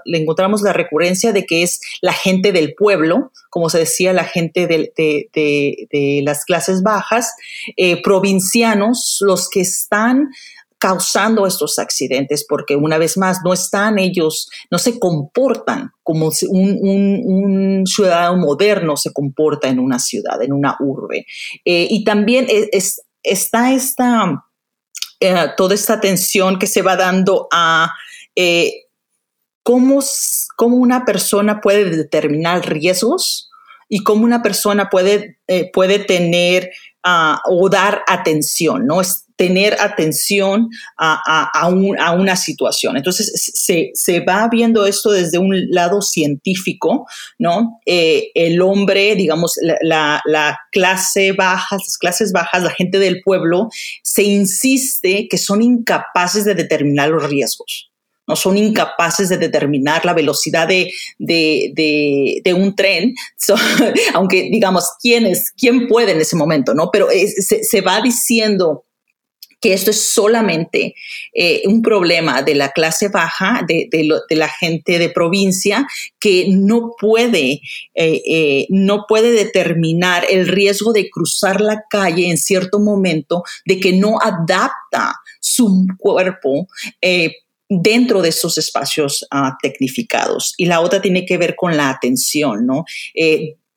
Le 0.05 0.19
encontramos 0.19 0.61
la 0.61 0.75
recurrencia 0.75 1.33
de 1.33 1.47
que 1.47 1.63
es 1.63 1.81
la 2.03 2.13
gente 2.13 2.53
del 2.53 2.75
pueblo, 2.75 3.33
como 3.49 3.71
se 3.71 3.79
decía, 3.79 4.13
la 4.13 4.25
gente 4.25 4.67
de, 4.67 6.23
las 6.23 6.45
clases 6.45 6.83
bajas, 6.83 7.33
eh, 7.79 8.03
provincianos, 8.03 9.17
los 9.23 9.49
que 9.49 9.63
están 9.63 10.29
causando 10.81 11.47
estos 11.47 11.79
accidentes, 11.79 12.45
porque 12.49 12.75
una 12.75 12.97
vez 12.97 13.19
más 13.19 13.41
no 13.45 13.53
están 13.53 13.99
ellos, 13.99 14.49
no 14.71 14.79
se 14.79 14.99
comportan 14.99 15.93
como 16.03 16.31
un, 16.49 17.85
ciudadano 17.87 18.39
moderno 18.39 18.97
se 18.97 19.13
comporta 19.13 19.69
en 19.69 19.79
una 19.79 19.99
ciudad, 19.99 20.43
en 20.43 20.55
una 20.55 20.77
urbe. 20.81 21.27
Eh, 21.67 21.87
y 21.91 22.03
también 22.03 22.47
es, 22.49 23.03
está 23.23 23.73
esta, 23.73 24.43
eh, 25.21 25.49
toda 25.59 25.75
esta 25.75 26.01
tensión 26.01 26.59
que 26.59 26.67
se 26.67 26.81
va 26.81 26.97
dando 26.97 27.47
a 27.53 27.93
eh, 28.35 28.87
cómo, 29.63 30.03
cómo, 30.57 30.77
una 30.77 31.05
persona 31.05 31.61
puede 31.61 31.85
determinar 31.91 32.67
riesgos 32.67 33.51
y 33.87 34.03
cómo 34.03 34.25
una 34.25 34.41
persona 34.41 34.89
puede, 34.89 35.41
puede 35.75 35.99
tener 35.99 36.71
ah, 37.03 37.43
o 37.45 37.69
dar 37.69 38.03
atención, 38.07 38.87
¿no? 38.87 39.03
Tener 39.41 39.75
atención 39.81 40.69
a, 40.99 41.67
una 42.15 42.37
situación. 42.37 42.99
Entonces, 42.99 43.33
se, 43.95 44.21
va 44.21 44.47
viendo 44.51 44.85
esto 44.85 45.13
desde 45.13 45.39
un 45.39 45.71
lado 45.71 46.03
científico, 46.03 47.07
¿no? 47.39 47.81
Eh, 47.87 48.33
el 48.35 48.61
hombre, 48.61 49.15
digamos, 49.15 49.55
la, 49.81 50.21
clase 50.71 51.33
baja, 51.33 51.77
las 51.77 51.97
clases 51.97 52.33
bajas, 52.33 52.63
la 52.63 52.71
gente 52.71 52.99
del 52.99 53.23
pueblo, 53.25 53.71
se 54.03 54.25
insiste 54.25 55.27
que 55.27 55.39
son 55.39 55.63
incapaces 55.63 56.45
de 56.45 56.55
determinar 56.55 57.09
los 57.09 57.27
riesgos. 57.27 57.91
No 58.27 58.37
son 58.37 58.59
incapaces 58.59 59.31
de 59.31 59.39
determinar 59.39 60.05
la 60.05 60.13
velocidad 60.13 60.69
de, 60.69 60.93
un 62.55 62.77
tren, 62.77 63.15
aunque 64.15 64.51
digamos, 64.53 64.85
¿quién, 65.01 65.33
¿quién 65.57 65.89
puede 65.89 66.13
en 66.13 66.21
ese 66.21 66.37
momento? 66.37 66.75
¿no? 66.75 66.91
Pero 66.93 67.09
se, 67.09 67.65
se 67.65 67.81
va 67.81 68.03
diciendo 68.03 68.85
que 69.61 69.75
esto 69.75 69.91
es 69.91 70.13
solamente 70.13 70.95
eh, 71.35 71.63
un 71.67 71.83
problema 71.83 72.43
de 72.43 72.55
la 72.55 72.71
clase 72.71 73.09
baja, 73.09 73.65
de, 73.67 73.89
la 74.31 74.49
gente 74.49 74.99
de 74.99 75.11
provincia, 75.11 75.87
que 76.19 76.47
no 76.49 76.93
puede, 76.99 77.61
eh, 77.95 78.23
eh, 78.27 78.67
no 78.71 79.05
puede 79.07 79.33
determinar 79.33 80.25
el 80.29 80.49
riesgo 80.49 80.93
de 80.93 81.11
cruzar 81.11 81.61
la 81.61 81.85
calle 81.89 82.31
en 82.31 82.39
cierto 82.39 82.81
momento, 82.81 83.43
de 83.67 83.79
que 83.79 83.93
no 83.93 84.19
adapta 84.21 85.15
su 85.41 85.87
cuerpo 85.99 86.67
dentro 87.69 88.21
de 88.21 88.31
esos 88.31 88.59
espacios 88.59 89.27
uh, 89.33 89.53
tecnificados. 89.63 90.55
Y 90.57 90.67
la 90.67 90.81
otra 90.81 91.01
tiene 91.01 91.25
que 91.25 91.39
ver 91.39 91.55
con 91.55 91.77
la 91.77 91.89
atención, 91.91 92.67
¿no? 92.67 92.85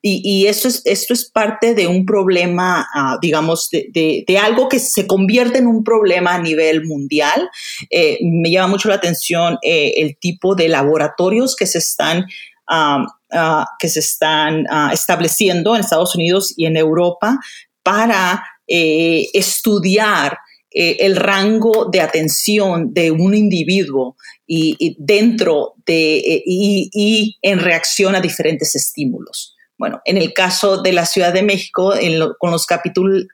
Y, 0.06 0.48
esto, 0.48 0.68
es, 0.68 1.32
parte 1.34 1.74
de 1.74 1.88
un 1.88 2.06
problema, 2.06 2.86
ah, 2.94 3.18
digamos, 3.22 3.70
de, 3.72 4.26
algo 4.38 4.68
que 4.68 4.78
se 4.78 5.08
convierte 5.08 5.60
en 5.60 5.68
un 5.68 5.82
problema 5.82 6.34
a 6.34 6.42
nivel 6.42 6.86
mundial. 6.86 7.50
Eh, 7.90 8.20
me 8.22 8.52
llama 8.52 8.68
mucho 8.68 8.90
la 8.90 8.96
atención 8.96 9.58
eh, 9.62 9.94
el 9.96 10.18
tipo 10.18 10.56
de 10.56 10.68
laboratorios 10.68 11.56
que 11.56 11.66
se 11.66 11.78
están, 11.78 12.26
ah, 12.68 13.06
ah, 13.32 13.66
que 13.80 13.88
se 13.88 14.02
están 14.02 14.66
estableciendo 14.92 15.74
en 15.74 15.80
Estados 15.80 16.16
Unidos 16.16 16.54
y 16.58 16.66
en 16.66 16.76
Europa 16.76 17.40
para 17.82 18.44
eh, 18.68 19.30
estudiar 19.34 20.38
el 20.70 21.16
rango 21.16 21.88
de 21.90 22.02
atención 22.02 22.94
de 22.94 23.12
un 23.12 23.36
individuo 23.36 24.18
y, 24.46 24.98
dentro 25.00 25.76
de 25.86 26.42
y, 26.46 27.38
en 27.44 27.60
reacción 27.60 28.16
a 28.16 28.20
diferentes 28.20 28.76
estímulos. 28.76 29.53
Bueno, 29.78 30.02
en 30.06 30.18
el 30.18 30.34
caso 30.34 30.82
de 30.82 30.94
la 30.94 31.06
Ciudad 31.06 31.34
de 31.34 31.44
México, 31.44 31.94
con 32.40 32.52
los 32.52 32.66
capítulos 32.66 33.26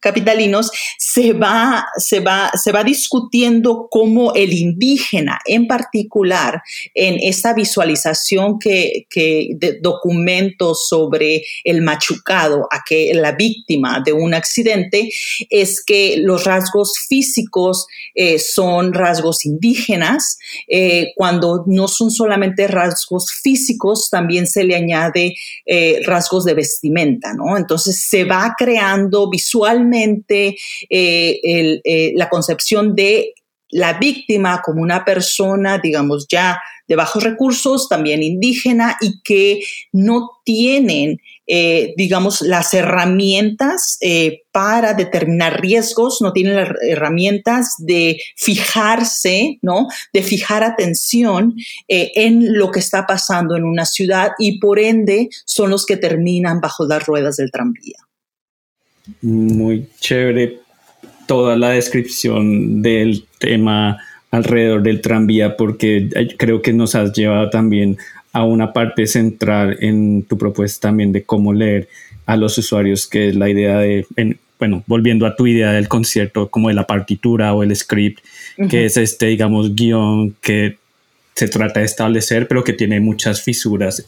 capitalinos, 0.00 0.70
se 1.16 1.32
va, 1.32 1.86
se, 1.96 2.20
va, 2.20 2.50
se 2.62 2.72
va 2.72 2.84
discutiendo 2.84 3.88
cómo 3.90 4.34
el 4.34 4.52
indígena 4.52 5.38
en 5.46 5.66
particular, 5.66 6.60
en 6.92 7.16
esta 7.22 7.54
visualización 7.54 8.58
que, 8.58 9.06
que 9.08 9.56
sobre 10.74 11.42
el 11.64 11.80
machucado, 11.80 12.68
a 12.70 12.82
que 12.86 13.14
la 13.14 13.32
víctima 13.32 14.02
de 14.04 14.12
un 14.12 14.34
accidente, 14.34 15.08
es 15.48 15.82
que 15.82 16.18
los 16.18 16.44
rasgos 16.44 16.98
físicos 17.08 17.86
eh, 18.14 18.38
son 18.38 18.92
rasgos 18.92 19.46
indígenas, 19.46 20.36
eh, 20.68 21.12
cuando 21.16 21.64
no 21.66 21.88
son 21.88 22.10
solamente 22.10 22.68
rasgos 22.68 23.32
físicos, 23.42 24.10
también 24.10 24.46
se 24.46 24.64
le 24.64 24.76
añade 24.76 25.34
eh, 25.64 26.00
rasgos 26.04 26.44
de 26.44 26.52
vestimenta, 26.52 27.32
¿no? 27.32 27.56
Entonces 27.56 28.04
se 28.06 28.24
va 28.24 28.54
creando 28.58 29.30
visualmente 29.30 30.56
eh, 31.42 32.12
la 32.14 32.28
concepción 32.28 32.94
de 32.94 33.34
la 33.70 33.94
víctima 33.94 34.62
como 34.62 34.82
una 34.82 35.04
persona, 35.04 35.78
digamos, 35.78 36.26
ya 36.28 36.58
de 36.88 36.96
bajos 36.96 37.24
recursos, 37.24 37.88
también 37.88 38.22
indígena, 38.22 38.96
y 39.00 39.20
que 39.22 39.60
no 39.92 40.30
tienen 40.44 41.18
eh, 41.48 41.94
digamos, 41.96 42.40
las 42.40 42.74
herramientas 42.74 43.98
eh, 44.00 44.42
para 44.50 44.94
determinar 44.94 45.60
riesgos, 45.60 46.20
no 46.20 46.32
tienen 46.32 46.56
las 46.56 46.70
herramientas 46.82 47.74
de 47.78 48.20
fijarse, 48.34 49.60
¿no? 49.62 49.86
De 50.12 50.22
fijar 50.22 50.64
atención 50.64 51.54
eh, 51.86 52.10
en 52.16 52.58
lo 52.58 52.72
que 52.72 52.80
está 52.80 53.06
pasando 53.06 53.54
en 53.54 53.62
una 53.62 53.86
ciudad 53.86 54.32
y 54.40 54.58
por 54.58 54.80
ende 54.80 55.28
son 55.44 55.70
los 55.70 55.86
que 55.86 55.96
terminan 55.96 56.60
bajo 56.60 56.84
las 56.84 57.06
ruedas 57.06 57.36
del 57.36 57.52
tranvía. 57.52 57.98
Muy 59.22 59.88
chévere 60.00 60.65
toda 61.26 61.56
la 61.56 61.70
descripción 61.70 62.82
del 62.82 63.24
tema 63.38 63.98
alrededor 64.30 64.82
del 64.82 65.00
tranvía 65.00 65.56
porque 65.56 66.08
creo 66.36 66.62
que 66.62 66.72
nos 66.72 66.94
has 66.94 67.12
llevado 67.12 67.50
también 67.50 67.96
a 68.32 68.44
una 68.44 68.72
parte 68.72 69.06
central 69.06 69.78
en 69.80 70.22
tu 70.24 70.36
propuesta 70.36 70.88
también 70.88 71.12
de 71.12 71.22
cómo 71.24 71.52
leer 71.52 71.88
a 72.26 72.36
los 72.36 72.58
usuarios, 72.58 73.06
que 73.06 73.28
es 73.28 73.36
la 73.36 73.48
idea 73.48 73.78
de, 73.78 74.06
bueno, 74.58 74.82
volviendo 74.86 75.26
a 75.26 75.36
tu 75.36 75.46
idea 75.46 75.72
del 75.72 75.88
concierto, 75.88 76.48
como 76.48 76.68
de 76.68 76.74
la 76.74 76.86
partitura 76.86 77.54
o 77.54 77.62
el 77.62 77.74
script, 77.74 78.18
que 78.68 78.84
es 78.84 78.96
este, 78.96 79.26
digamos, 79.26 79.74
guion 79.74 80.34
que 80.42 80.76
se 81.34 81.48
trata 81.48 81.80
de 81.80 81.86
establecer, 81.86 82.48
pero 82.48 82.64
que 82.64 82.72
tiene 82.72 83.00
muchas 83.00 83.42
fisuras 83.42 84.06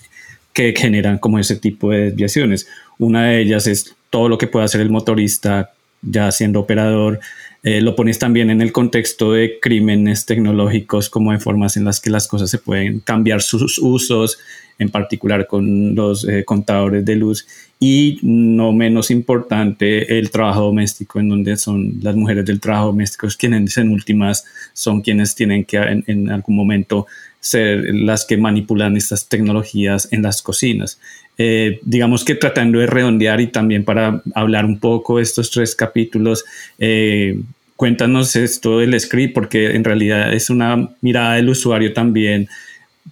que 0.52 0.74
generan 0.76 1.18
como 1.18 1.38
ese 1.38 1.56
tipo 1.56 1.90
de 1.90 2.10
desviaciones. 2.10 2.68
Una 2.98 3.28
de 3.28 3.40
ellas 3.40 3.66
es 3.66 3.94
todo 4.10 4.28
lo 4.28 4.38
que 4.38 4.46
puede 4.46 4.64
hacer 4.64 4.80
el 4.80 4.90
motorista 4.90 5.70
ya 6.02 6.30
siendo 6.32 6.60
operador, 6.60 7.20
eh, 7.62 7.80
lo 7.80 7.96
pones 7.96 8.18
también 8.18 8.50
en 8.50 8.62
el 8.62 8.72
contexto 8.72 9.32
de 9.32 9.58
crímenes 9.60 10.26
tecnológicos 10.26 11.10
como 11.10 11.32
de 11.32 11.40
formas 11.40 11.76
en 11.76 11.84
las 11.84 12.00
que 12.00 12.10
las 12.10 12.28
cosas 12.28 12.50
se 12.50 12.58
pueden 12.58 13.00
cambiar 13.00 13.42
sus 13.42 13.78
usos, 13.78 14.38
en 14.78 14.90
particular 14.90 15.46
con 15.46 15.94
los 15.94 16.26
eh, 16.26 16.44
contadores 16.44 17.04
de 17.04 17.16
luz 17.16 17.46
y 17.80 18.18
no 18.22 18.72
menos 18.72 19.10
importante 19.10 20.18
el 20.18 20.30
trabajo 20.30 20.62
doméstico 20.62 21.18
en 21.20 21.28
donde 21.28 21.56
son 21.56 21.94
las 22.00 22.14
mujeres 22.14 22.44
del 22.44 22.60
trabajo 22.60 22.86
doméstico 22.86 23.26
quienes 23.36 23.76
en 23.76 23.90
últimas 23.90 24.44
son 24.72 25.02
quienes 25.02 25.34
tienen 25.34 25.64
que 25.64 25.78
en, 25.78 26.30
algún 26.30 26.56
momento 26.56 27.06
ser 27.40 27.92
las 27.92 28.24
que 28.24 28.36
manipulan 28.36 28.96
estas 28.96 29.28
tecnologías 29.28 30.08
en 30.12 30.22
las 30.22 30.42
cocinas. 30.42 31.00
Eh, 31.38 31.78
digamos 31.82 32.24
que 32.24 32.34
tratando 32.34 32.80
de 32.80 32.86
redondear 32.86 33.40
y 33.40 33.46
también 33.46 33.84
para 33.84 34.22
hablar 34.34 34.64
un 34.64 34.78
poco 34.80 35.20
estos 35.20 35.50
tres 35.50 35.76
capítulos, 35.76 36.44
eh, 36.78 37.38
cuéntanos 37.76 38.34
esto 38.34 38.80
del 38.80 38.98
script, 38.98 39.34
porque 39.34 39.76
en 39.76 39.84
realidad 39.84 40.34
es 40.34 40.50
una 40.50 40.90
mirada 41.00 41.34
del 41.34 41.48
usuario 41.48 41.92
también, 41.92 42.48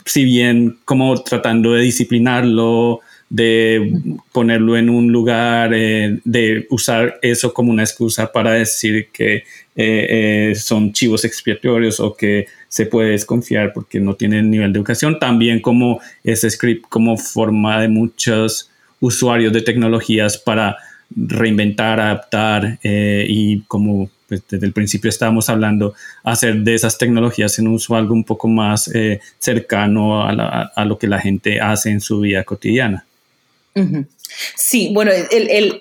si 0.05 0.25
bien 0.25 0.77
como 0.85 1.23
tratando 1.23 1.73
de 1.73 1.83
disciplinarlo, 1.83 3.01
de 3.29 3.93
ponerlo 4.33 4.77
en 4.77 4.89
un 4.89 5.11
lugar, 5.11 5.73
eh, 5.75 6.21
de 6.25 6.67
usar 6.71 7.19
eso 7.23 7.53
como 7.53 7.73
una 7.73 7.83
excusa 7.83 8.31
para 8.31 8.53
decir 8.53 9.09
que 9.13 9.37
eh, 9.37 9.43
eh, 9.75 10.55
son 10.55 10.93
chivos 10.93 11.25
expiatorios 11.25 11.99
o 11.99 12.15
que 12.17 12.47
se 12.69 12.87
puede 12.87 13.11
desconfiar 13.11 13.73
porque 13.73 13.99
no 13.99 14.15
tienen 14.15 14.51
nivel 14.51 14.73
de 14.73 14.79
educación, 14.79 15.19
también 15.19 15.61
como 15.61 16.01
ese 16.23 16.49
script 16.51 16.87
como 16.89 17.17
forma 17.17 17.81
de 17.81 17.89
muchos 17.89 18.71
usuarios 19.01 19.53
de 19.53 19.63
tecnologías 19.63 20.39
para 20.39 20.77
reinventar, 21.11 22.01
adaptar 22.01 22.79
y 22.83 23.61
como 23.63 24.11
pues, 24.29 24.43
desde 24.49 24.67
el 24.67 24.73
principio 24.73 25.09
estábamos 25.09 25.49
hablando, 25.49 25.95
hacer 26.25 26.57
de 26.57 26.75
esas 26.75 26.99
tecnologías 26.99 27.59
en 27.59 27.69
uso 27.69 27.95
algo 27.95 28.15
un 28.15 28.25
poco 28.25 28.49
más 28.49 28.91
cercano 29.39 30.23
a, 30.23 30.73
a, 30.75 30.85
lo 30.85 30.99
que 30.99 31.07
la 31.07 31.21
gente 31.21 31.61
hace 31.61 31.91
en 31.91 32.01
su 32.01 32.21
vida 32.21 32.43
cotidiana. 32.45 33.06
Sí, 34.57 34.91
bueno, 34.93 35.13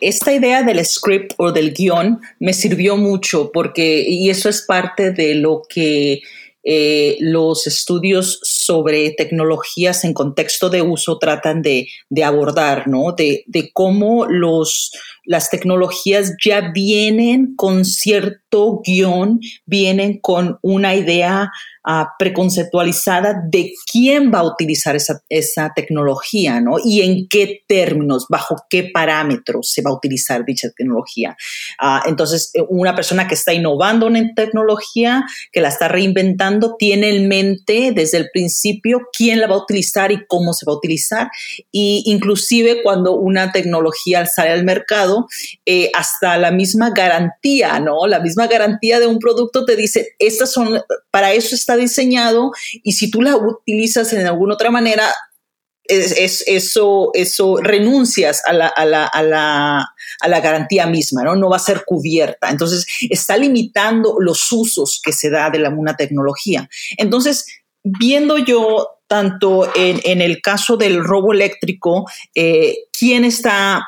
esta 0.02 0.34
idea 0.34 0.64
del 0.64 0.84
script 0.86 1.34
o 1.38 1.52
del 1.52 1.74
guion 1.74 2.20
me 2.40 2.54
sirvió 2.54 2.98
mucho 2.98 3.52
porque, 3.52 4.06
y 4.08 4.30
eso 4.30 4.50
es 4.50 4.62
parte 4.62 5.12
de 5.12 5.36
lo 5.36 5.64
que 5.68 6.22
eh, 6.64 7.18
los 7.20 7.68
estudios 7.68 8.40
sobre 8.66 9.12
tecnologías 9.12 10.04
en 10.04 10.14
contexto 10.14 10.70
de 10.70 10.82
uso 10.82 11.18
tratan 11.20 11.62
de, 11.62 11.88
abordar, 12.24 12.88
¿no? 12.88 13.14
De, 13.16 13.44
de, 13.48 13.70
cómo 13.74 14.26
los, 14.26 14.92
las 15.26 15.50
tecnologías 15.50 16.34
ya 16.44 16.72
vienen 16.74 17.56
con 17.56 17.86
cierto 17.86 18.82
guion, 18.84 19.40
vienen 19.66 20.20
con 20.20 20.58
una 20.62 20.96
idea 20.96 21.52
preconceptualizada 22.18 23.44
de 23.48 23.74
quién 23.92 24.32
va 24.34 24.40
a 24.40 24.44
utilizar 24.44 24.96
esa, 24.96 25.22
esa, 25.30 25.72
tecnología, 25.76 26.60
¿no? 26.60 26.78
Y 26.84 27.02
en 27.02 27.28
qué 27.28 27.64
términos, 27.68 28.26
bajo 28.28 28.56
qué 28.70 28.90
parámetros 28.92 29.72
se 29.72 29.82
va 29.84 29.92
a 29.92 29.96
utilizar 29.96 30.44
dicha 30.46 30.70
tecnología. 30.76 31.38
Ah, 31.80 32.04
entonces, 32.08 32.50
eh, 32.56 32.64
una 32.70 32.96
persona 32.96 33.28
que 33.28 33.36
está 33.36 33.54
innovando 33.54 34.08
en 34.08 34.34
tecnología, 34.34 35.24
que 35.52 35.62
la 35.62 35.70
está 35.70 35.88
reinventando, 35.88 36.76
tiene 36.78 37.16
en 37.16 37.28
mente 37.28 37.92
desde 37.94 38.18
el 38.18 38.30
principio 38.34 38.55
quién 39.16 39.40
la 39.40 39.48
va 39.48 39.56
a 39.56 39.64
utilizar 39.64 40.12
y 40.12 40.26
cómo 40.28 40.54
se 40.54 40.66
va 40.66 40.74
a 40.74 40.78
utilizar. 40.78 41.30
Y 41.72 42.04
inclusive 42.06 42.82
cuando 42.84 43.14
una 43.14 43.52
tecnología 43.52 44.26
sale 44.26 44.52
al 44.52 44.64
mercado, 44.64 45.28
eh, 45.66 45.90
hasta 45.94 46.38
la 46.38 46.52
misma 46.52 46.92
garantía, 46.92 47.80
¿no? 47.80 48.08
La 48.08 48.20
misma 48.20 48.48
garantía 48.48 49.00
de 49.00 49.08
un 49.08 49.20
producto 49.20 49.66
te 49.66 49.76
dice, 49.76 50.16
estas 50.20 50.52
son, 50.52 50.82
para 51.12 51.34
eso 51.34 51.56
está 51.56 51.76
diseñado 51.76 52.52
y 52.84 52.94
si 52.94 53.10
tú 53.10 53.22
la 53.22 53.36
utilizas 53.36 54.14
en 54.14 54.26
alguna 54.26 54.56
otra 54.56 54.72
manera, 54.72 55.06
es, 55.88 56.44
eso, 56.48 57.12
eso 57.14 57.58
renuncias 57.58 58.42
a 58.46 58.54
la, 58.54 58.68
a, 58.68 58.86
la, 58.86 59.06
a, 59.06 59.24
la, 59.24 59.86
a 60.22 60.28
la, 60.28 60.40
garantía 60.40 60.88
misma, 60.88 61.24
¿no? 61.24 61.36
No 61.36 61.50
va 61.50 61.58
a 61.58 61.60
ser 61.60 61.84
cubierta. 61.86 62.50
Entonces, 62.50 62.86
está 63.10 63.38
limitando 63.38 64.16
los 64.20 64.52
usos 64.52 65.00
que 65.04 65.12
se 65.12 65.30
da 65.30 65.50
de 65.50 65.60
la, 65.60 65.70
una 65.70 65.96
tecnología. 65.96 66.68
Entonces, 66.98 67.46
viendo 67.86 68.38
yo 68.40 68.90
tanto 69.08 69.70
en, 69.76 70.22
el 70.22 70.42
caso 70.42 70.78
del 70.78 71.04
robo 71.04 71.32
eléctrico, 71.32 72.06
eh, 72.34 72.76
quién 72.92 73.24
está 73.24 73.86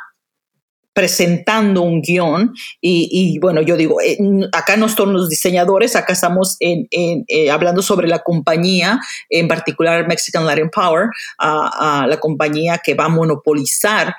presentando 0.93 1.83
un 1.83 2.01
guion 2.01 2.53
y, 2.81 3.37
bueno, 3.39 3.61
yo 3.61 3.77
digo, 3.77 4.01
eh, 4.01 4.17
acá 4.51 4.77
no 4.77 4.89
son 4.89 5.13
los 5.13 5.29
diseñadores, 5.29 5.95
acá 5.95 6.13
estamos 6.13 6.57
eh, 6.59 7.51
hablando 7.51 7.83
sobre 7.83 8.07
la 8.07 8.19
compañía, 8.19 8.99
en 9.29 9.47
particular 9.47 10.07
Mexican 10.07 10.45
Latin 10.45 10.71
Power, 10.71 11.09
la 11.39 12.17
compañía 12.19 12.79
que 12.83 12.95
va 12.95 13.05
a 13.05 13.09
monopolizar 13.09 14.15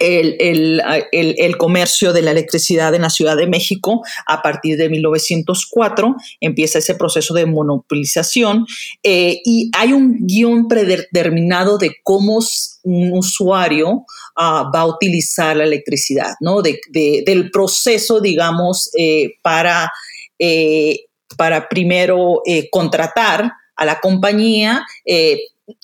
el, 0.00 1.56
comercio 1.58 2.12
de 2.12 2.22
la 2.22 2.30
electricidad 2.30 2.94
en 2.94 3.02
la 3.02 3.10
Ciudad 3.10 3.36
de 3.36 3.46
México 3.46 4.02
a 4.26 4.42
partir 4.42 4.76
de 4.76 4.88
1904. 4.88 6.16
Empieza 6.40 6.78
ese 6.78 6.94
proceso 6.94 7.34
de 7.34 7.46
monopolización 7.46 8.66
eh, 9.02 9.40
y 9.44 9.70
hay 9.76 9.92
un 9.92 10.26
guion 10.26 10.68
predeterminado 10.68 11.78
de 11.78 11.96
cómo 12.02 12.40
un 12.82 13.12
usuario 13.12 14.04
ah, 14.36 14.70
va 14.74 14.80
a 14.80 14.86
utilizar 14.86 15.56
la 15.56 15.64
electricidad, 15.64 16.34
¿no? 16.40 16.62
del 16.62 17.50
proceso, 17.50 18.20
digamos, 18.20 18.90
eh, 18.98 19.34
para, 19.42 19.90
eh, 20.38 21.06
para 21.36 21.68
primero 21.68 22.42
contratar 22.70 23.50
a 23.76 23.84
la 23.84 24.00
compañía 24.00 24.84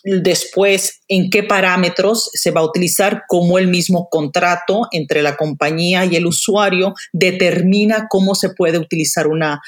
después 0.05 1.01
en 1.09 1.31
qué 1.31 1.43
parámetros 1.43 2.31
se 2.33 2.51
va 2.51 2.61
a 2.61 2.65
utilizar, 2.65 3.25
cómo 3.29 3.59
el 3.59 3.69
mismo 3.69 4.09
contrato 4.11 4.89
entre 4.93 5.23
la 5.23 5.37
compañía 5.37 6.05
y 6.05 6.17
el 6.17 6.27
usuario 6.27 6.95
determina 7.13 8.07
cómo 8.09 8.35
se 8.35 8.51
puede 8.51 8.79
utilizar 8.79 9.27
una, 9.27 9.61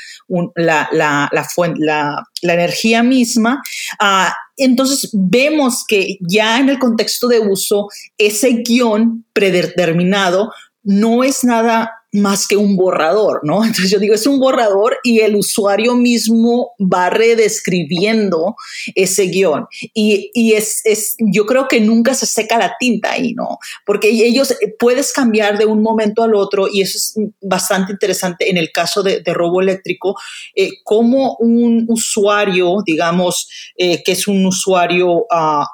la, 0.55 0.89
la, 0.93 1.31
la, 1.33 2.25
energía 2.43 3.03
misma. 3.03 3.63
Ah, 3.99 4.35
entonces 4.57 5.11
vemos 5.13 5.85
que 5.87 6.19
ya 6.21 6.61
en 6.61 6.69
el 6.69 6.79
contexto 6.79 7.27
de 7.29 7.41
uso, 7.41 7.89
ese 8.19 8.63
guion 8.65 9.25
predeterminado 9.33 10.53
no 10.85 11.25
es 11.25 11.43
nada 11.45 11.91
más 12.15 12.47
que 12.47 12.57
un 12.57 12.77
borrador, 12.77 13.41
¿no? 13.43 13.57
Entonces 13.65 13.91
yo 13.91 13.99
digo, 13.99 14.15
es 14.15 14.27
un 14.27 14.39
borrador 14.39 14.99
y 15.03 15.21
el 15.21 15.37
usuario 15.37 15.97
mismo 15.97 16.73
va 16.81 17.11
redescribiendo 17.11 18.55
ese 18.95 19.25
guion. 19.25 19.67
Y, 19.93 20.31
es, 20.55 21.17
yo 21.19 21.47
creo 21.47 21.67
que 21.67 21.81
nunca 21.81 22.15
se 22.15 22.27
seca 22.27 22.57
la 22.57 22.77
tinta 22.79 23.13
ahí, 23.13 23.35
¿no? 23.35 23.59
Porque 23.85 24.09
ellos 24.09 24.53
eh, 24.53 24.75
puedes 24.79 25.13
cambiar 25.13 25.59
de 25.59 25.67
un 25.67 25.83
momento 25.83 26.23
al 26.23 26.35
otro 26.35 26.69
y 26.73 26.83
eso 26.83 26.97
es 26.97 27.15
bastante 27.41 27.93
interesante 27.93 28.49
en 28.49 28.57
el 28.57 28.71
caso 28.71 29.03
de, 29.03 29.23
robo 29.35 29.61
eléctrico, 29.61 30.15
eh, 30.55 30.71
como 30.85 31.35
un 31.41 31.87
usuario, 31.89 32.77
digamos, 32.87 33.49
eh, 33.77 34.01
que 34.05 34.13
es 34.13 34.29
un 34.29 34.47
usuario 34.47 35.27
a, 35.29 35.67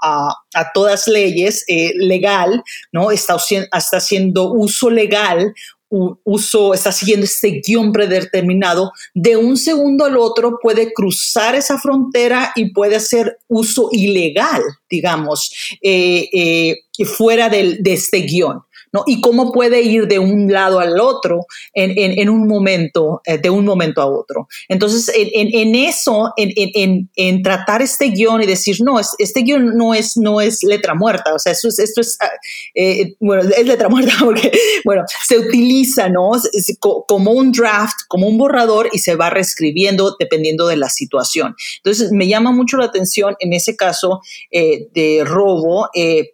a 0.55 0.73
todas 0.73 1.07
leyes 1.07 1.67
legal, 1.97 2.63
¿no? 2.93 3.11
Está, 3.11 3.37
está 3.37 3.99
haciendo 3.99 4.51
uso 4.53 4.89
legal 4.89 5.53
uso, 5.91 6.73
está 6.73 6.93
siguiendo 6.93 7.25
este 7.25 7.61
guion 7.67 7.93
predeterminado, 7.93 8.93
de 9.13 9.37
un 9.37 9.57
segundo 9.57 10.05
al 10.05 10.17
otro 10.17 10.59
puede 10.63 10.93
cruzar 10.93 11.55
esa 11.57 11.79
frontera 11.79 12.53
y 12.55 12.73
puede 12.73 12.97
hacer 12.97 13.39
uso 13.49 13.89
ilegal, 13.93 14.63
digamos, 14.89 15.53
eh, 15.83 16.29
eh, 16.33 16.77
fuera 17.05 17.49
del, 17.49 17.83
de 17.83 17.95
este 17.95 18.19
guion. 18.19 18.63
¿No? 18.93 19.05
Y 19.07 19.21
cómo 19.21 19.53
puede 19.53 19.83
ir 19.83 20.07
de 20.09 20.19
un 20.19 20.53
lado 20.53 20.81
al 20.81 20.99
otro 21.01 21.47
en, 21.75 22.29
un 22.29 22.47
momento, 22.47 23.21
eh, 23.25 23.39
de 23.39 23.51
un 23.51 23.65
momento 23.65 24.03
a 24.03 24.07
otro. 24.07 24.49
Entonces, 24.69 25.11
en, 25.15 25.75
eso, 25.75 26.33
en, 26.37 27.43
tratar 27.43 27.83
este 27.83 28.07
guion 28.07 28.43
y 28.43 28.47
decir, 28.47 28.77
no, 28.81 28.99
este 29.01 29.41
guion 29.43 29.77
no 29.77 29.95
es, 29.95 30.17
no 30.17 30.41
es 30.41 30.63
letra 30.63 30.95
muerta, 30.95 31.33
o 31.35 31.39
sea, 31.39 31.53
esto 31.53 31.69
es, 31.69 31.79
esto 31.79 32.01
es 32.01 32.17
ah, 32.21 32.31
eh, 32.75 33.15
bueno, 33.21 33.49
es 33.57 33.67
letra 33.67 33.89
muerta 33.89 34.13
porque, 34.21 34.51
bueno, 34.85 35.05
se 35.25 35.39
utiliza, 35.39 36.09
¿no? 36.09 36.33
Como 36.81 37.33
un 37.33 37.53
draft, 37.53 37.97
como 38.09 38.27
un 38.27 38.39
borrador 38.39 38.89
y 38.93 38.99
se 38.99 39.15
va 39.15 39.31
reescribiendo 39.31 40.17
dependiendo 40.19 40.67
de 40.67 40.77
la 40.77 40.89
situación. 40.89 41.55
Entonces, 41.77 42.11
me 42.13 42.27
llama 42.27 42.53
mucho 42.53 42.77
la 42.77 42.87
atención 42.87 43.37
en 43.39 43.53
ese 43.53 43.77
caso 43.77 44.21
eh, 44.51 44.89
de 44.95 45.23
robo, 45.25 45.89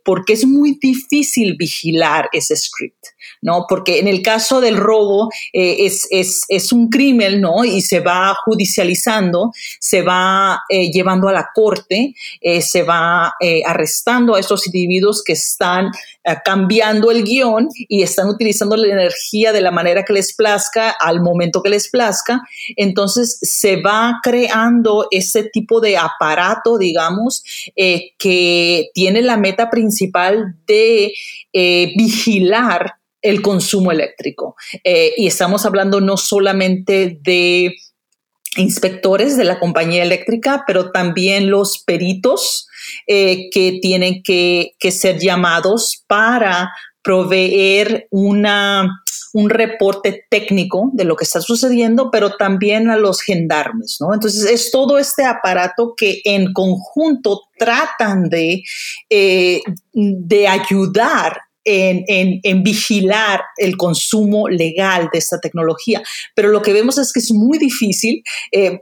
porque 0.04 0.32
es 0.32 0.46
muy 0.46 0.78
difícil 0.80 1.56
vigilar 1.56 2.28
script, 2.54 3.12
¿no? 3.42 3.66
Porque 3.68 3.98
en 3.98 4.08
el 4.08 4.22
caso 4.22 4.60
del 4.60 4.76
robo 4.76 5.30
eh, 5.52 5.88
es, 6.10 6.72
un 6.72 6.88
crimen, 6.88 7.40
¿no? 7.40 7.64
Y 7.64 7.80
se 7.80 8.00
va 8.00 8.34
judicializando, 8.44 9.52
se 9.78 10.02
va 10.02 10.60
eh, 10.68 10.90
llevando 10.90 11.28
a 11.28 11.32
la 11.32 11.48
corte, 11.54 12.14
eh, 12.40 12.60
se 12.60 12.82
va 12.82 13.32
arrestando 13.64 14.34
a 14.34 14.40
estos 14.40 14.66
individuos 14.66 15.22
que 15.24 15.34
están 15.34 15.90
cambiando 16.44 17.10
el 17.12 17.22
guion 17.22 17.68
y 17.76 18.02
están 18.02 18.28
utilizando 18.28 18.76
la 18.76 18.92
energía 18.92 19.52
de 19.52 19.60
la 19.60 19.70
manera 19.70 20.04
que 20.04 20.12
les 20.12 20.34
plazca, 20.34 20.90
al 20.90 21.20
momento 21.20 21.62
que 21.62 21.70
les 21.70 21.88
plazca. 21.88 22.42
Entonces 22.76 23.38
se 23.42 23.80
va 23.80 24.18
creando 24.22 25.06
ese 25.10 25.44
tipo 25.44 25.80
de 25.80 25.96
aparato, 25.96 26.78
digamos, 26.78 27.44
que 27.74 28.90
tiene 28.92 29.22
la 29.22 29.36
meta 29.36 29.70
principal 29.70 30.56
de 30.66 31.12
vigilar 31.96 32.96
el 33.26 33.42
consumo 33.42 33.92
eléctrico. 33.92 34.56
Eh, 34.84 35.12
y 35.16 35.26
estamos 35.26 35.66
hablando 35.66 36.00
no 36.00 36.16
solamente 36.16 37.18
de 37.22 37.74
inspectores 38.56 39.36
de 39.36 39.44
la 39.44 39.58
compañía 39.58 40.02
eléctrica, 40.02 40.64
pero 40.66 40.90
también 40.90 41.50
los 41.50 41.82
peritos 41.84 42.68
eh, 43.06 43.50
que 43.50 43.78
tienen 43.82 44.22
que, 44.22 44.74
ser 44.90 45.18
llamados 45.18 46.04
para 46.06 46.70
proveer 47.02 48.06
una, 48.10 48.88
un 49.32 49.50
reporte 49.50 50.24
técnico 50.30 50.90
de 50.92 51.04
lo 51.04 51.16
que 51.16 51.24
está 51.24 51.40
sucediendo, 51.40 52.10
pero 52.10 52.36
también 52.36 52.88
a 52.88 52.96
los 52.96 53.20
gendarmes, 53.20 53.98
¿no? 54.00 54.14
Entonces 54.14 54.48
es 54.48 54.70
todo 54.70 54.98
este 54.98 55.24
aparato 55.24 55.94
que 55.96 56.20
en 56.24 56.52
conjunto 56.52 57.42
tratan 57.58 58.28
de, 58.28 58.62
eh, 59.10 59.60
de 59.92 60.48
ayudar 60.48 61.45
en, 61.66 62.62
vigilar 62.62 63.42
el 63.56 63.76
consumo 63.76 64.48
legal 64.48 65.08
de 65.12 65.18
esta 65.18 65.40
tecnología. 65.40 66.02
Pero 66.34 66.48
lo 66.48 66.62
que 66.62 66.72
vemos 66.72 66.96
es 66.98 67.12
que 67.12 67.20
es 67.20 67.32
muy 67.32 67.58
difícil, 67.58 68.22
eh, 68.52 68.78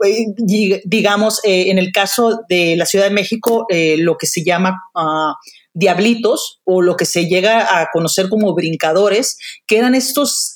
digamos, 0.84 1.40
eh, 1.44 1.70
en 1.70 1.78
el 1.78 1.90
caso 1.92 2.40
de 2.48 2.76
la 2.76 2.86
Ciudad 2.86 3.06
de 3.06 3.14
México, 3.14 3.66
eh, 3.68 3.96
lo 3.98 4.16
que 4.16 4.26
se 4.26 4.44
llama... 4.44 4.82
Ah, 4.94 5.34
diablitos 5.76 6.60
o 6.62 6.82
lo 6.82 6.96
que 6.96 7.04
se 7.04 7.26
llega 7.26 7.80
a 7.80 7.88
conocer 7.92 8.28
como 8.28 8.54
brincadores, 8.54 9.36
que 9.66 9.78
eran 9.78 9.96
estos 9.96 10.52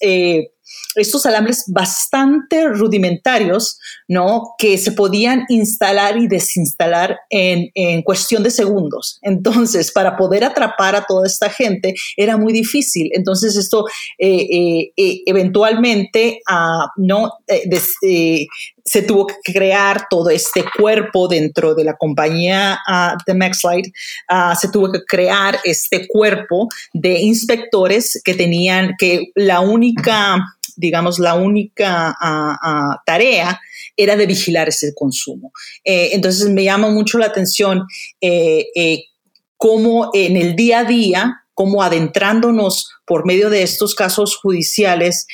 estos 0.98 1.26
alambres 1.26 1.64
bastante 1.68 2.68
rudimentarios, 2.68 3.78
¿no? 4.06 4.54
Que 4.58 4.78
se 4.78 4.92
podían 4.92 5.44
instalar 5.48 6.16
y 6.16 6.28
desinstalar 6.28 7.18
en, 7.30 7.68
cuestión 8.02 8.42
de 8.42 8.50
segundos. 8.50 9.18
Entonces, 9.22 9.92
para 9.92 10.16
poder 10.16 10.44
atrapar 10.44 10.96
a 10.96 11.04
toda 11.04 11.26
esta 11.26 11.50
gente 11.50 11.94
era 12.16 12.36
muy 12.36 12.52
difícil. 12.52 13.10
Entonces, 13.12 13.56
esto 13.56 13.86
eh, 14.18 14.46
eh, 14.50 14.92
eh, 14.96 15.22
eventualmente, 15.26 16.40
ah, 16.48 16.88
¿no? 16.96 17.32
se 18.88 19.02
tuvo 19.02 19.26
que 19.26 19.34
crear 19.44 20.06
todo 20.08 20.30
este 20.30 20.64
cuerpo 20.78 21.28
dentro 21.28 21.74
de 21.74 21.84
la 21.84 21.96
compañía 21.96 22.78
uh, 22.88 23.16
de 23.26 23.34
Maxlight, 23.34 23.86
ah, 24.28 24.54
se 24.54 24.70
tuvo 24.70 24.90
que 24.90 25.00
crear 25.06 25.58
este 25.64 26.08
cuerpo 26.08 26.68
de 26.94 27.20
inspectores 27.20 28.20
que 28.24 28.34
tenían 28.34 28.94
que 28.98 29.30
la 29.34 29.60
única 29.60 30.38
digamos, 30.78 31.18
la 31.18 31.34
única 31.34 32.14
ah, 32.20 32.58
ah, 32.62 33.02
tarea 33.04 33.60
era 33.96 34.16
de 34.16 34.26
vigilar 34.26 34.68
ese 34.68 34.94
consumo. 34.94 35.52
Eh, 35.84 36.10
entonces 36.12 36.48
me 36.48 36.64
llama 36.64 36.88
mucho 36.88 37.18
la 37.18 37.26
atención 37.26 37.82
eh, 38.20 38.66
eh, 38.74 39.04
cómo 39.56 40.10
en 40.14 40.36
el 40.36 40.54
día 40.54 40.80
a 40.80 40.84
día, 40.84 41.44
cómo 41.52 41.82
adentrándonos 41.82 42.88
por 43.04 43.26
medio 43.26 43.50
de 43.50 43.62
estos 43.62 43.96
casos 43.96 44.36
judiciales, 44.36 45.26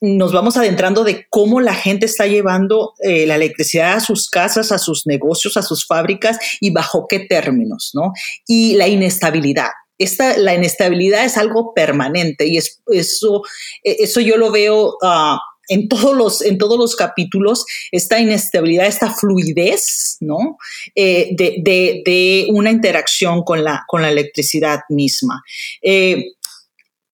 nos 0.00 0.32
vamos 0.32 0.56
adentrando 0.56 1.02
de 1.02 1.26
cómo 1.30 1.60
la 1.60 1.74
gente 1.74 2.06
está 2.06 2.26
llevando 2.26 2.92
la 3.02 3.34
electricidad 3.34 3.94
a 3.94 4.00
sus 4.00 4.28
casas, 4.28 4.70
a 4.70 4.78
sus 4.78 5.04
negocios, 5.06 5.56
a 5.56 5.62
sus 5.62 5.84
fábricas 5.86 6.38
y 6.60 6.70
bajo 6.70 7.06
qué 7.08 7.20
términos, 7.20 7.90
¿no? 7.94 8.12
Y 8.46 8.74
la 8.74 8.86
inestabilidad 8.86 9.70
esta, 9.98 10.36
la 10.36 10.54
inestabilidad 10.54 11.24
es 11.24 11.36
algo 11.36 11.72
permanente 11.74 12.46
y 12.46 12.56
es, 12.56 12.82
eso, 12.88 13.42
e, 13.82 13.96
eso 14.00 14.20
yo 14.20 14.36
lo 14.36 14.50
veo 14.50 14.96
ah, 15.02 15.38
en, 15.68 15.88
todos 15.88 16.16
los, 16.16 16.42
en 16.42 16.58
todos 16.58 16.78
los 16.78 16.96
capítulos, 16.96 17.64
esta 17.92 18.18
inestabilidad, 18.18 18.86
esta 18.86 19.10
fluidez, 19.12 20.16
¿no? 20.20 20.58
Eh, 20.94 21.30
de, 21.36 22.46
una 22.50 22.70
interacción 22.70 23.42
con 23.42 23.64
la, 23.64 23.84
con 23.86 24.02
la 24.02 24.10
electricidad 24.10 24.80
misma. 24.88 25.42
Eh, 25.82 26.32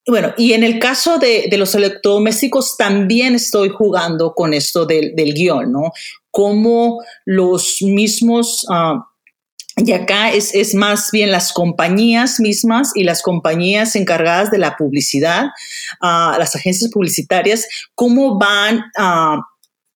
bueno, 0.06 0.32
y 0.36 0.54
en 0.54 0.64
el 0.64 0.78
caso 0.78 1.18
de, 1.18 1.48
los 1.56 1.74
electrodomésticos 1.74 2.76
también 2.76 3.34
estoy 3.34 3.68
jugando 3.68 4.34
con 4.34 4.54
esto 4.54 4.86
del, 4.86 5.14
guion, 5.14 5.70
¿no? 5.70 5.92
Cómo 6.30 7.02
los 7.24 7.82
mismos... 7.82 8.66
Ah, 8.68 9.06
y 9.84 9.92
acá 9.92 10.30
es, 10.32 10.74
más 10.74 11.10
bien 11.10 11.30
las 11.30 11.52
compañías 11.52 12.38
mismas 12.38 12.92
y 12.94 13.04
las 13.04 13.22
compañías 13.22 13.96
encargadas 13.96 14.50
de 14.50 14.58
la 14.58 14.76
publicidad, 14.76 15.46
ah, 16.00 16.36
las 16.38 16.54
agencias 16.54 16.90
publicitarias, 16.90 17.66
cómo 17.94 18.38
van 18.38 18.78
uh, 18.98 19.40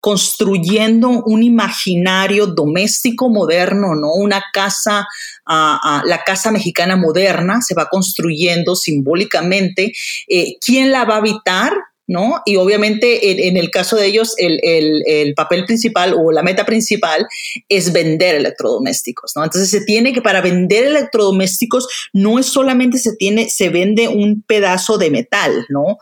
construyendo 0.01 1.09
un 1.09 1.43
imaginario 1.43 2.47
doméstico 2.47 3.28
moderno, 3.28 3.95
¿no? 3.95 4.12
Una 4.12 4.43
casa, 4.53 5.07
ah, 5.47 6.03
la 6.05 6.22
casa 6.24 6.51
mexicana 6.51 6.97
moderna 6.97 7.61
se 7.61 7.74
va 7.74 7.89
construyendo 7.89 8.76
simbólicamente. 8.76 9.93
Eh, 10.28 10.57
¿Quién 10.64 10.93
la 10.93 11.05
va 11.05 11.14
a 11.14 11.18
habitar? 11.18 11.72
¿No? 12.07 12.43
Y 12.45 12.57
obviamente 12.57 13.49
en, 13.49 13.57
el 13.57 13.71
caso 13.71 13.97
de 13.97 14.07
ellos 14.07 14.35
el, 14.39 15.35
papel 15.35 15.65
principal 15.65 16.15
o 16.15 16.31
la 16.33 16.43
meta 16.43 16.65
principal 16.65 17.27
es 17.69 17.93
vender 17.93 18.37
electrodomésticos, 18.37 19.33
¿no? 19.37 19.45
Entonces 19.45 19.71
se 19.71 19.81
tiene 19.81 20.13
que 20.13 20.23
para 20.23 20.41
vender 20.41 20.85
electrodomésticos 20.85 21.89
no 22.13 22.39
es 22.39 22.47
solamente 22.47 22.99
se 22.99 23.17
tiene, 23.17 23.49
se 23.49 23.69
vende 23.69 24.09
un 24.09 24.43
pedazo 24.43 24.99
de 24.99 25.11
metal, 25.11 25.67
¿no? 25.69 25.99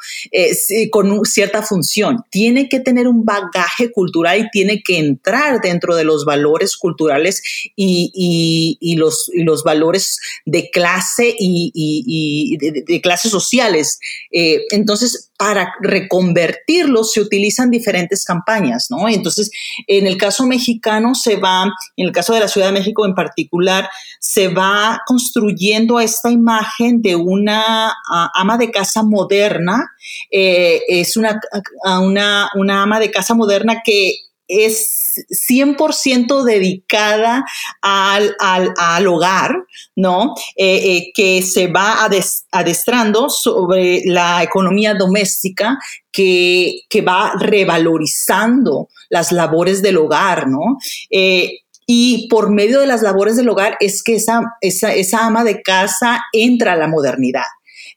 con 0.90 1.24
cierta 1.24 1.62
función, 1.62 2.24
tiene 2.30 2.68
que 2.68 2.80
tener 2.80 3.08
un 3.08 3.24
bagaje 3.24 3.90
cultural 3.92 4.40
y 4.40 4.50
tiene 4.50 4.82
que 4.82 4.98
entrar 4.98 5.60
dentro 5.60 5.94
de 5.96 6.04
los 6.04 6.24
valores 6.24 6.76
culturales 6.76 7.42
y, 7.76 8.96
los, 8.96 9.30
los, 9.34 9.62
valores 9.64 10.18
de 10.44 10.70
clase 10.70 11.34
y, 11.38 12.56
de, 12.58 13.00
clases 13.00 13.30
sociales. 13.30 13.98
Eh, 14.30 14.60
entonces, 14.70 15.30
para 15.42 15.74
reconvertirlos 15.80 17.10
se 17.10 17.20
utilizan 17.20 17.68
diferentes 17.68 18.24
campañas, 18.24 18.92
¿no? 18.92 19.08
Entonces, 19.08 19.50
en 19.88 20.06
el 20.06 20.16
caso 20.16 20.46
mexicano 20.46 21.16
se 21.16 21.34
va, 21.34 21.64
en 21.96 22.06
el 22.06 22.12
caso 22.12 22.32
de 22.32 22.38
la 22.38 22.46
Ciudad 22.46 22.68
de 22.68 22.74
México 22.74 23.04
en 23.04 23.16
particular, 23.16 23.90
se 24.20 24.46
va 24.46 25.00
construyendo 25.04 25.98
esta 25.98 26.30
imagen 26.30 27.02
de 27.02 27.16
una 27.16 27.92
ama 28.36 28.56
de 28.56 28.70
casa 28.70 29.02
moderna, 29.02 29.90
eh, 30.30 30.80
es 30.86 31.16
una, 31.16 31.40
una, 32.00 32.48
una 32.54 32.82
ama 32.84 33.00
de 33.00 33.10
casa 33.10 33.34
moderna 33.34 33.82
que 33.84 34.14
es 34.52 35.02
100% 35.50 36.42
dedicada 36.44 37.44
al, 37.80 38.34
al, 38.38 39.06
hogar, 39.06 39.54
¿no? 39.96 40.34
Eh, 40.56 40.96
eh, 40.96 41.12
que 41.14 41.42
se 41.42 41.66
va 41.68 42.06
adestrando 42.50 43.28
sobre 43.28 44.02
la 44.06 44.42
economía 44.42 44.94
doméstica 44.94 45.78
que, 46.10 46.82
va 47.06 47.32
revalorizando 47.38 48.88
las 49.10 49.32
labores 49.32 49.82
del 49.82 49.98
hogar, 49.98 50.48
¿no? 50.48 50.78
Eh, 51.10 51.58
y 51.86 52.28
por 52.28 52.50
medio 52.50 52.80
de 52.80 52.86
las 52.86 53.02
labores 53.02 53.36
del 53.36 53.48
hogar 53.48 53.76
es 53.80 54.02
que 54.02 54.14
esa, 54.14 54.40
esa 54.60 55.26
ama 55.26 55.44
de 55.44 55.62
casa 55.62 56.20
entra 56.32 56.74
a 56.74 56.76
la 56.76 56.86
modernidad 56.86 57.42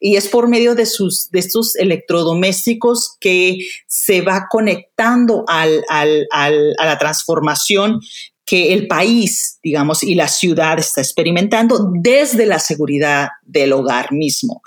y 0.06 0.18
es 0.18 0.28
por 0.28 0.48
medio 0.48 0.76
de, 0.76 0.86
sus, 0.86 1.32
de 1.32 1.40
estos 1.40 1.76
electrodomésticos 1.78 3.18
que 3.20 3.58
se 3.88 4.22
va 4.22 4.46
conectando 4.52 5.44
a 5.48 5.66
la 5.66 6.98
transformación 7.00 8.00
que 8.46 8.72
el 8.74 8.86
país, 8.86 9.58
digamos, 9.64 10.04
y 10.04 10.14
la 10.14 10.28
ciudad 10.28 10.78
está 10.78 11.02
experimentando 11.02 11.90
desde 11.92 12.46
la 12.46 12.60
seguridad 12.60 13.30
del 13.42 13.74
hogar 13.74 14.12
mismo. 14.12 14.62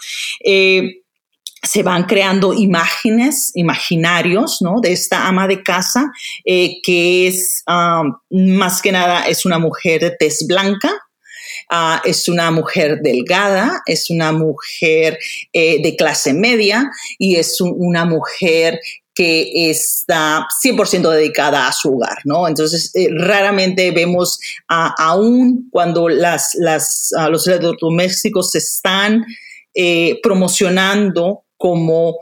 Eh, 0.45 1.03
se 1.63 1.85
van 1.85 2.07
creando 2.07 2.53
imágenes, 2.53 3.53
imaginarios, 3.55 4.59
¿no? 4.61 4.81
De 4.81 4.91
esta 4.91 5.29
ama 5.29 5.47
de 5.47 5.63
casa, 5.63 6.11
eh, 6.45 6.81
que 6.83 7.29
es, 7.29 7.63
um, 7.69 8.13
más 8.57 8.83
que 8.83 8.91
nada, 8.91 9.29
es 9.29 9.47
una 9.47 9.61
mujer 9.61 10.01
de 10.01 10.11
tez 10.19 10.45
blanca, 10.49 10.93
Ah, 11.71 12.01
es 12.05 12.29
una 12.29 12.51
mujer 12.51 13.01
delgada, 13.03 13.83
es 13.85 14.09
una 14.09 14.33
mujer 14.33 15.19
eh, 15.53 15.83
de 15.83 15.97
clase 15.97 16.33
media 16.33 16.91
y 17.19 17.37
es 17.37 17.61
una 17.61 18.07
mujer 18.07 18.81
que 19.15 19.69
está 19.69 20.47
100% 20.65 21.11
dedicada 21.11 21.67
a 21.67 21.73
su 21.73 21.97
hogar, 21.97 22.19
¿no? 22.25 22.49
Entonces, 22.49 22.91
eh, 22.95 23.09
raramente 23.11 23.91
vemos, 23.91 24.39
aún 24.69 25.69
cuando 25.71 26.09
las, 26.09 26.55
las, 26.55 27.11
los 27.29 27.47
electrodomésticos 27.47 28.53
se 28.53 28.59
están 28.59 29.27
eh, 29.75 30.21
promocionando 30.23 31.45
como 31.57 32.17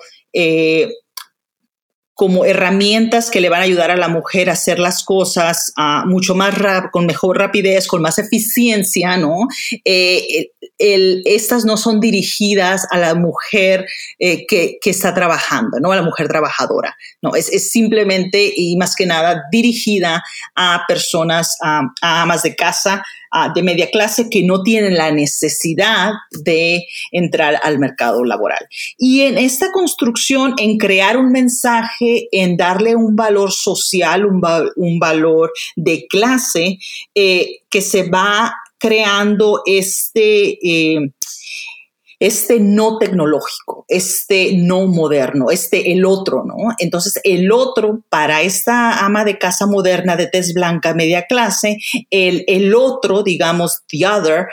como 2.17 2.47
herramientas 2.47 3.31
que 3.31 3.43
le 3.43 3.51
van 3.51 3.61
a 3.61 3.65
ayudar 3.65 3.91
a 3.91 3.97
la 3.97 4.09
mujer 4.09 4.49
a 4.49 4.55
hacer 4.55 4.79
las 4.79 5.05
cosas 5.05 5.75
uh, 5.77 6.09
mucho 6.09 6.35
más 6.35 6.55
con 6.91 7.05
mejor 7.05 7.37
rapidez, 7.37 7.87
con 7.87 8.01
más 8.01 8.19
eficiencia, 8.19 9.19
¿no? 9.19 9.49
Eh, 9.85 10.53
estas 10.79 11.65
no 11.65 11.77
son 11.77 12.01
dirigidas 12.01 12.87
a 12.91 12.99
la 12.99 13.15
mujer 13.15 13.87
eh, 14.19 14.47
que, 14.47 14.79
está 14.85 15.15
trabajando, 15.15 15.81
no 15.81 15.93
a 15.93 15.97
la 15.97 16.03
mujer 16.03 16.29
trabajadora. 16.29 16.97
No, 17.23 17.35
es, 17.35 17.71
simplemente 17.71 18.53
y 18.55 18.77
más 18.77 18.95
que 18.95 19.07
nada 19.07 19.43
dirigida 19.51 20.23
a 20.55 20.85
personas, 20.87 21.57
a, 21.63 21.83
amas 22.01 22.43
de 22.43 22.55
casa 22.55 23.03
de 23.55 23.63
media 23.63 23.91
clase 23.91 24.29
que 24.31 24.43
no 24.43 24.63
tienen 24.63 24.97
la 24.97 25.11
necesidad 25.11 26.13
de 26.31 26.87
entrar 27.13 27.61
al 27.63 27.79
mercado 27.79 28.25
laboral. 28.25 28.67
Y 28.97 29.23
en 29.23 29.39
esta 29.39 29.73
construcción, 29.73 30.55
en 30.59 30.79
crear 30.79 31.17
un 31.17 31.33
mensaje, 31.33 32.29
en 32.33 32.57
darle 32.57 32.97
un 32.97 33.15
valor 33.15 33.53
social, 33.53 34.25
un, 34.25 34.99
valor 34.99 35.53
de 35.77 36.07
clase, 36.09 36.79
eh, 37.15 37.61
que 37.69 37.83
se 37.83 38.09
va 38.09 38.55
creando 38.87 39.63
este, 39.67 40.59
eh, 40.63 41.11
este 42.21 42.61
no 42.61 42.99
tecnológico, 42.99 43.85
este 43.89 44.53
no 44.57 44.87
moderno, 44.87 45.51
este 45.51 45.91
el 45.93 46.05
otro, 46.05 46.45
¿no? 46.45 46.55
Entonces, 46.79 47.21
el 47.25 47.51
otro 47.51 48.05
para 48.09 48.43
esta 48.43 49.05
ama 49.05 49.25
de 49.25 49.39
casa 49.39 49.67
moderna 49.67 50.17
de 50.17 50.29
tez 50.29 50.55
blanca 50.55 50.95
media 50.95 51.27
clase, 51.27 51.79
el, 52.11 52.45
el 52.47 52.75
otro, 52.77 53.25
digamos, 53.25 53.83
the 53.89 54.07
other, 54.07 54.47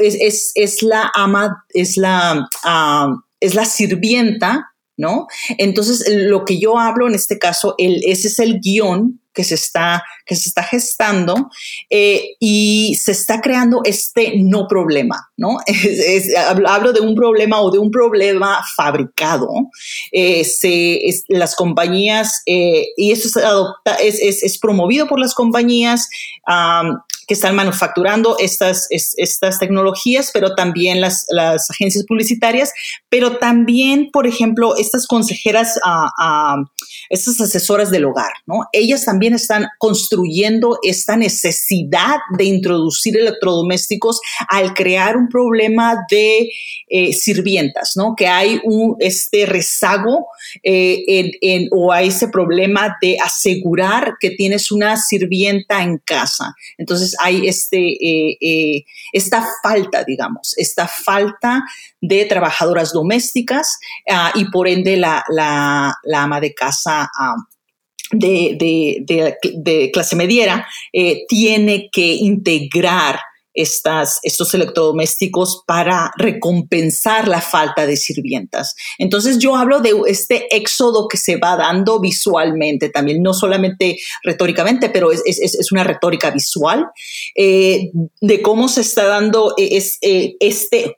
es, 0.00 0.52
es, 0.56 0.82
la 0.82 1.12
ama, 1.14 1.64
es 1.68 1.96
la, 1.96 2.48
ah, 2.64 3.14
es 3.38 3.54
la 3.54 3.64
sirvienta 3.64 4.66
¿no? 4.96 5.28
Entonces, 5.56 6.04
lo 6.06 6.44
que 6.44 6.60
yo 6.60 6.78
hablo 6.78 7.08
en 7.08 7.14
este 7.14 7.38
caso, 7.38 7.74
el, 7.78 8.02
ese 8.04 8.28
es 8.28 8.38
el 8.38 8.60
guion 8.60 9.18
que 9.32 9.44
se 9.44 9.54
está, 9.54 10.02
que 10.26 10.34
se 10.34 10.48
está 10.48 10.62
gestando 10.62 11.50
eh, 11.88 12.36
y 12.40 12.96
se 13.00 13.12
está 13.12 13.40
creando 13.40 13.80
este 13.84 14.34
no 14.38 14.66
problema, 14.66 15.30
¿no? 15.36 15.58
hablo 16.66 16.92
de 16.92 17.00
un 17.00 17.14
problema 17.14 17.60
o 17.60 17.70
de 17.70 17.78
un 17.78 17.90
problema 17.90 18.60
fabricado. 18.76 19.48
Eh, 20.12 20.44
las 21.28 21.54
compañías, 21.54 22.42
eh, 22.46 22.86
y 22.96 23.12
esto 23.12 23.28
es, 24.00 24.20
es, 24.20 24.42
es, 24.42 24.58
promovido 24.58 25.06
por 25.06 25.20
las 25.20 25.34
compañías, 25.34 26.08
que 27.30 27.34
están 27.34 27.54
manufacturando 27.54 28.36
estas, 28.40 28.88
estas 28.90 29.60
tecnologías, 29.60 30.32
pero 30.34 30.56
también 30.56 31.00
las, 31.00 31.26
las, 31.28 31.70
agencias 31.70 32.04
publicitarias, 32.04 32.72
pero 33.08 33.38
también, 33.38 34.10
por 34.12 34.26
ejemplo, 34.26 34.76
estas 34.76 35.06
consejeras, 35.06 35.78
a, 35.84 36.56
estas 37.08 37.40
asesoras 37.40 37.92
del 37.92 38.06
hogar, 38.06 38.32
¿no? 38.46 38.64
Ellas 38.72 39.04
también 39.04 39.34
están 39.34 39.68
construyendo 39.78 40.80
esta 40.82 41.16
necesidad 41.16 42.16
de 42.36 42.44
introducir 42.46 43.16
electrodomésticos 43.16 44.20
al 44.48 44.74
crear 44.74 45.16
un 45.16 45.28
problema 45.28 45.98
de 46.10 46.50
eh, 46.88 47.12
sirvientas, 47.12 47.92
¿no? 47.94 48.14
Que 48.16 48.26
hay 48.26 48.60
un, 48.64 48.96
este 48.98 49.46
rezago 49.46 50.26
eh, 50.64 51.04
en, 51.40 51.68
o 51.70 51.92
hay 51.92 52.08
ese 52.08 52.26
problema 52.26 52.96
de 53.00 53.18
asegurar 53.24 54.14
que 54.18 54.30
tienes 54.30 54.72
una 54.72 54.96
sirvienta 54.96 55.84
en 55.84 55.98
casa. 55.98 56.29
Entonces, 56.78 57.16
hay 57.20 57.46
este, 57.46 57.78
eh, 57.78 58.36
eh, 58.40 58.84
esta 59.12 59.46
falta, 59.62 60.04
digamos, 60.04 60.54
esta 60.56 60.86
falta 60.88 61.62
de 62.00 62.24
trabajadoras 62.24 62.92
domésticas 62.92 63.78
ah, 64.10 64.32
y 64.34 64.46
por 64.46 64.68
ende 64.68 64.96
la, 64.96 65.24
ama 66.14 66.40
de 66.40 66.54
casa. 66.54 67.10
Ah, 67.18 67.36
de, 68.12 69.90
clase 69.92 70.16
mediera 70.16 70.66
eh, 70.92 71.24
tiene 71.28 71.88
que 71.92 72.14
integrar 72.14 73.20
estas, 73.54 74.18
estos 74.22 74.54
electrodomésticos 74.54 75.62
para 75.66 76.10
recompensar 76.16 77.28
la 77.28 77.40
falta 77.40 77.86
de 77.86 77.96
sirvientas. 77.96 78.74
Entonces 78.98 79.38
yo 79.38 79.56
hablo 79.56 79.80
de 79.80 79.94
este 80.06 80.54
éxodo 80.54 81.08
que 81.08 81.16
se 81.16 81.36
va 81.36 81.56
dando 81.56 82.00
visualmente 82.00 82.88
también, 82.88 83.22
no 83.22 83.34
solamente 83.34 83.98
retóricamente, 84.22 84.90
pero 84.90 85.10
es, 85.12 85.68
una 85.72 85.84
retórica 85.84 86.30
visual 86.30 86.86
eh, 87.36 87.90
de 88.20 88.42
cómo 88.42 88.68
se 88.68 88.80
está 88.80 89.04
dando 89.04 89.54
es, 89.56 89.98
eh, 90.02 90.34
este 90.40 90.96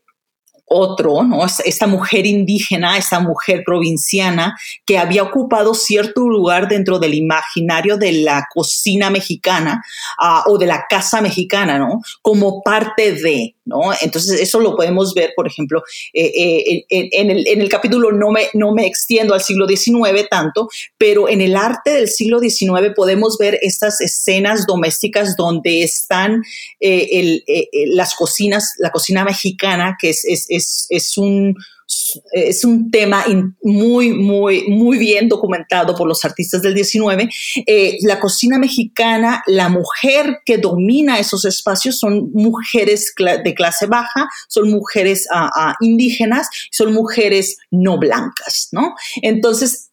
otro, 0.72 1.22
¿no? 1.22 1.44
Esta 1.44 1.86
mujer 1.86 2.26
indígena, 2.26 2.96
esta 2.96 3.20
mujer 3.20 3.62
provinciana 3.64 4.56
que 4.86 4.98
había 4.98 5.22
ocupado 5.22 5.74
cierto 5.74 6.28
lugar 6.28 6.68
dentro 6.68 6.98
del 6.98 7.14
imaginario 7.14 7.96
de 7.96 8.12
la 8.12 8.46
cocina 8.52 9.10
mexicana 9.10 9.84
ah, 10.18 10.44
o 10.46 10.58
de 10.58 10.66
la 10.66 10.86
casa 10.88 11.20
mexicana, 11.20 11.78
¿no? 11.78 12.00
Como 12.22 12.62
parte 12.62 13.12
de, 13.12 13.54
¿no? 13.64 13.92
Entonces, 14.00 14.40
eso 14.40 14.60
lo 14.60 14.76
podemos 14.76 15.14
ver, 15.14 15.32
por 15.36 15.46
ejemplo, 15.46 15.82
eh, 16.12 16.32
eh, 16.36 16.84
en, 16.88 17.30
el, 17.30 17.46
en, 17.46 17.60
el, 17.60 17.68
capítulo 17.68 18.12
no 18.12 18.30
me, 18.30 18.48
no 18.54 18.72
me 18.72 18.86
extiendo 18.86 19.34
al 19.34 19.42
siglo 19.42 19.66
XIX 19.66 20.28
tanto, 20.28 20.68
pero 20.98 21.28
en 21.28 21.40
el 21.40 21.56
arte 21.56 21.90
del 21.90 22.08
siglo 22.08 22.40
XIX 22.40 22.92
podemos 22.94 23.38
ver 23.38 23.58
estas 23.62 24.00
escenas 24.00 24.66
domésticas 24.66 25.36
donde 25.36 25.82
están 25.82 26.42
eh, 26.80 27.42
las 27.88 28.14
cocinas, 28.14 28.74
la 28.78 28.90
cocina 28.90 29.24
mexicana, 29.24 29.96
que 30.00 30.10
es, 30.10 30.24
es, 30.24 30.46
es, 30.48 30.86
es 30.90 31.18
un 31.18 31.54
es 32.32 32.64
un 32.64 32.90
tema 32.90 33.24
muy, 33.62 34.12
muy, 34.12 34.68
muy 34.68 34.98
bien 34.98 35.28
documentado 35.28 35.94
por 35.94 36.08
los 36.08 36.24
artistas 36.24 36.62
del 36.62 36.74
19. 36.74 37.28
Eh, 37.66 37.98
la 38.02 38.20
cocina 38.20 38.58
mexicana, 38.58 39.42
la 39.46 39.68
mujer 39.68 40.38
que 40.44 40.58
domina 40.58 41.18
esos 41.18 41.44
espacios 41.44 41.98
son 41.98 42.30
mujeres 42.32 43.12
de 43.44 43.54
clase 43.54 43.86
baja, 43.86 44.28
son 44.48 44.70
mujeres 44.70 45.26
ah, 45.32 45.50
ah, 45.54 45.76
indígenas, 45.80 46.48
son 46.70 46.92
mujeres 46.92 47.56
no 47.70 47.98
blancas, 47.98 48.68
¿no? 48.72 48.94
Entonces, 49.22 49.90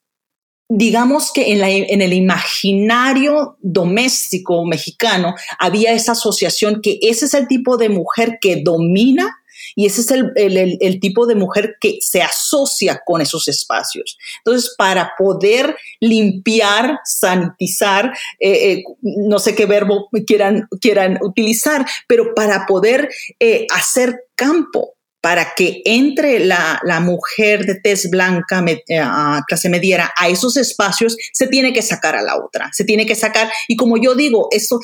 digamos 0.70 1.32
que 1.34 1.52
en, 1.52 1.64
en, 1.64 2.02
el 2.02 2.14
imaginario 2.14 3.58
doméstico 3.60 4.66
mexicano 4.66 5.34
había 5.58 5.94
esa 5.94 6.12
asociación 6.12 6.82
que 6.82 7.00
ese 7.02 7.26
es 7.26 7.34
el 7.34 7.48
tipo 7.48 7.78
de 7.78 7.90
mujer 7.90 8.38
que 8.40 8.62
domina 8.64 9.39
y 9.80 9.86
ese 9.86 10.02
es 10.02 10.12
el, 10.12 11.00
tipo 11.00 11.26
de 11.26 11.36
mujer 11.36 11.78
que 11.80 12.00
se 12.02 12.22
asocia 12.22 13.02
con 13.06 13.22
esos 13.22 13.48
espacios. 13.48 14.18
Entonces, 14.40 14.76
para 14.78 15.14
poder 15.18 15.74
limpiar, 16.02 17.00
sanitizar, 17.06 18.12
eh, 18.42 18.72
eh, 18.72 18.84
no 19.02 19.40
sé 19.40 19.56
qué 19.56 19.66
verbo 19.66 20.10
quieran, 20.28 20.68
quieran 20.82 21.18
utilizar, 21.22 21.86
pero 22.10 22.34
para 22.36 22.66
poder 22.66 23.08
eh, 23.40 23.68
hacer 23.74 24.26
campo 24.36 24.98
para 25.22 25.54
que 25.56 25.82
entre 25.84 26.40
la, 26.40 26.80
mujer 27.02 27.66
de 27.66 27.76
tez 27.76 28.10
blanca, 28.10 28.64
eh, 28.68 29.02
clase 29.48 29.70
mediera, 29.70 30.14
a 30.16 30.30
esos 30.30 30.56
espacios, 30.56 31.18
se 31.34 31.48
tiene 31.48 31.74
que 31.74 31.82
sacar 31.82 32.16
a 32.16 32.22
la 32.22 32.38
otra, 32.38 32.70
se 32.72 32.86
tiene 32.86 33.06
que 33.06 33.16
sacar. 33.16 33.52
Y 33.68 33.76
como 33.76 33.98
yo 33.98 34.16
digo, 34.16 34.48
eso 34.52 34.80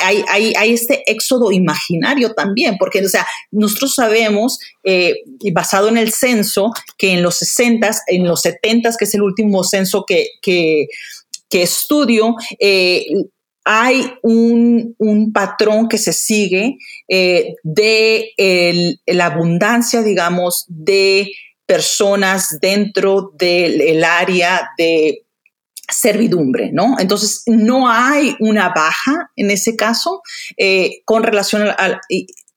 hay, 0.00 0.24
hay, 0.28 0.72
este 0.72 1.02
éxodo 1.10 1.52
imaginario 1.52 2.34
también, 2.34 2.76
porque, 2.78 3.04
o 3.04 3.08
sea, 3.08 3.26
nosotros 3.52 3.94
sabemos, 3.94 4.58
eh, 4.82 5.16
basado 5.52 5.88
en 5.88 5.96
el 5.96 6.12
censo, 6.12 6.72
que 6.96 7.12
en 7.12 7.22
los 7.22 7.36
60, 7.36 7.90
en 8.08 8.24
los 8.26 8.40
70, 8.42 8.90
que 8.98 9.04
es 9.04 9.14
el 9.14 9.22
último 9.22 9.62
censo 9.62 10.04
que, 10.06 10.26
que, 10.42 10.88
estudio, 11.50 12.34
eh, 12.58 13.04
hay 13.70 14.14
un, 14.22 14.96
patrón 15.34 15.88
que 15.88 15.98
se 15.98 16.14
sigue 16.14 16.78
eh, 17.06 17.54
de 17.62 18.32
la 19.06 19.26
abundancia, 19.26 20.02
digamos, 20.02 20.64
de 20.68 21.30
personas 21.66 22.56
dentro 22.62 23.32
del 23.38 24.02
área 24.02 24.70
de 24.78 25.26
servidumbre, 25.86 26.70
¿no? 26.72 26.96
Entonces, 26.98 27.42
no 27.44 27.90
hay 27.90 28.34
una 28.40 28.70
baja 28.70 29.30
en 29.36 29.50
ese 29.50 29.76
caso 29.76 30.22
eh, 30.56 31.02
con 31.04 31.22
relación 31.22 31.68
a, 31.68 32.00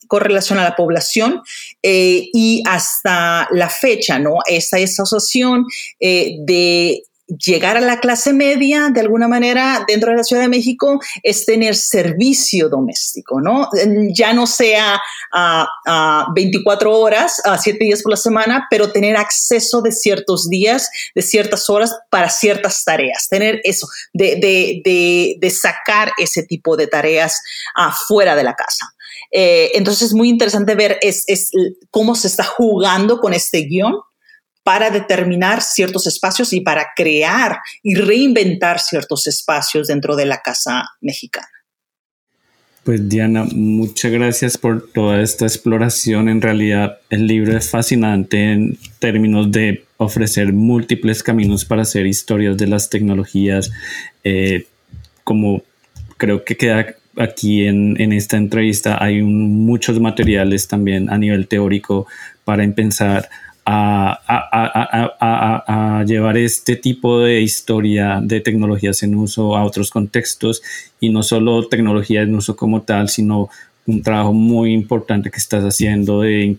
con 0.08 0.22
relación 0.22 0.60
a 0.60 0.64
la 0.64 0.76
población 0.78 1.42
eh, 1.84 2.30
y 2.32 2.64
hasta 2.66 3.50
la 3.52 3.68
fecha, 3.68 4.18
¿no? 4.18 4.36
Esa, 4.48 4.80
esa 4.80 5.04
asociación 5.04 5.66
de 6.00 7.04
llegar 7.38 7.78
a 7.78 7.82
la 7.82 8.00
clase 8.00 8.34
media, 8.34 8.90
de 8.94 9.02
alguna 9.02 9.28
manera, 9.28 9.84
dentro 9.88 10.12
de 10.12 10.18
la 10.18 10.24
Ciudad 10.24 10.42
de 10.42 10.50
México, 10.50 11.00
es 11.24 11.46
tener 11.46 11.76
servicio 11.76 12.70
doméstico, 12.70 13.42
¿no? 13.42 13.70
Ya 14.14 14.34
no 14.34 14.48
sea 14.48 15.02
a, 15.32 16.28
24 16.36 16.98
horas, 16.98 17.42
a 17.46 17.58
7 17.58 17.84
días 17.84 18.02
por 18.02 18.12
la 18.12 18.18
semana, 18.18 18.68
pero 18.70 18.92
tener 18.92 19.18
acceso 19.18 19.82
de 19.82 19.92
ciertos 19.92 20.50
días, 20.50 20.90
de 21.16 21.22
ciertas 21.22 21.70
horas 21.70 21.96
para 22.10 22.30
ciertas 22.30 22.84
tareas, 22.84 23.28
tener 23.30 23.62
eso, 23.64 23.88
de, 24.14 25.38
sacar 25.52 26.14
ese 26.18 26.44
tipo 26.44 26.76
de 26.78 26.88
tareas 26.88 27.42
fuera 28.08 28.36
de 28.36 28.44
la 28.44 28.56
casa. 28.56 28.94
Eh, 29.32 29.72
entonces 29.76 30.10
es 30.10 30.14
muy 30.14 30.30
interesante 30.30 30.76
ver 30.76 31.00
es, 31.02 31.26
cómo 31.90 32.16
se 32.16 32.28
está 32.28 32.44
jugando 32.44 33.20
con 33.20 33.34
este 33.34 33.60
guion 33.62 33.96
para 34.64 34.90
determinar 34.90 35.62
ciertos 35.62 36.08
espacios 36.08 36.54
y 36.54 36.62
para 36.62 36.88
crear 36.96 37.58
y 37.84 37.96
reinventar 37.96 38.80
ciertos 38.80 39.28
espacios 39.28 39.88
dentro 39.88 40.16
de 40.16 40.26
la 40.26 40.42
casa 40.42 40.84
mexicana. 41.02 41.48
Pues 42.84 43.08
Diana, 43.08 43.46
muchas 43.54 44.12
gracias 44.12 44.58
por 44.58 44.92
toda 44.92 45.22
esta 45.22 45.46
exploración. 45.46 46.30
En 46.30 46.42
realidad 46.42 46.98
el 47.12 47.28
libro 47.28 47.56
es 47.56 47.70
fascinante 47.70 48.52
en 48.52 48.78
términos 48.98 49.52
de 49.52 49.86
ofrecer 49.98 50.52
múltiples 50.52 51.22
caminos 51.22 51.64
para 51.64 51.84
hacer 51.84 52.08
historias 52.08 52.58
de 52.58 52.66
las 52.66 52.90
tecnologías, 52.90 53.72
eh, 54.24 54.66
como 55.24 55.62
creo 56.18 56.44
que 56.44 56.58
queda 56.58 56.96
aquí 57.18 57.66
en, 57.66 58.12
esta 58.14 58.38
entrevista, 58.38 59.04
hay 59.04 59.22
muchos 59.22 60.00
materiales 60.00 60.68
también 60.68 61.10
a 61.10 61.18
nivel 61.18 61.48
teórico 61.48 62.08
para 62.46 62.64
empezar 62.64 63.30
a, 63.66 64.20
a, 65.20 66.04
llevar 66.06 66.38
este 66.38 66.76
tipo 66.76 67.20
de 67.20 67.42
historia 67.42 68.20
de 68.22 68.42
tecnologías 68.42 69.04
en 69.04 69.16
uso 69.16 69.56
a 69.56 69.64
otros 69.64 69.92
contextos 69.92 70.62
y 71.00 71.10
no 71.10 71.24
solo 71.24 71.68
tecnología 71.68 72.22
en 72.22 72.36
uso 72.36 72.56
como 72.56 72.82
tal, 72.82 73.10
sino 73.10 73.50
un 73.86 74.02
trabajo 74.02 74.34
muy 74.34 74.74
importante 74.74 75.30
que 75.30 75.38
estás 75.38 75.64
haciendo 75.64 76.22
de 76.22 76.58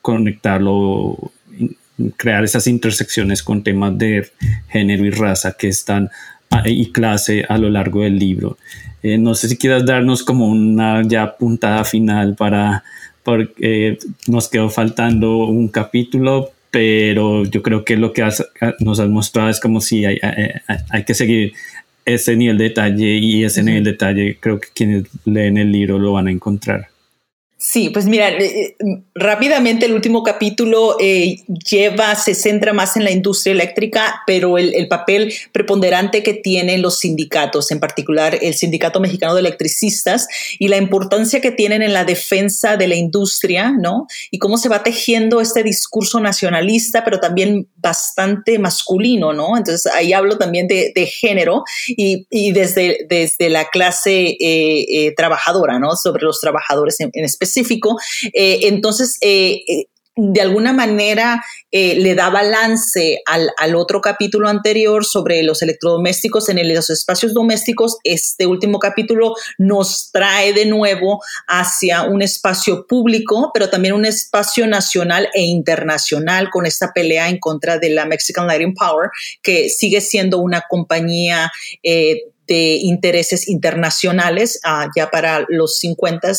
conectarlo, 0.00 1.32
crear 2.16 2.44
esas 2.44 2.66
intersecciones 2.66 3.42
con 3.42 3.62
temas 3.62 3.96
de 3.98 4.30
género 4.68 5.04
y 5.04 5.10
raza 5.10 5.52
que 5.52 5.68
están 5.68 6.10
y 6.64 6.92
clase 6.92 7.44
a 7.48 7.58
lo 7.58 7.68
largo 7.68 8.02
del 8.02 8.18
libro. 8.18 8.58
Eh, 9.02 9.18
no 9.18 9.34
sé 9.34 9.48
si 9.48 9.56
quieras 9.56 9.84
darnos 9.84 10.22
como 10.22 10.48
una 10.48 11.02
ya 11.02 11.36
puntada 11.36 11.84
final 11.84 12.36
para, 12.36 12.84
porque 13.24 13.98
nos 14.28 14.48
quedó 14.48 14.68
faltando 14.70 15.38
un 15.38 15.68
capítulo, 15.68 16.50
pero 16.70 17.44
yo 17.44 17.62
creo 17.62 17.84
que 17.84 17.96
lo 17.96 18.12
que 18.12 18.22
nos 18.80 19.00
has 19.00 19.08
mostrado 19.08 19.48
es 19.48 19.60
como 19.60 19.80
si 19.80 20.04
hay, 20.04 20.18
hay, 20.90 21.04
que 21.04 21.14
seguir 21.14 21.54
ese 22.04 22.36
nivel 22.36 22.58
de 22.58 22.64
detalle 22.64 23.16
y 23.16 23.44
ese 23.44 23.62
nivel 23.62 23.84
de 23.84 23.92
detalle 23.92 24.38
creo 24.38 24.60
que 24.60 24.68
quienes 24.74 25.04
leen 25.24 25.56
el 25.56 25.72
libro 25.72 25.98
lo 25.98 26.12
van 26.12 26.28
a 26.28 26.30
encontrar. 26.30 26.88
Sí, 27.56 27.88
pues 27.88 28.06
mira, 28.06 28.30
eh, 28.30 28.76
eh, 28.78 29.02
rápidamente 29.14 29.86
el 29.86 29.94
último 29.94 30.24
capítulo 30.24 30.96
eh, 31.00 31.36
lleva, 31.46 32.14
se 32.16 32.34
centra 32.34 32.72
más 32.72 32.96
en 32.96 33.04
la 33.04 33.12
industria 33.12 33.52
eléctrica, 33.52 34.22
pero 34.26 34.58
el, 34.58 34.86
papel 34.88 35.32
preponderante 35.52 36.22
que 36.22 36.34
tienen 36.34 36.82
los 36.82 36.98
sindicatos, 36.98 37.70
en 37.70 37.80
particular 37.80 38.36
el 38.42 38.54
Sindicato 38.54 39.00
Mexicano 39.00 39.34
de 39.34 39.40
Electricistas, 39.40 40.26
y 40.58 40.68
la 40.68 40.76
importancia 40.76 41.40
que 41.40 41.52
tienen 41.52 41.80
en 41.80 41.92
la 41.92 42.04
defensa 42.04 42.76
de 42.76 42.88
la 42.88 42.96
industria, 42.96 43.70
¿no? 43.70 44.08
Y 44.30 44.38
cómo 44.38 44.58
se 44.58 44.68
va 44.68 44.82
tejiendo 44.82 45.40
este 45.40 45.62
discurso 45.62 46.20
nacionalista, 46.20 47.04
pero 47.04 47.18
también 47.18 47.68
bastante 47.76 48.58
masculino, 48.58 49.32
¿no? 49.32 49.56
Entonces 49.56 49.90
ahí 49.94 50.12
hablo 50.12 50.38
también 50.38 50.66
de, 50.66 50.92
género 51.06 51.62
y, 51.86 52.52
desde, 52.52 53.06
desde 53.08 53.48
la 53.48 53.68
clase 53.70 54.36
trabajadora, 55.16 55.78
¿no? 55.78 55.94
Sobre 55.96 56.24
los 56.24 56.40
trabajadores 56.40 57.00
en, 57.00 57.10
en 57.12 57.24
especial 57.24 57.43
específico. 57.44 57.98
Eh, 58.32 58.60
entonces, 58.62 59.16
eh, 59.20 59.62
eh, 59.68 59.86
de 60.16 60.40
alguna 60.40 60.72
manera 60.72 61.44
le 61.72 62.14
da 62.14 62.30
balance 62.30 63.20
al, 63.26 63.74
otro 63.74 64.00
capítulo 64.00 64.48
anterior 64.48 65.04
sobre 65.04 65.42
los 65.42 65.60
electrodomésticos 65.60 66.48
en 66.48 66.72
los 66.72 66.88
espacios 66.88 67.34
domésticos. 67.34 67.96
Este 68.04 68.46
último 68.46 68.78
capítulo 68.78 69.34
nos 69.58 70.12
trae 70.12 70.52
de 70.52 70.66
nuevo 70.66 71.20
hacia 71.48 72.02
un 72.02 72.22
espacio 72.22 72.86
público, 72.86 73.50
pero 73.52 73.70
también 73.70 73.94
un 73.94 74.04
espacio 74.04 74.68
nacional 74.68 75.28
e 75.34 75.42
internacional 75.42 76.48
con 76.48 76.64
esta 76.64 76.92
pelea 76.92 77.28
en 77.28 77.40
contra 77.40 77.80
de 77.80 77.90
la 77.90 78.06
Mexican 78.06 78.46
Lighting 78.46 78.74
Power, 78.74 79.10
que 79.42 79.68
sigue 79.68 80.00
siendo 80.00 80.38
una 80.38 80.62
compañía 80.68 81.50
de 82.46 82.76
intereses 82.76 83.48
internacionales 83.48 84.60
ah, 84.64 84.88
ya 84.96 85.10
para 85.10 85.44
los 85.48 85.78
50 85.78 86.32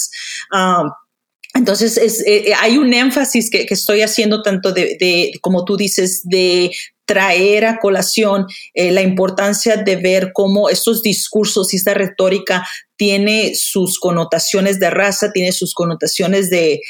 entonces, 1.55 1.97
eh, 1.97 2.49
eh, 2.49 2.53
hay 2.59 2.77
un 2.77 2.93
énfasis 2.93 3.49
que, 3.49 3.65
estoy 3.69 4.01
haciendo 4.01 4.41
tanto 4.41 4.73
de, 4.73 5.31
como 5.41 5.63
tú 5.63 5.77
dices, 5.77 6.21
de 6.25 6.71
traer 7.05 7.65
a 7.65 7.79
colación 7.79 8.45
eh, 8.73 8.91
la 8.91 9.01
importancia 9.01 9.77
de 9.77 9.95
ver 9.95 10.31
cómo 10.33 10.69
estos 10.69 11.01
discursos 11.01 11.73
y 11.73 11.77
esta 11.77 11.93
retórica 11.93 12.67
tiene 12.97 13.55
sus 13.55 13.99
connotaciones 13.99 14.79
de 14.79 14.89
raza, 14.89 15.31
tiene 15.31 15.53
sus 15.53 15.73
connotaciones 15.73 16.49
de, 16.49 16.81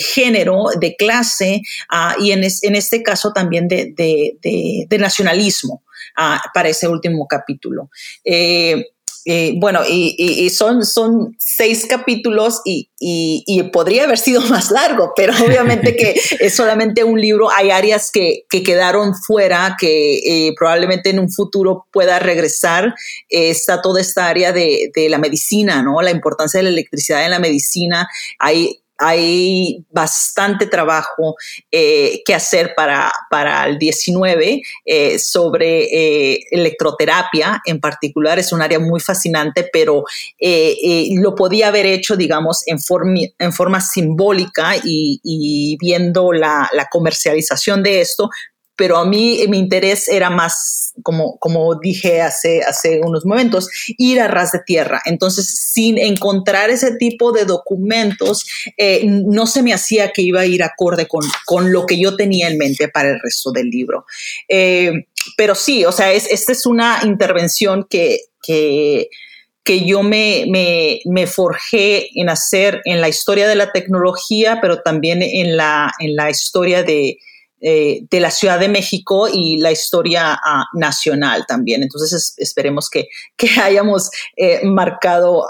género, 0.00 0.66
de 0.78 0.94
clase 0.94 1.62
ah, 1.90 2.14
y 2.20 2.30
en, 2.30 2.44
este 2.44 3.02
caso 3.02 3.32
también 3.32 3.66
de, 3.66 4.88
nacionalismo 4.98 5.82
ah, 6.16 6.42
para 6.52 6.68
ese 6.68 6.88
último 6.88 7.26
capítulo. 7.26 7.90
Eh, 9.28 9.54
bueno, 9.58 9.80
y, 9.84 10.48
son, 10.50 10.86
son 10.86 11.34
seis 11.36 11.84
capítulos 11.86 12.60
y, 12.64 12.88
podría 13.72 14.04
haber 14.04 14.18
sido 14.18 14.40
más 14.48 14.70
largo, 14.70 15.12
pero 15.16 15.32
obviamente 15.44 15.96
que 15.96 16.14
es 16.38 16.54
solamente 16.54 17.02
un 17.02 17.20
libro. 17.20 17.50
Hay 17.50 17.70
áreas 17.70 18.12
que, 18.12 18.44
quedaron 18.48 19.14
fuera, 19.16 19.76
que 19.78 20.18
eh, 20.18 20.54
probablemente 20.56 21.10
en 21.10 21.18
un 21.18 21.30
futuro 21.30 21.86
pueda 21.92 22.20
regresar. 22.20 22.94
está 23.28 23.82
toda 23.82 24.00
esta 24.00 24.28
área 24.28 24.52
de, 24.52 24.92
de, 24.94 25.08
la 25.08 25.18
medicina, 25.18 25.82
¿no? 25.82 26.00
La 26.02 26.12
importancia 26.12 26.58
de 26.58 26.64
la 26.64 26.70
electricidad 26.70 27.24
en 27.24 27.32
la 27.32 27.40
medicina. 27.40 28.08
Hay 28.38 28.80
hay 28.98 29.84
bastante 29.90 30.66
trabajo 30.66 31.36
eh, 31.70 32.22
que 32.24 32.34
hacer 32.34 32.74
para, 32.76 33.12
para 33.30 33.66
el 33.66 33.78
19 33.78 34.62
eh, 34.84 35.18
sobre 35.18 35.84
eh, 35.84 36.40
electroterapia 36.50 37.60
en 37.64 37.80
particular. 37.80 38.38
Es 38.38 38.52
un 38.52 38.62
área 38.62 38.78
muy 38.78 39.00
fascinante, 39.00 39.68
pero 39.72 40.04
lo 40.40 41.34
podía 41.34 41.68
haber 41.68 41.86
hecho, 41.86 42.16
digamos, 42.16 42.62
en, 42.66 42.78
en 43.38 43.52
forma 43.52 43.80
simbólica 43.80 44.74
y, 44.82 45.76
viendo 45.80 46.32
la, 46.32 46.68
la 46.72 46.86
comercialización 46.90 47.82
de 47.82 48.00
esto, 48.00 48.30
pero 48.76 48.98
a 48.98 49.06
mí 49.06 49.40
mi 49.48 49.58
interés 49.58 50.08
era 50.08 50.28
más, 50.28 50.92
como, 51.02 51.38
como 51.38 51.74
dije 51.80 52.20
hace, 52.20 52.62
hace 52.62 53.00
unos 53.02 53.24
momentos, 53.24 53.68
ir 53.96 54.20
a 54.20 54.28
ras 54.28 54.52
de 54.52 54.60
tierra. 54.64 55.00
Entonces, 55.06 55.46
sin 55.72 55.98
encontrar 55.98 56.68
ese 56.70 56.96
tipo 56.96 57.32
de 57.32 57.46
documentos, 57.46 58.44
eh, 58.76 59.02
no 59.04 59.46
se 59.46 59.62
me 59.62 59.72
hacía 59.72 60.12
que 60.12 60.22
iba 60.22 60.40
a 60.40 60.46
ir 60.46 60.62
acorde 60.62 61.08
con, 61.08 61.22
con, 61.46 61.72
lo 61.72 61.86
que 61.86 61.98
yo 61.98 62.16
tenía 62.16 62.48
en 62.48 62.58
mente 62.58 62.88
para 62.88 63.10
el 63.10 63.20
resto 63.20 63.50
del 63.50 63.70
libro. 63.70 64.04
Eh, 64.48 65.06
pero 65.36 65.54
sí, 65.54 65.84
o 65.84 65.92
sea, 65.92 66.12
es, 66.12 66.30
esta 66.30 66.52
es 66.52 66.66
una 66.66 67.00
intervención 67.02 67.86
que, 67.88 68.20
que, 68.42 69.08
que 69.64 69.86
yo 69.86 70.02
me, 70.02 70.44
me, 70.48 71.00
me, 71.06 71.26
forjé 71.26 72.08
en 72.14 72.28
hacer 72.28 72.82
en 72.84 73.00
la 73.00 73.08
historia 73.08 73.48
de 73.48 73.56
la 73.56 73.72
tecnología, 73.72 74.58
pero 74.60 74.82
también 74.82 75.22
en 75.22 75.56
la, 75.56 75.92
en 75.98 76.14
la 76.14 76.30
historia 76.30 76.82
de, 76.82 77.18
eh, 77.58 78.02
de 78.10 78.20
la 78.20 78.30
Ciudad 78.30 78.60
de 78.60 78.68
México 78.68 79.28
y 79.32 79.56
la 79.56 79.72
historia 79.72 80.38
ah, 80.44 80.66
nacional 80.74 81.46
también. 81.48 81.82
Entonces 81.82 82.34
esperemos 82.36 82.90
que, 82.90 83.08
hayamos 83.62 84.10
eh, 84.36 84.60
marcado, 84.62 85.48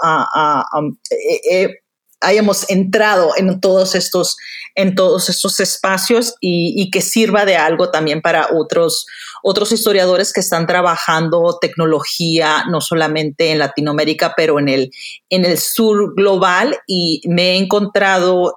eh, 1.51 1.81
hayamos 2.21 2.69
entrado 2.69 3.33
en 3.35 3.59
todos 3.59 3.93
estos, 3.93 4.37
en 4.75 4.95
todos 4.95 5.59
espacios 5.59 6.35
y, 6.39 6.89
que 6.91 7.01
sirva 7.01 7.43
de 7.43 7.57
algo 7.57 7.91
también 7.91 8.21
para 8.21 8.51
otros, 8.53 9.05
otros 9.43 9.73
historiadores 9.73 10.31
que 10.31 10.39
están 10.39 10.65
trabajando 10.65 11.57
tecnología 11.59 12.63
no 12.69 12.79
solamente 12.79 13.51
en 13.51 13.59
Latinoamérica, 13.59 14.33
pero 14.37 14.59
en 14.59 14.69
el, 14.69 14.91
en 15.29 15.43
el 15.43 15.57
sur 15.57 16.15
global. 16.15 16.79
Y 16.87 17.21
me 17.27 17.51
he 17.51 17.57
encontrado 17.57 18.53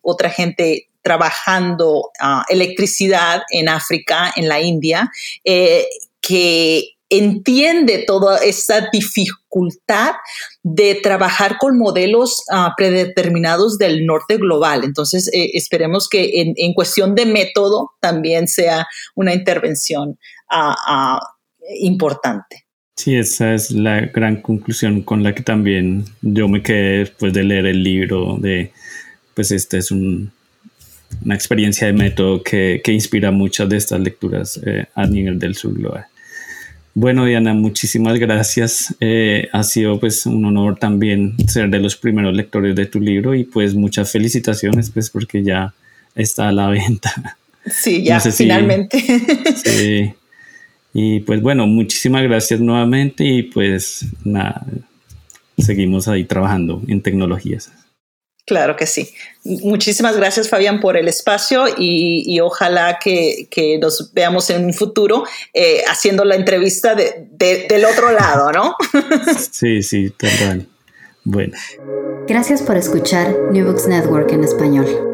otra 0.00 0.30
gente 0.30 0.88
trabajando 1.04 2.10
ah, 2.18 2.44
electricidad 2.48 3.42
en 3.50 3.68
África, 3.68 4.32
en 4.34 4.48
la 4.48 4.60
India, 4.60 5.10
eh, 5.44 5.86
que 6.20 6.94
entiende 7.10 8.04
toda 8.06 8.38
esa 8.38 8.88
dificultad 8.90 10.14
de 10.62 10.94
trabajar 10.96 11.58
con 11.58 11.78
modelos 11.78 12.42
ah, 12.50 12.72
predeterminados 12.76 13.76
del 13.76 14.06
norte 14.06 14.38
global. 14.38 14.82
Entonces, 14.82 15.28
eh, 15.32 15.50
esperemos 15.52 16.08
que 16.08 16.54
en, 16.56 16.72
cuestión 16.72 17.14
de 17.14 17.26
método 17.26 17.90
también 18.00 18.48
sea 18.48 18.86
una 19.14 19.34
intervención 19.34 20.18
ah, 20.50 21.20
importante. 21.80 22.64
Sí, 22.96 23.16
esa 23.16 23.54
es 23.54 23.72
la 23.72 24.00
gran 24.00 24.40
conclusión 24.40 25.02
con 25.02 25.22
la 25.22 25.34
que 25.34 25.42
también 25.42 26.04
yo 26.22 26.48
me 26.48 26.62
quedé 26.62 26.98
después 27.00 27.32
de 27.34 27.42
leer 27.42 27.66
el 27.66 27.82
libro 27.82 28.38
de, 28.38 28.72
pues 29.34 29.50
este 29.50 29.78
es 29.78 29.90
un, 29.90 30.32
una 31.24 31.34
experiencia 31.34 31.86
de 31.86 31.92
método 31.92 32.42
que, 32.42 32.80
que 32.82 32.92
inspira 32.92 33.30
muchas 33.30 33.68
de 33.68 33.76
estas 33.76 34.00
lecturas 34.00 34.60
eh, 34.64 34.86
a 34.94 35.06
nivel 35.06 35.38
del 35.38 35.54
sur 35.54 35.74
global. 35.74 36.06
Bueno, 36.96 37.24
Diana, 37.24 37.54
muchísimas 37.54 38.18
gracias. 38.20 38.94
Eh, 39.00 39.48
ha 39.52 39.64
sido 39.64 39.98
pues 39.98 40.26
un 40.26 40.44
honor 40.44 40.78
también 40.78 41.34
ser 41.48 41.68
de 41.68 41.80
los 41.80 41.96
primeros 41.96 42.34
lectores 42.34 42.76
de 42.76 42.86
tu 42.86 43.00
libro 43.00 43.34
y 43.34 43.42
pues 43.42 43.74
muchas 43.74 44.12
felicitaciones 44.12 44.90
pues 44.90 45.10
porque 45.10 45.42
ya 45.42 45.74
está 46.14 46.48
a 46.48 46.52
la 46.52 46.68
venta. 46.70 47.36
Sí, 47.66 48.04
ya 48.04 48.20
finalmente. 48.20 49.00
sí. 49.64 50.14
Y 50.92 51.20
pues 51.20 51.42
bueno, 51.42 51.66
muchísimas 51.66 52.22
gracias 52.22 52.60
nuevamente 52.60 53.24
y 53.24 53.42
pues 53.42 54.06
nada, 54.22 54.64
seguimos 55.58 56.06
ahí 56.06 56.24
trabajando 56.24 56.80
en 56.86 57.00
tecnologías. 57.00 57.72
Claro 58.46 58.76
que 58.76 58.86
sí. 58.86 59.14
Muchísimas 59.44 60.16
gracias, 60.16 60.50
Fabián, 60.50 60.80
por 60.80 60.96
el 60.96 61.08
espacio 61.08 61.64
y, 61.78 62.38
ojalá 62.40 62.98
que, 63.02 63.48
nos 63.80 64.12
veamos 64.12 64.50
en 64.50 64.66
un 64.66 64.74
futuro 64.74 65.24
eh, 65.52 65.82
haciendo 65.88 66.24
la 66.24 66.34
entrevista 66.34 66.94
del 66.94 67.84
otro 67.84 68.10
lado, 68.10 68.52
¿no? 68.52 68.76
sí, 69.50 69.82
sí, 69.82 70.10
total. 70.10 70.66
Bueno. 71.24 71.56
Gracias 72.28 72.60
por 72.62 72.76
escuchar 72.76 73.34
New 73.50 73.66
Books 73.66 73.86
Network 73.86 74.30
en 74.32 74.44
español. 74.44 75.13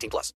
18 0.01 0.09
plus. 0.09 0.33